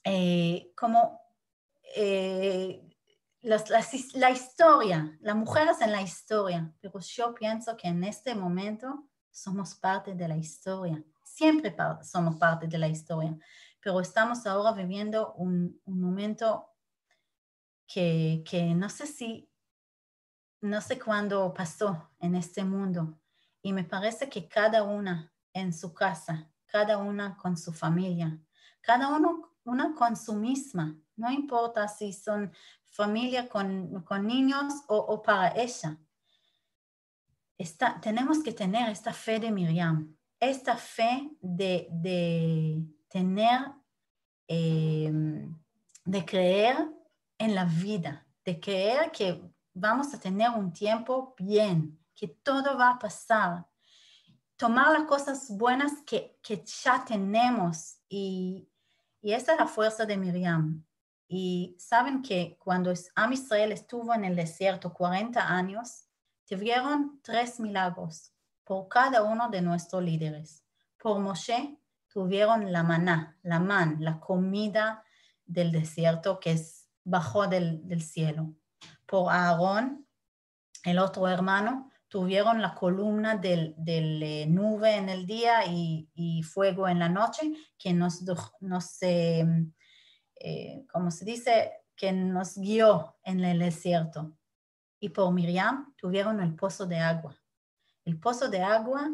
eh, 0.08 0.72
como 0.76 1.20
eh, 1.96 2.80
la, 3.42 4.30
historia, 4.30 5.18
las 5.20 5.34
mujeres 5.34 5.80
en 5.80 5.90
la 5.90 6.00
historia, 6.00 6.72
pero 6.80 7.00
yo 7.00 7.34
pienso 7.34 7.76
que 7.76 7.88
en 7.88 8.04
este 8.04 8.32
momento 8.36 9.08
somos 9.32 9.74
parte 9.74 10.14
de 10.14 10.28
la 10.28 10.36
historia, 10.36 11.02
siempre 11.24 11.74
somos 12.04 12.36
parte 12.36 12.68
de 12.68 12.78
la 12.78 12.86
historia, 12.86 13.36
pero 13.86 14.00
estamos 14.00 14.44
ahora 14.48 14.72
viviendo 14.72 15.32
un, 15.34 15.80
momento 15.86 16.70
que, 17.86 18.42
que 18.44 18.74
no 18.74 18.88
sé 18.88 19.06
si, 19.06 19.48
no 20.60 20.80
sé 20.80 20.98
cuándo 20.98 21.54
pasó 21.54 22.10
en 22.18 22.34
este 22.34 22.64
mundo, 22.64 23.16
y 23.62 23.72
me 23.72 23.84
parece 23.84 24.28
que 24.28 24.48
cada 24.48 24.82
una 24.82 25.32
en 25.52 25.72
su 25.72 25.94
casa, 25.94 26.50
cada 26.66 26.98
una 26.98 27.36
con 27.36 27.56
su 27.56 27.72
familia, 27.72 28.36
cada 28.80 29.06
uno 29.06 29.54
una 29.62 29.94
con 29.94 30.16
su 30.16 30.34
misma, 30.34 30.98
no 31.14 31.30
importa 31.30 31.86
si 31.86 32.12
son 32.12 32.52
familia 32.86 33.48
con, 33.48 34.02
con 34.02 34.26
niños 34.26 34.82
o, 34.88 34.96
o, 34.96 35.22
para 35.22 35.50
ella. 35.54 35.96
Esta, 37.56 38.00
tenemos 38.00 38.42
que 38.42 38.50
tener 38.50 38.90
esta 38.90 39.12
fe 39.12 39.38
de 39.38 39.52
Miriam, 39.52 40.16
esta 40.40 40.76
fe 40.76 41.30
de 41.40 42.84
tener, 43.08 43.60
eh, 44.48 45.12
de 46.04 46.24
creer 46.24 46.76
en 47.38 47.54
la 47.54 47.64
vida, 47.64 48.26
de 48.44 48.60
creer 48.60 49.10
que 49.10 49.42
vamos 49.74 50.14
a 50.14 50.20
tener 50.20 50.50
un 50.50 50.72
tiempo 50.72 51.34
bien, 51.38 51.98
que 52.14 52.28
todo 52.28 52.78
va 52.78 52.90
a 52.90 52.98
pasar. 52.98 53.66
Tomar 54.56 54.92
las 54.98 55.06
cosas 55.06 55.48
buenas 55.50 55.92
que, 56.06 56.38
que 56.42 56.64
ya 56.64 57.04
tenemos 57.04 57.98
y, 58.08 58.68
y 59.20 59.32
esa 59.32 59.52
es 59.52 59.58
la 59.58 59.66
fuerza 59.66 60.06
de 60.06 60.16
Miriam. 60.16 60.84
Y 61.28 61.76
saben 61.78 62.22
que 62.22 62.56
cuando 62.58 62.92
Am 63.16 63.32
Israel 63.32 63.72
estuvo 63.72 64.14
en 64.14 64.24
el 64.24 64.36
desierto 64.36 64.94
40 64.94 65.46
años, 65.46 66.04
tuvieron 66.46 67.20
tres 67.22 67.58
milagros 67.58 68.32
por 68.64 68.88
cada 68.88 69.22
uno 69.22 69.48
de 69.48 69.60
nuestros 69.60 70.02
líderes. 70.02 70.64
Por 70.96 71.18
Moshe 71.18 71.78
tuvieron 72.16 72.72
la 72.72 72.82
maná, 72.82 73.36
la 73.42 73.60
man, 73.60 73.98
la 74.00 74.18
comida 74.20 75.04
del 75.44 75.70
desierto 75.70 76.40
que 76.40 76.52
es 76.52 76.88
bajo 77.04 77.46
del, 77.46 78.00
cielo. 78.00 78.54
Por 79.04 79.30
Aarón, 79.30 80.08
el 80.84 80.98
otro 80.98 81.28
hermano, 81.28 81.90
tuvieron 82.08 82.62
la 82.62 82.74
columna 82.74 83.36
del, 83.36 83.74
eh, 83.86 84.46
nube 84.48 84.96
en 84.96 85.10
el 85.10 85.26
día 85.26 85.66
y, 85.66 86.42
fuego 86.42 86.88
en 86.88 87.00
la 87.00 87.10
noche 87.10 87.52
que 87.76 87.92
nos, 87.92 88.22
nos 88.60 89.02
eh, 89.02 89.44
eh, 90.36 90.86
como 90.90 91.10
se 91.10 91.26
dice, 91.26 91.70
que 91.94 92.12
nos 92.12 92.56
guió 92.56 93.18
en 93.24 93.44
el 93.44 93.58
desierto. 93.58 94.38
Y 95.00 95.10
por 95.10 95.34
Miriam 95.34 95.94
tuvieron 95.98 96.40
el 96.40 96.54
pozo 96.54 96.86
de 96.86 96.96
agua. 96.96 97.36
El 98.06 98.18
pozo 98.18 98.48
de 98.48 98.62
agua, 98.62 99.10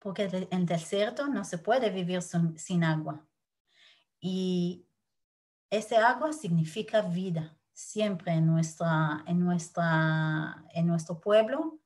porque 0.00 0.48
en 0.50 0.66
desierto 0.66 1.28
no 1.28 1.44
se 1.44 1.58
puede 1.58 1.90
vivir 1.90 2.22
sin, 2.22 2.84
agua. 2.84 3.24
Y 4.18 4.86
ese 5.70 5.96
agua 5.98 6.32
significa 6.32 7.02
vida. 7.02 7.56
Siempre 7.72 8.32
en, 8.32 8.46
nuestra, 8.46 9.22
en, 9.26 9.40
nuestra, 9.40 10.64
en 10.74 10.86
nuestro 10.86 11.20
pueblo 11.20 11.78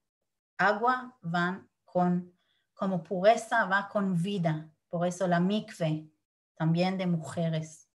agua 0.56 1.16
van 1.22 1.68
con, 1.84 2.32
como 2.72 3.02
pureza, 3.02 3.66
va 3.66 3.88
con 3.88 4.20
vida. 4.20 4.70
Por 4.88 5.06
eso 5.06 5.26
la 5.26 5.40
mikve, 5.40 6.08
también 6.54 6.96
de 6.98 7.06
mujeres. 7.06 7.88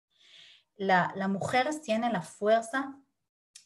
La, 0.76 1.12
las 1.16 1.30
mujeres 1.30 1.82
tienen 1.82 2.14
la 2.14 2.22
fuerza 2.22 2.98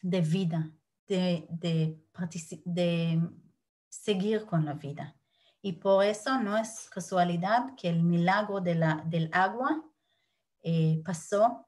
de 0.02 0.20
vida, 0.20 0.70
de, 1.06 1.46
de, 1.48 3.20
seguir 3.88 4.44
con 4.46 4.64
la 4.64 4.74
vida. 4.74 5.16
Y 5.64 5.72
por 5.72 6.04
eso 6.04 6.38
no 6.38 6.58
es 6.58 6.90
casualidad 6.90 7.74
que 7.74 7.88
el 7.88 8.02
milagro 8.02 8.60
de 8.60 8.74
la, 8.74 9.02
del 9.06 9.30
agua 9.32 9.82
eh, 10.62 11.00
pasó 11.04 11.66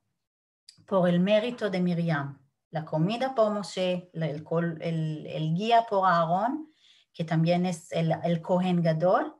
por 0.86 1.08
el 1.08 1.18
mérito 1.18 1.70
de 1.70 1.80
Miriam. 1.80 2.38
La 2.70 2.84
comida 2.84 3.34
por 3.34 3.52
Moshe, 3.54 4.10
el, 4.12 4.44
el, 4.82 5.26
el 5.26 5.54
guía 5.54 5.86
por 5.88 6.06
Aarón 6.06 6.70
que 7.16 7.24
también 7.24 7.64
es 7.64 7.90
el, 7.92 8.14
el 8.24 8.42
Kohen 8.42 8.82
Gadol, 8.82 9.34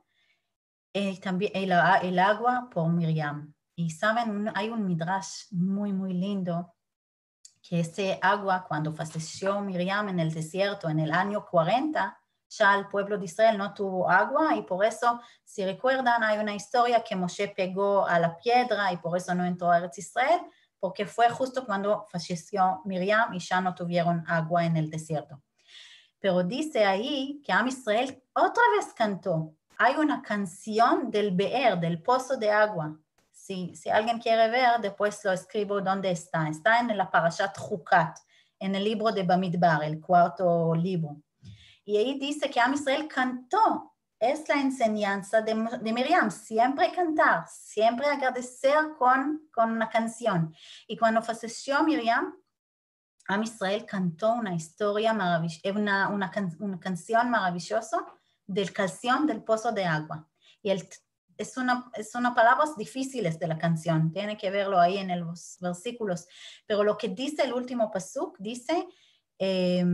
y 0.91 1.19
también 1.19 1.51
el, 1.53 2.19
agua 2.19 2.69
por 2.71 2.89
Miriam. 2.89 3.53
Y 3.75 3.91
saben, 3.91 4.51
hay 4.55 4.69
un 4.69 4.83
midrash 4.83 5.43
muy, 5.51 5.93
muy 5.93 6.13
lindo, 6.13 6.73
que 7.61 7.81
ese 7.81 8.17
agua, 8.19 8.65
cuando 8.67 8.91
falleció 8.91 9.61
Miriam 9.61 10.09
en 10.09 10.19
el 10.19 10.33
desierto 10.33 10.89
en 10.89 10.97
el 10.99 11.11
año 11.11 11.45
40, 11.45 12.19
ya 12.49 12.75
el 12.75 12.87
pueblo 12.87 13.17
de 13.17 13.25
Israel 13.25 13.57
no 13.57 13.73
tuvo 13.73 14.09
agua 14.09 14.55
y 14.55 14.61
por 14.61 14.85
eso, 14.85 15.19
si 15.43 15.65
recuerdan, 15.65 16.23
hay 16.23 16.37
una 16.37 16.55
historia 16.55 17.03
que 17.03 17.15
Moshe 17.15 17.49
pegó 17.49 18.07
a 18.07 18.19
la 18.19 18.37
piedra 18.37 18.91
y 18.91 18.97
por 18.97 19.17
eso 19.17 19.33
no 19.35 19.45
entró 19.45 19.71
a 19.71 19.89
Israel, 19.95 20.41
porque 20.79 21.05
fue 21.05 21.29
justo 21.29 21.65
cuando 21.65 22.05
falleció 22.09 22.81
Miriam 22.85 23.33
y 23.33 23.39
ya 23.39 23.59
no 23.61 23.73
tuvieron 23.73 24.23
agua 24.27 24.65
en 24.65 24.77
el 24.77 24.89
desierto. 24.89 25.41
Pero 26.19 26.43
dice 26.43 26.85
ahí 26.85 27.41
que 27.43 27.51
Am 27.51 27.67
Israel 27.67 28.23
otra 28.33 28.63
vez 28.75 28.93
cantó. 28.93 29.53
Hay 29.77 29.95
una 29.95 30.21
canción 30.21 31.11
del 31.11 31.35
Be'er, 31.35 31.79
del 31.79 32.01
pozo 32.01 32.37
de 32.37 32.49
agua. 32.49 32.97
Si, 33.31 33.75
si 33.75 33.89
alguien 33.89 34.19
quiere 34.19 34.49
ver, 34.49 34.81
después 34.81 35.23
lo 35.23 35.31
escribo 35.31 35.79
dónde 35.81 36.09
está. 36.09 36.47
Está 36.47 36.79
en 36.79 36.97
la 36.97 37.11
Parashat 37.11 37.55
Chukat, 37.55 38.17
en 38.59 38.73
el 38.73 38.83
libro 38.83 39.11
de 39.11 39.23
Bamidbar, 39.23 39.83
el 39.83 40.01
cuarto 40.01 40.73
libro. 40.73 41.17
Y 41.87 41.95
ahí 41.95 42.19
dice 42.19 42.49
que 42.49 42.59
Am 42.59 42.73
Israel 42.73 43.07
cantó. 43.07 43.93
Es 44.19 44.49
la 44.49 44.55
enseñanza 44.55 45.41
de, 45.41 45.53
de 45.53 45.93
Miriam, 45.93 46.29
siempre 46.31 46.91
cantar, 46.91 47.45
siempre 47.47 48.07
agradecer 48.07 48.75
con, 48.97 49.47
con 49.53 49.71
una 49.71 49.87
canción. 49.89 50.53
Y 50.87 50.97
cuando 50.97 51.21
falleció 51.21 51.81
Miriam, 51.83 52.35
Am 53.27 53.43
Israel 53.43 53.85
cantó 53.85 54.33
una 54.33 54.53
historia 54.53 55.13
maravillosa, 55.13 55.61
eh, 55.63 55.71
una, 55.71 56.09
una, 56.09 56.31
una, 56.59 56.79
canción 56.79 57.29
maravillosa 57.29 58.05
del 58.45 58.73
canción 58.73 59.25
del 59.25 59.43
pozo 59.43 59.71
de 59.71 59.85
agua. 59.85 60.27
Y 60.61 60.71
el, 60.71 60.89
es, 61.37 61.55
una, 61.55 61.89
es 61.93 62.13
una 62.15 62.35
palabras 62.35 62.75
difíciles 62.75 63.39
de 63.39 63.47
la 63.47 63.57
canción, 63.57 64.11
tiene 64.11 64.35
que 64.35 64.49
verlo 64.49 64.77
ahí 64.77 64.97
en 64.97 65.17
los 65.21 65.57
versículos. 65.61 66.27
Pero 66.65 66.83
lo 66.83 66.97
que 66.97 67.07
dice 67.07 67.43
el 67.43 67.53
último 67.53 67.91
pasuk, 67.91 68.35
dice 68.39 68.87
eh, 69.39 69.85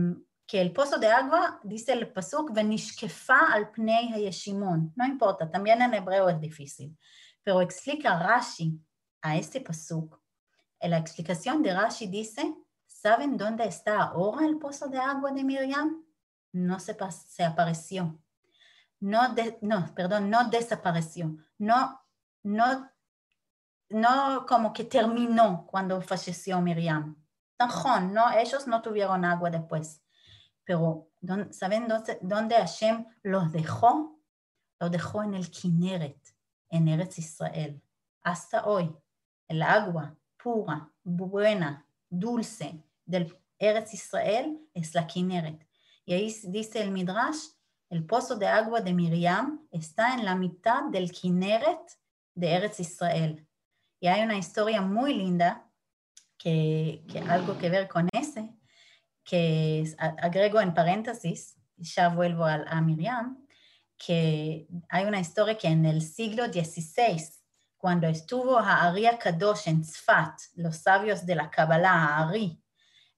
que 0.46 0.60
el 0.60 0.72
pozo 0.72 0.98
de 0.98 1.08
agua, 1.08 1.60
dice 1.62 1.92
el 1.92 2.12
pasuk, 2.12 2.52
venishkefa 2.52 3.52
al 3.52 3.70
pnei 3.70 4.12
hayeshimon. 4.12 4.92
No 4.94 5.06
importa, 5.06 5.50
también 5.50 5.80
en 5.82 5.94
hebreo 5.94 6.28
es 6.28 6.40
difícil. 6.40 6.96
Pero 7.42 7.60
explica 7.60 8.18
Rashi 8.18 8.78
a 9.22 9.36
este 9.36 9.60
pasuk. 9.60 10.20
La 10.80 10.98
explicación 10.98 11.62
de 11.62 11.72
Rashi 11.72 12.06
dice 12.06 12.54
¿Saben 13.04 13.36
dónde 13.36 13.66
está 13.66 14.02
ahora 14.02 14.46
el 14.46 14.58
pozo 14.58 14.86
de 14.86 14.98
agua 14.98 15.30
de 15.30 15.44
Miriam? 15.44 16.02
No 16.52 16.80
se, 16.80 16.96
se 17.10 17.44
apareció. 17.44 18.18
No, 19.00 19.34
no, 19.60 19.94
perdón, 19.94 20.30
no 20.30 20.48
desapareció. 20.48 21.36
No, 21.58 22.00
no, 22.42 22.90
no 23.90 24.46
como 24.46 24.72
que 24.72 24.84
terminó 24.84 25.66
cuando 25.66 26.00
falleció 26.00 26.60
Miriam. 26.62 27.22
No, 28.10 28.30
ellos 28.32 28.66
no 28.66 28.80
tuvieron 28.80 29.24
agua 29.24 29.50
después. 29.50 30.03
Pero, 30.64 31.10
¿saben 31.50 31.88
dónde, 32.22 32.54
Hashem 32.56 33.06
los 33.22 33.52
dejó? 33.52 34.18
Los 34.80 34.90
dejó 34.90 35.22
en 35.22 35.34
el 35.34 35.50
Kineret, 35.50 36.18
en 36.70 36.88
Eretz 36.88 37.18
Israel. 37.18 37.82
Hasta 38.22 38.64
hoy, 38.64 38.94
el 39.48 39.62
agua 39.62 40.16
pura, 40.42 40.90
buena, 41.02 41.86
dulce, 42.08 42.82
del 43.04 43.38
Eretz 43.58 43.94
Israel 43.94 44.58
es 44.72 44.94
la 44.94 45.06
Kineret. 45.06 45.66
Y 46.06 46.14
ahí 46.14 46.34
dice 46.44 46.82
el 46.82 46.90
Midrash, 46.90 47.48
el 47.90 48.04
pozo 48.04 48.36
de 48.36 48.46
agua 48.46 48.80
de 48.80 48.92
Miriam 48.92 49.66
está 49.70 50.14
en 50.14 50.24
la 50.24 50.34
mitad 50.34 50.84
del 50.84 51.12
Kineret 51.12 51.98
de 52.34 52.52
Eretz 52.52 52.80
Israel. 52.80 53.46
Y 54.00 54.08
hay 54.08 54.22
una 54.22 54.36
historia 54.36 54.82
muy 54.82 55.14
linda 55.14 55.70
que, 56.36 57.04
que 57.08 57.20
algo 57.20 57.56
que 57.58 57.70
ver 57.70 57.88
con 57.88 58.08
ese, 58.12 58.54
que 59.24 59.84
agrego 59.98 60.60
en 60.60 60.74
paréntesis, 60.74 61.56
ya 61.76 62.08
vuelvo 62.08 62.44
a, 62.44 62.64
a 62.66 62.80
Miriam, 62.80 63.44
que 63.96 64.68
hay 64.88 65.04
una 65.04 65.20
historia 65.20 65.56
que 65.56 65.68
en 65.68 65.86
el 65.86 66.02
siglo 66.02 66.46
XVI, 66.46 67.22
cuando 67.76 68.06
estuvo 68.06 68.58
Ari 68.58 69.06
Kadosh 69.18 69.68
en 69.68 69.82
Tzfat, 69.82 70.38
los 70.56 70.76
sabios 70.76 71.26
de 71.26 71.34
la 71.34 71.50
Kabbalah, 71.50 72.18
Ari, 72.18 72.60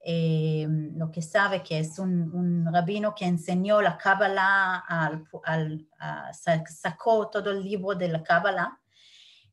eh, 0.09 0.67
lo 0.95 1.11
que 1.11 1.23
sabe 1.23 1.63
que 1.63 1.81
es 1.81 1.99
un, 1.99 2.67
rabino 2.73 3.15
que 3.15 3.25
enseñó 3.27 3.81
la 3.83 3.97
Kabbalah, 3.97 4.85
al, 4.87 5.25
al, 5.45 5.89
sacó 6.69 7.29
todo 7.29 7.51
el 7.51 7.65
libro 7.65 7.95
de 7.95 8.09
la 8.09 8.23
Kabbalah. 8.23 8.81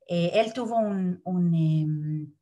Eh, 0.08 0.32
él 0.34 0.54
tuvo 0.54 0.78
un, 0.78 1.22
un, 1.24 1.56
em, 1.56 2.34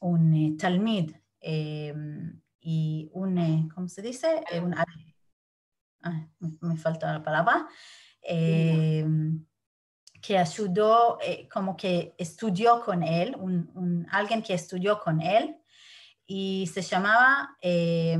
un 0.00 0.34
eh, 0.34 0.56
talmid 0.58 1.12
em, 1.40 2.40
y 2.64 3.10
un, 3.12 3.68
¿cómo 3.68 3.88
se 3.88 4.00
dice? 4.00 4.42
Un, 4.62 4.74
ah, 4.74 6.28
me 6.60 6.76
falta 6.76 7.12
la 7.12 7.22
palabra. 7.22 7.68
Em, 8.22 9.44
que 10.22 10.38
ayudó, 10.38 11.18
como 11.52 11.76
que 11.76 12.14
estudió 12.16 12.80
con 12.80 13.02
él, 13.02 13.36
un, 13.38 14.06
alguien 14.10 14.42
que 14.42 14.54
estudió 14.54 14.98
con 14.98 15.20
él, 15.20 15.58
y 16.26 16.66
se 16.72 16.80
llamaba 16.80 17.54
eh, 17.60 18.18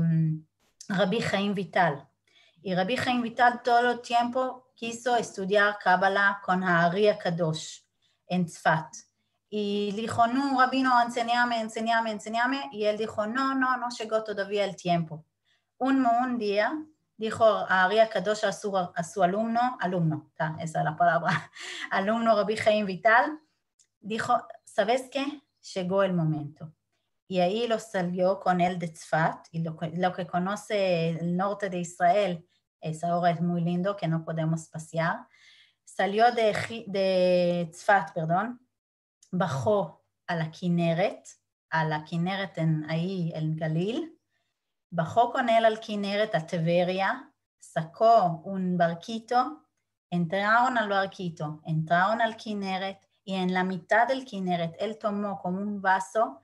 Rabbi 0.87 1.19
Jaim 1.21 1.55
Vital. 1.55 2.07
Y 2.61 2.75
Rabbi 2.75 2.97
Jaim 2.97 3.23
Vital 3.23 3.63
todo 3.63 3.93
el 3.93 4.01
tiempo 4.01 4.71
quiso 4.75 5.15
estudiar 5.15 5.79
Kabbalah 5.79 6.39
con 6.43 6.63
Ari 6.63 7.09
Kadosh 7.17 7.79
en 8.27 8.45
Tzfat. 8.45 8.95
Y 9.57 9.93
dijo, 9.93 10.27
no, 10.27 10.59
rabino, 10.59 11.01
enséñame, 11.01 11.61
enséñame, 11.61 12.11
enséñame. 12.11 12.67
Y 12.73 12.83
él 12.83 12.97
dijo, 12.97 13.25
no, 13.25 13.55
no, 13.55 13.77
no 13.77 13.87
llegó 13.87 14.21
todavía 14.21 14.65
el 14.65 14.75
tiempo. 14.75 15.23
Un, 15.77 16.37
día 16.37 16.77
dijo 17.15 17.45
a 17.45 17.85
Ari 17.85 17.99
Kadosh 18.11 18.43
a 18.43 18.51
su, 18.51 18.75
a 18.75 19.03
su 19.05 19.23
alumno, 19.23 19.77
alumno, 19.79 20.29
esa 20.59 20.79
es 20.79 20.83
la 20.83 20.97
palabra, 20.97 21.49
alumno 21.89 22.35
Rabbi 22.35 22.57
Jaim 22.57 22.85
Vital, 22.85 23.39
dijo, 24.01 24.45
¿sabes 24.65 25.07
qué? 25.09 25.41
Llegó 25.73 26.03
el 26.03 26.11
momento. 26.11 26.73
Y 27.25 27.39
ahí 27.39 27.65
lo 27.65 27.79
salió 27.79 28.41
con 28.41 28.59
él 28.59 28.77
de 28.77 28.89
Tzfat, 28.89 29.47
y 29.51 29.59
lo, 29.59 29.77
lo 29.93 30.11
que 30.11 30.27
conoce 30.27 31.11
el 31.11 31.37
norte 31.37 31.69
de 31.69 31.79
Israel, 31.79 32.45
es 32.81 33.05
ahora 33.05 33.31
es 33.31 33.39
muy 33.39 33.61
lindo 33.61 33.95
que 33.95 34.09
no 34.09 34.25
podemos 34.25 34.67
pasear. 34.67 35.27
Salió 35.85 36.29
de, 36.33 36.83
de 36.87 37.69
Tzfat, 37.71 38.11
perdón, 38.13 38.59
bajó 39.31 40.05
a 40.27 40.35
la 40.35 40.51
Kineret, 40.51 41.27
a 41.69 41.85
la 41.85 42.03
Kineret 42.03 42.57
en 42.57 42.89
ahí, 42.89 43.31
en 43.35 43.55
Galil, 43.55 44.19
bajó 44.89 45.31
con 45.31 45.49
él 45.49 45.65
al 45.65 45.79
Kineret 45.79 46.33
a 46.35 46.45
Teveria, 46.45 47.31
sacó 47.59 48.41
un 48.45 48.77
barquito, 48.77 49.65
entraron 50.09 50.77
al 50.77 50.89
barquito, 50.89 51.61
entraron 51.65 52.21
al 52.21 52.37
Kineret 52.37 53.07
y 53.23 53.35
en 53.35 53.53
la 53.53 53.63
mitad 53.63 54.07
del 54.07 54.23
Kineret 54.23 54.75
él 54.79 54.97
tomó 54.97 55.39
como 55.39 55.59
un 55.59 55.81
vaso, 55.81 56.41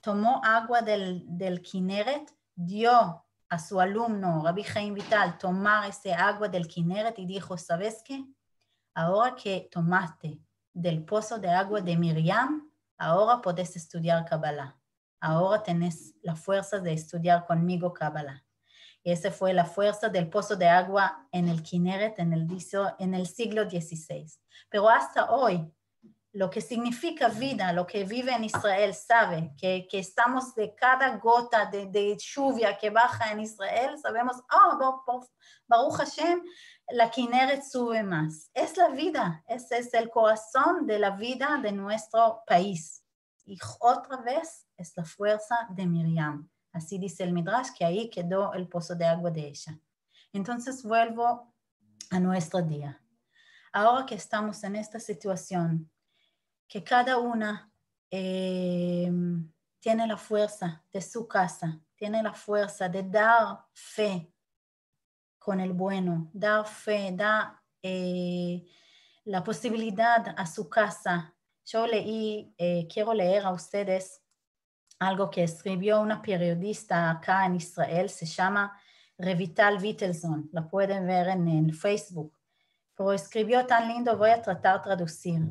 tomó 0.00 0.40
agua 0.44 0.82
del, 0.82 1.24
del 1.26 1.62
Kineret, 1.62 2.30
dio 2.54 3.24
a 3.48 3.58
su 3.58 3.80
alumno, 3.80 4.42
Rabbi 4.44 4.62
Jaim 4.62 4.94
Vital, 4.94 5.38
tomar 5.38 5.88
ese 5.88 6.12
agua 6.12 6.48
del 6.48 6.68
Kineret 6.68 7.18
y 7.18 7.26
dijo, 7.26 7.56
¿sabes 7.56 8.02
qué? 8.04 8.24
Ahora 8.94 9.34
que 9.34 9.68
tomaste 9.72 10.40
del 10.72 11.04
pozo 11.04 11.38
de 11.38 11.50
agua 11.50 11.80
de 11.80 11.96
Miriam, 11.96 12.70
ahora 12.98 13.40
podés 13.40 13.76
estudiar 13.76 14.24
Kabbalah. 14.24 14.78
Ahora 15.20 15.62
tenés 15.62 16.14
la 16.22 16.34
fuerza 16.34 16.78
de 16.78 16.92
estudiar 16.92 17.46
conmigo 17.46 17.92
Kabbalah. 17.92 18.44
Y 19.02 19.12
esa 19.12 19.30
fue 19.30 19.52
la 19.52 19.64
fuerza 19.64 20.08
del 20.08 20.28
pozo 20.28 20.56
de 20.56 20.68
agua 20.68 21.26
en 21.32 21.48
el 21.48 21.62
Kineret 21.62 22.18
en 22.18 22.32
el, 22.32 22.46
en 22.98 23.14
el 23.14 23.26
siglo 23.26 23.68
XVI. 23.68 24.26
Pero 24.68 24.88
hasta 24.88 25.30
hoy, 25.30 25.72
lo 26.32 26.48
que 26.48 26.60
significa 26.60 27.28
vida, 27.28 27.72
lo 27.72 27.86
que 27.86 28.04
vive 28.04 28.32
en 28.32 28.44
Israel, 28.44 28.94
sabe 28.94 29.52
que, 29.56 29.88
que 29.90 29.98
estamos 29.98 30.54
de 30.54 30.74
cada 30.74 31.16
gota 31.16 31.66
de, 31.66 31.86
de, 31.86 32.16
lluvia 32.16 32.78
que 32.78 32.90
baja 32.90 33.32
en 33.32 33.40
Israel, 33.40 33.98
sabemos, 33.98 34.36
oh, 34.52 35.26
Baruch 35.66 35.96
Hashem, 35.96 36.42
la 36.90 37.10
Kineret 37.10 37.64
sube 37.64 38.02
más. 38.02 38.50
Es 38.54 38.76
la 38.76 38.88
vida, 38.88 39.44
ese 39.48 39.78
es 39.78 39.92
el 39.94 40.08
corazón 40.08 40.86
de 40.86 40.98
la 41.00 41.10
vida 41.10 41.58
de 41.60 41.72
nuestro 41.72 42.42
país. 42.46 43.04
Y 43.44 43.58
otra 43.80 44.18
vez 44.18 44.66
es 44.76 44.92
la 44.96 45.04
fuerza 45.04 45.66
de 45.70 45.86
Miriam. 45.86 46.48
Así 46.72 46.98
dice 46.98 47.24
el 47.24 47.32
Midrash, 47.32 47.70
que 47.76 47.84
ahí 47.84 48.08
quedó 48.08 48.52
el 48.52 48.68
pozo 48.68 48.94
de 48.94 49.04
agua 49.04 49.30
de 49.30 49.48
ella. 49.48 49.76
Entonces 50.32 50.84
vuelvo 50.84 51.52
a 52.10 52.20
nuestro 52.20 52.62
día. 52.62 53.02
Ahora 53.72 54.06
que 54.06 54.14
estamos 54.14 54.62
en 54.62 54.76
esta 54.76 55.00
situación, 55.00 55.90
que 56.70 56.84
cada 56.84 57.18
una 57.18 57.68
eh, 58.12 59.10
tiene 59.80 60.06
la 60.06 60.16
fuerza 60.16 60.84
de 60.92 61.02
su 61.02 61.26
casa, 61.26 61.80
tiene 61.96 62.22
la 62.22 62.32
fuerza 62.32 62.88
de 62.88 63.02
dar 63.02 63.58
fe 63.72 64.32
con 65.36 65.58
el 65.58 65.72
bueno, 65.72 66.30
dar 66.32 66.64
fe, 66.64 67.10
dar 67.12 67.58
eh, 67.82 68.64
la 69.24 69.42
posibilidad 69.42 70.32
a 70.36 70.46
su 70.46 70.68
casa. 70.68 71.34
Yo 71.64 71.88
leí, 71.88 72.54
eh, 72.56 72.86
quiero 72.88 73.14
leer 73.14 73.46
a 73.46 73.50
ustedes 73.50 74.22
algo 75.00 75.28
que 75.28 75.42
escribió 75.42 76.00
una 76.00 76.22
periodista 76.22 77.10
acá 77.10 77.46
en 77.46 77.56
Israel, 77.56 78.08
se 78.08 78.26
llama 78.26 78.80
Revital 79.18 79.82
Wittelson, 79.82 80.48
la 80.52 80.68
pueden 80.68 81.04
ver 81.04 81.30
en 81.30 81.48
el 81.48 81.74
Facebook, 81.74 82.38
pero 82.94 83.12
escribió 83.12 83.66
tan 83.66 83.88
lindo, 83.88 84.16
voy 84.16 84.30
a 84.30 84.40
tratar 84.40 84.76
de 84.76 84.84
traducir. 84.84 85.42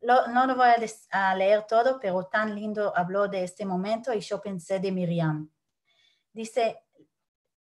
No 0.00 0.46
lo 0.46 0.54
voy 0.54 0.68
a, 1.10 1.34
leer 1.34 1.66
todo, 1.66 1.98
pero 2.00 2.24
tan 2.26 2.54
lindo 2.54 2.96
habló 2.96 3.28
de 3.28 3.44
este 3.44 3.64
momento 3.64 4.12
y 4.12 4.20
yo 4.20 4.40
pensé 4.40 4.78
de 4.78 4.92
Miriam. 4.92 5.50
Dice, 6.32 6.84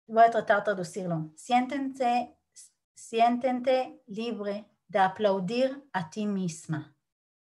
voy 0.07 0.25
a 0.25 0.31
tratar 0.31 0.59
de 0.59 0.65
traducirlo. 0.65 1.31
Siéntete, 1.37 2.37
siéntete 2.95 4.03
libre 4.07 4.69
de 4.89 4.99
aplaudir 4.99 5.89
a 5.93 6.11
ti 6.11 6.27
misma, 6.27 6.95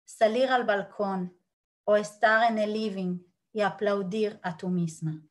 salir 0.05 0.49
al 0.49 0.65
balcón 0.65 1.35
o 1.83 1.95
estar 1.95 2.51
en 2.51 2.59
el 2.59 2.73
living 2.73 3.19
y 3.51 3.61
aplaudir 3.61 4.39
a 4.43 4.55
tú 4.55 4.69
misma, 4.69 5.23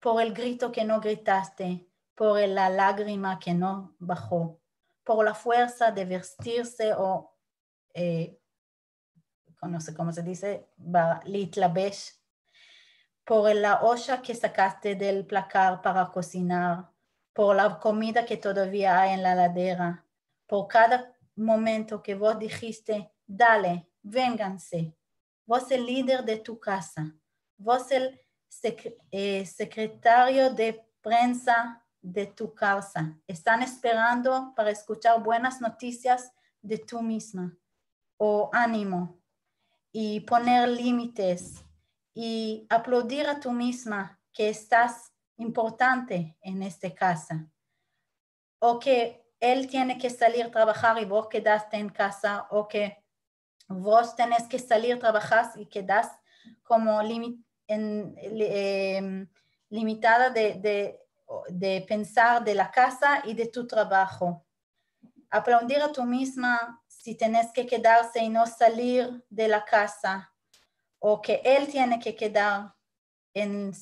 por 0.00 0.20
el 0.20 0.34
grito 0.34 0.70
que 0.70 0.84
no 0.84 1.00
gritaste, 1.00 1.88
por 2.14 2.38
la 2.46 2.68
lágrima 2.68 3.38
que 3.38 3.54
no 3.54 3.96
bajó, 3.98 4.60
por 5.02 5.24
la 5.24 5.34
fuerza 5.34 5.90
de 5.90 6.04
vestirse 6.04 6.92
o, 6.94 7.34
eh, 7.94 8.38
no 9.68 9.80
sé 9.80 9.94
cómo 9.94 10.12
se 10.12 10.22
dice, 10.22 10.66
litlabesh, 11.24 12.14
por 13.24 13.54
la 13.54 13.82
olla 13.82 14.20
que 14.20 14.34
sacaste 14.34 14.94
del 14.94 15.26
placar 15.26 15.80
para 15.80 16.10
cocinar, 16.10 16.90
por 17.32 17.56
la 17.56 17.78
comida 17.78 18.24
que 18.24 18.36
todavía 18.36 19.00
hay 19.00 19.14
en 19.14 19.22
la 19.22 19.34
ladera, 19.34 20.04
por 20.46 20.68
cada 20.68 21.14
momento 21.36 22.02
que 22.02 22.14
vos 22.14 22.38
dijiste, 22.38 23.10
dale, 23.26 23.88
vénganse. 24.02 24.94
Vos 25.46 25.70
el 25.70 25.84
líder 25.84 26.24
de 26.24 26.38
tu 26.38 26.58
casa, 26.58 27.14
vos 27.56 27.90
el 27.90 28.20
eh, 29.10 29.44
secretario 29.44 30.50
de 30.54 30.86
prensa 31.02 31.84
de 32.00 32.26
tu 32.26 32.54
casa. 32.54 33.18
Están 33.26 33.62
esperando 33.62 34.52
para 34.54 34.70
escuchar 34.70 35.22
buenas 35.22 35.60
noticias 35.60 36.32
de 36.62 36.78
tú 36.78 37.02
misma 37.02 37.56
o 38.16 38.48
ánimo 38.52 39.18
y 39.96 40.18
poner 40.22 40.68
límites 40.68 41.64
y 42.14 42.66
aplaudir 42.68 43.28
a 43.28 43.38
tú 43.38 43.52
misma 43.52 44.18
que 44.32 44.48
estás 44.48 45.12
importante 45.36 46.36
en 46.42 46.64
esta 46.64 46.92
casa. 46.92 47.48
O 48.58 48.80
que 48.80 49.24
él 49.38 49.68
tiene 49.68 49.96
que 49.96 50.10
salir 50.10 50.46
a 50.46 50.50
trabajar 50.50 51.00
y 51.00 51.04
vos 51.04 51.28
quedaste 51.28 51.76
en 51.76 51.90
casa. 51.90 52.48
O 52.50 52.66
que 52.66 53.04
vos 53.68 54.16
tenés 54.16 54.48
que 54.48 54.58
salir 54.58 54.94
a 54.94 54.98
trabajar 54.98 55.52
y 55.54 55.66
quedas 55.66 56.10
como 56.64 57.00
em, 57.68 59.28
limitada 59.70 60.30
de, 60.30 60.54
de, 60.54 61.00
de 61.50 61.84
pensar 61.86 62.42
de 62.42 62.56
la 62.56 62.72
casa 62.72 63.22
y 63.24 63.34
de 63.34 63.46
tu 63.46 63.64
trabajo. 63.64 64.44
Aplaudir 65.30 65.82
a 65.82 65.92
tú 65.92 66.02
misma 66.02 66.83
si 67.04 67.14
tenés 67.16 67.52
que 67.52 67.66
quedarse 67.66 68.20
y 68.20 68.30
no 68.30 68.46
salir 68.46 69.22
de 69.28 69.46
la 69.46 69.62
casa 69.66 70.32
o 70.98 71.20
que 71.20 71.42
él 71.44 71.68
tiene 71.68 71.98
que 71.98 72.16
quedar 72.16 72.72
en, 73.34 73.74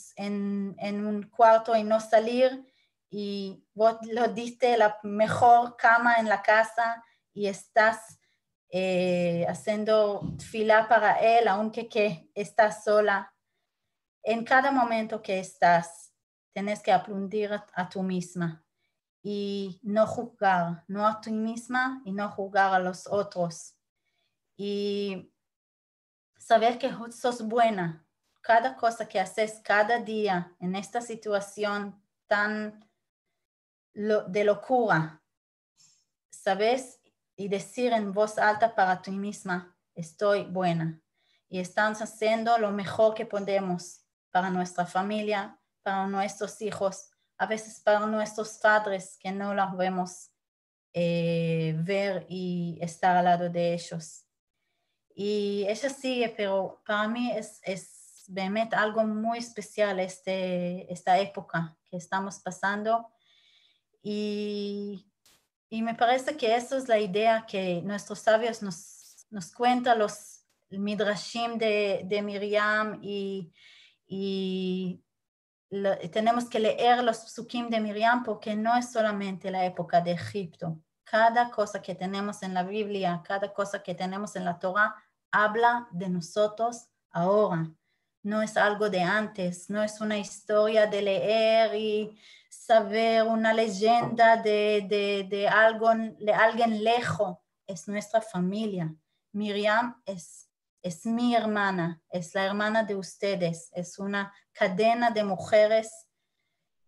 un 1.07 1.31
cuarto 1.31 1.77
y 1.77 1.85
no 1.85 2.01
salir 2.01 2.67
y 3.11 3.65
vos 3.75 3.97
lo 4.11 4.27
diste 4.27 4.77
la 4.77 4.99
mejor 5.05 5.77
cama 5.77 6.17
en 6.17 6.29
la 6.29 6.43
casa 6.43 7.05
y 7.33 7.47
estás 7.47 8.19
eh, 8.71 9.47
haciendo 9.49 10.35
fila 10.41 10.89
para 10.89 11.21
él, 11.21 11.47
aunque 11.47 11.89
que 11.89 12.29
estás 12.35 12.83
sola. 12.83 13.33
En 14.25 14.45
cada 14.45 14.73
momento 14.73 15.23
que 15.23 15.39
estás, 15.39 16.13
tienes 16.53 16.83
que 16.83 16.91
aplaudir 16.91 17.53
a, 17.53 17.67
a 17.75 17.89
tú 17.89 18.03
misma 18.03 18.62
y 19.23 19.81
no 19.83 20.07
juzgar, 20.07 20.85
no 20.89 21.07
a 21.07 21.21
ti 21.21 21.31
misma 21.31 22.03
y 22.05 22.13
no 22.13 22.29
juzgar 22.31 22.75
a 22.75 22.81
los 22.81 23.07
otros. 23.07 23.77
Y 24.57 25.33
saber 26.37 26.79
que 26.79 26.93
sos 27.13 27.43
buena. 27.43 28.05
Cada 28.41 28.77
cosa 28.77 29.07
que 29.07 29.21
haces 29.21 29.61
cada 29.63 29.99
día 30.01 30.57
en 30.59 30.75
esta 30.75 31.01
situación 31.01 32.03
tan 32.27 32.85
de 33.95 34.45
locura, 34.45 35.23
sabes 36.31 37.01
y 37.37 37.49
decir 37.49 37.93
en 37.93 38.13
voz 38.13 38.39
alta 38.39 38.75
para 38.75 39.01
ti 39.01 39.13
misma, 39.13 39.77
estoy 39.95 40.45
buena. 40.45 41.01
Y 41.49 41.61
estamos 41.61 42.03
haciendo 42.03 42.59
lo 42.59 42.73
mejor 42.73 43.15
que 43.15 43.27
podemos 43.27 44.05
para 44.31 44.51
nuestra 44.51 44.87
familia, 44.87 45.61
para 45.83 46.07
nuestros 46.07 46.61
hijos, 46.63 47.12
a 47.42 47.46
veces 47.46 47.80
para 47.80 48.06
nuestros 48.06 48.58
padres 48.58 49.18
que 49.20 49.32
no 49.32 49.54
los 49.54 49.76
vemos 49.78 50.32
eh, 50.94 51.76
ver 51.80 52.26
y 52.30 52.78
estar 52.82 53.16
al 53.16 53.26
lado 53.26 53.50
de 53.50 53.74
ellos. 53.74 54.26
Y 55.14 55.66
ella 55.68 55.90
sigue, 55.90 56.30
pero 56.36 56.82
para 56.86 57.08
mí 57.08 57.32
es, 57.32 57.60
es 57.64 58.26
באמת 58.28 58.74
algo 58.74 59.04
muy 59.06 59.38
especial 59.40 60.00
este, 60.00 60.92
esta 60.92 61.18
época 61.20 61.78
que 61.90 61.98
estamos 61.98 62.40
pasando 62.40 63.08
y, 64.04 65.06
y 65.70 65.82
me 65.82 65.96
parece 65.96 66.36
que 66.38 66.56
eso 66.56 66.78
es 66.78 66.88
la 66.88 67.00
idea 67.00 67.46
que 67.48 67.82
nuestros 67.82 68.20
sabios 68.20 68.62
nos, 68.62 69.26
nos 69.30 69.52
cuentan 69.52 70.00
los 70.00 70.44
midrashim 70.70 71.58
de, 71.58 72.02
de 72.06 72.22
Miriam 72.22 73.00
y, 73.02 73.52
y 74.06 75.01
lo- 75.01 75.01
tenemos 76.11 76.49
que 76.49 76.61
leer 76.61 77.03
los 77.03 77.19
psukim 77.19 77.71
de 77.71 77.81
Miriam 77.81 78.23
porque 78.23 78.55
no 78.55 78.77
es 78.77 78.93
solamente 78.93 79.51
la 79.51 79.65
época 79.65 80.01
de 80.01 80.13
Egipto. 80.13 80.79
Cada 81.05 81.51
cosa 81.51 81.81
que 81.81 81.95
tenemos 81.95 82.43
en 82.43 82.55
la 82.55 82.63
Biblia, 82.63 83.23
cada 83.25 83.53
cosa 83.53 83.83
que 83.83 83.95
tenemos 83.95 84.37
en 84.37 84.45
la 84.45 84.59
Torah, 84.59 84.95
habla 85.31 85.89
de 85.91 86.09
nosotros 86.09 86.89
ahora. 87.11 87.71
No 88.23 88.43
es 88.43 88.57
algo 88.57 88.89
de 88.91 89.03
antes, 89.03 89.69
no 89.71 89.83
es 89.83 90.01
una 90.01 90.19
historia 90.19 90.87
de 90.87 91.03
leer 91.03 91.75
y 91.75 92.19
saber 92.49 93.25
una 93.25 93.53
leyenda 93.53 94.37
de, 94.37 94.87
de, 94.89 95.27
de 95.29 95.49
algo, 95.49 95.91
de 95.95 96.33
alguien 96.33 96.85
lejos. 96.85 97.39
Es 97.67 97.89
nuestra 97.89 98.21
familia. 98.21 98.95
Miriam 99.33 100.01
es, 100.05 100.52
es 100.83 101.07
mi 101.07 101.35
hermana, 101.35 102.03
es 102.11 102.35
la 102.35 102.45
hermana 102.45 102.83
de 102.83 102.97
ustedes, 102.97 103.71
es 103.73 103.99
una 103.99 104.33
cadena 104.53 105.11
de 105.11 105.25
mujeres 105.25 106.09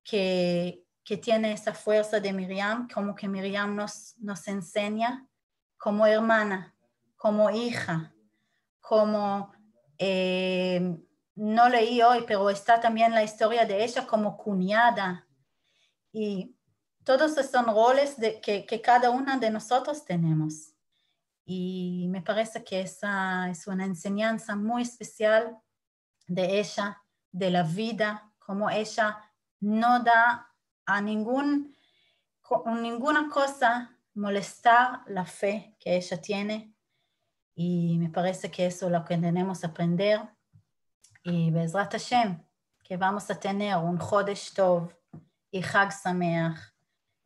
que, 0.02 0.84
que 1.04 1.16
tiene 1.16 1.52
esa 1.52 1.72
fuerza 1.72 2.18
de 2.18 2.32
Miriam, 2.32 2.88
como 2.92 3.14
que 3.14 3.28
Miriam 3.28 3.76
nos, 3.76 4.14
nos 4.18 4.46
enseña 4.48 5.26
como 5.76 6.06
hermana, 6.06 6.74
como 7.16 7.50
hija, 7.50 8.12
como, 8.80 9.52
eh, 9.98 10.98
no 11.36 11.68
leí 11.68 12.02
hoy, 12.02 12.24
pero 12.26 12.50
está 12.50 12.80
también 12.80 13.12
la 13.12 13.22
historia 13.22 13.64
de 13.64 13.84
ella 13.84 14.06
como 14.06 14.36
cuñada. 14.36 15.26
Y 16.12 16.56
todos 17.04 17.36
esos 17.36 17.66
roles 17.66 18.16
de, 18.16 18.40
que, 18.40 18.66
que 18.66 18.80
cada 18.80 19.10
una 19.10 19.36
de 19.38 19.50
nosotros 19.50 20.04
tenemos. 20.04 20.73
Y 21.44 22.06
me 22.08 22.22
parece 22.22 22.64
que 22.64 22.80
esa 22.80 23.50
es 23.50 23.66
una 23.66 23.84
enseñanza 23.84 24.56
muy 24.56 24.82
especial 24.82 25.58
de 26.26 26.60
ella, 26.60 27.02
de 27.32 27.50
la 27.50 27.62
vida, 27.62 28.32
como 28.38 28.70
ella 28.70 29.18
no 29.60 30.00
da 30.00 30.50
a 30.86 31.00
ningún, 31.00 31.76
ninguna 32.66 33.28
cosa 33.28 33.98
molestar 34.14 35.02
la 35.06 35.24
fe 35.24 35.76
que 35.78 35.96
ella 35.96 36.20
tiene. 36.20 36.74
Y 37.54 37.98
me 37.98 38.10
parece 38.10 38.50
que 38.50 38.66
eso 38.66 38.86
es 38.86 38.92
lo 38.92 39.04
que 39.04 39.16
tenemos 39.18 39.60
que 39.60 39.66
aprender. 39.66 40.20
Y 41.22 41.50
Bezrat 41.50 41.92
Hashem, 41.92 42.42
que 42.82 42.96
vamos 42.96 43.30
a 43.30 43.38
tener 43.38 43.76
un 43.76 43.98
Chodesh 43.98 44.52
Tov 44.54 44.92
y 45.50 45.62
Chag 45.62 45.92
Sameach. 45.92 46.58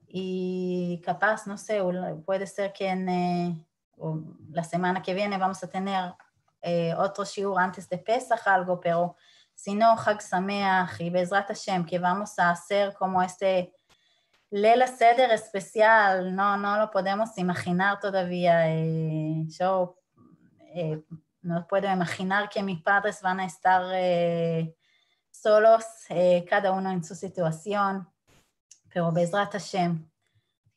Y 0.06 1.00
capaz, 1.04 1.46
no 1.46 1.58
sé, 1.58 1.80
puede 2.24 2.46
ser 2.46 2.72
que 2.72 2.88
en, 2.88 3.08
eh, 3.08 3.67
la 4.50 4.64
semana 4.64 5.02
que 5.02 5.14
viene 5.14 5.38
vamos 5.38 5.62
a 5.62 5.68
tener 5.68 6.14
eh, 6.62 6.94
otro 6.96 7.24
shiur 7.24 7.58
antes 7.58 7.88
de 7.88 7.98
Pesach, 7.98 8.46
algo, 8.46 8.80
pero 8.80 9.16
si 9.54 9.74
no, 9.74 9.96
Chag 10.02 10.22
Sameach 10.22 11.00
y 11.00 11.10
Bezrat 11.10 11.48
Hashem, 11.48 11.84
que 11.84 11.98
vamos 11.98 12.38
a 12.38 12.50
hacer 12.50 12.94
como 12.94 13.22
este 13.22 13.72
Lela 14.50 14.86
Seder 14.86 15.30
especial, 15.30 16.34
no, 16.34 16.56
no 16.56 16.78
lo 16.78 16.90
podemos 16.90 17.36
imaginar 17.38 18.00
todavía. 18.00 18.74
eh, 18.74 19.44
yo 19.48 19.98
eh, 20.74 21.02
no 21.42 21.66
puedo 21.66 21.90
imaginar 21.90 22.48
que 22.48 22.62
mis 22.62 22.82
padres 22.82 23.20
van 23.22 23.40
a 23.40 23.46
estar 23.46 23.82
eh, 23.94 24.74
solos, 25.30 25.84
eh, 26.08 26.44
cada 26.48 26.72
uno 26.72 26.90
en 26.90 27.04
su 27.04 27.14
situación, 27.14 28.08
pero 28.92 29.12
Bezrat 29.12 29.52
Hashem, 29.52 30.08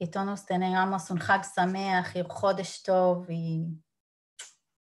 que 0.00 0.07
todos 0.07 0.44
tengamos 0.44 1.11
un 1.11 1.18
Chag 1.18 1.44
Sameach 1.44 2.14
y 2.16 2.20
un 2.20 2.28
Chodesh 2.28 2.82
Tov 2.82 3.30
y 3.30 3.66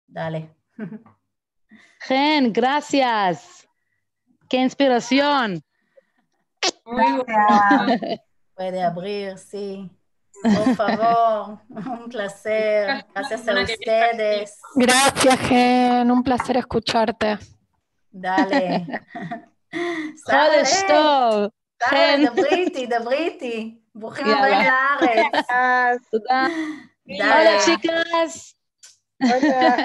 dale. 0.05 0.55
Gen, 2.01 2.51
gracias. 2.53 3.67
Qué 4.49 4.57
inspiración. 4.57 5.61
Muy 6.85 7.23
bueno. 7.25 8.17
Puede 8.55 8.83
abrir, 8.83 9.37
sí. 9.37 9.89
Por 10.41 10.75
favor, 10.75 11.59
un 11.69 12.09
placer. 12.09 13.05
Gracias 13.13 13.41
a 13.41 13.43
Semana 13.43 13.65
que 13.65 13.75
viene. 13.77 14.41
ustedes. 14.43 14.59
Gracias, 14.75 15.39
Gen. 15.47 16.11
Un 16.11 16.23
placer 16.23 16.57
escucharte. 16.57 17.37
דלה. 18.13 18.77
חודש 20.25 20.81
טוב. 20.87 21.49
סאלה, 21.89 22.17
חן. 22.17 22.25
דברי 22.25 22.49
איתי, 22.55 22.85
דברי 22.87 23.17
איתי. 23.17 23.77
ברוכים 23.95 24.27
יאללה. 24.27 24.73
הבאים 24.99 25.31
לארץ. 25.49 26.01
תודה. 26.11 26.45
דלה. 27.07 27.59
Hola, 27.59 27.65
chicas. 27.65 28.53
Gracias. 29.23 29.81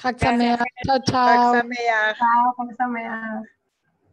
חג 0.00 0.12
שמח. 0.18 0.60
צ'או 0.86 1.02
צ'או. 1.06 1.52
Xag 2.56 2.70
Sameach. 2.78 3.44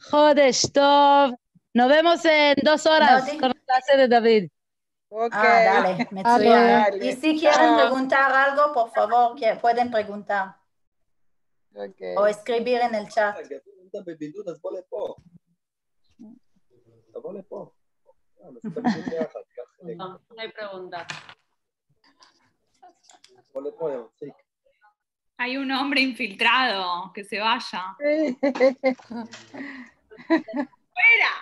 Jodesh 0.09 0.63
Tov. 0.75 1.27
Nos 1.75 1.89
vemos 1.89 2.23
en 2.25 2.55
dos 2.63 2.85
horas 2.85 3.25
No, 3.25 3.31
di- 3.31 3.37
con 3.39 3.49
la 3.49 3.59
clase 3.67 3.93
de 3.97 4.07
David. 4.07 4.43
Ok. 5.09 5.33
Ah, 5.33 5.63
dale, 5.69 5.91
מצוין. 6.11 6.83
Dale. 6.83 7.05
Y 7.07 7.11
si 7.21 7.29
quieren 7.39 7.69
Chao. 7.69 7.79
preguntar 7.81 8.29
algo, 8.45 8.63
por 8.77 8.87
favor, 8.95 9.35
que 9.39 9.55
pueden 9.63 9.87
preguntar 9.91 10.45
Ok. 11.85 11.99
o 12.17 12.25
escribir 12.27 12.79
en 12.87 12.93
el 12.95 13.07
chat. 13.09 13.35
הבידוד 18.45 18.83
ביחד, 19.09 19.39
קח 19.55 19.63
חלק. 19.81 19.97
No, 19.97 20.03
no 20.31 20.39
hay 20.39 20.51
pregunta. 20.59 21.13
בוא 23.53 23.61
לפה, 23.61 23.91
יא 23.91 23.97
מצחיק. 23.97 24.33
Hay 25.39 25.57
un 25.57 25.71
hombre 25.71 25.99
infiltrado, 26.01 27.11
que 27.13 27.23
se 27.23 27.37
vaya. 27.39 27.83
¡Fuera! 30.93 31.33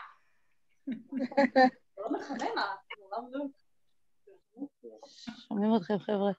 שומעים 5.48 5.76
אתכם, 5.76 6.00
חבר'ה. 6.00 6.32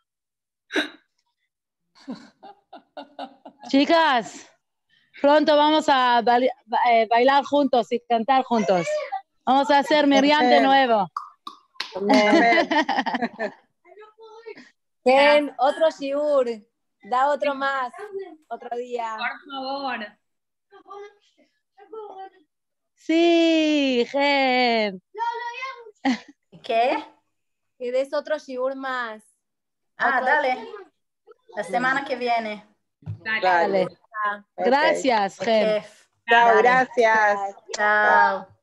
Chicas, 3.71 4.27
pronto 5.21 5.51
vamos 5.57 5.89
a 5.89 6.21
bali- 6.29 6.51
ba- 6.73 6.85
eh, 6.93 7.07
bailar 7.13 7.43
juntos 7.45 7.93
y 7.93 7.99
cantar 8.11 8.43
juntos. 8.51 8.87
Vamos 9.48 9.72
a 9.72 9.80
hacer 9.80 10.06
Miriam 10.06 10.42
de 10.42 10.60
nuevo. 10.60 11.10
Ten 15.06 15.56
otro 15.58 15.90
shiur, 15.90 16.48
da 17.10 17.30
otro 17.30 17.56
más, 17.56 17.94
otro 18.50 18.76
día. 18.76 19.16
Por 19.16 19.40
favor. 19.50 20.06
Sí, 22.94 24.06
Gen. 24.12 25.02
¿Qué? 26.62 27.06
Que 27.80 27.92
des 27.94 28.14
otro 28.14 28.38
shiur 28.38 28.76
más. 28.76 29.24
Ah, 29.96 30.20
dale. 30.20 30.68
La 31.56 31.64
semana 31.64 32.04
que 32.04 32.18
viene. 32.18 32.68
Dale. 33.00 33.42
dale. 33.42 33.88
Gracias, 34.58 35.40
okay. 35.40 35.64
Gen. 35.64 35.84
Chao, 36.28 36.58
gracias. 36.58 37.56
Chao. 37.72 38.57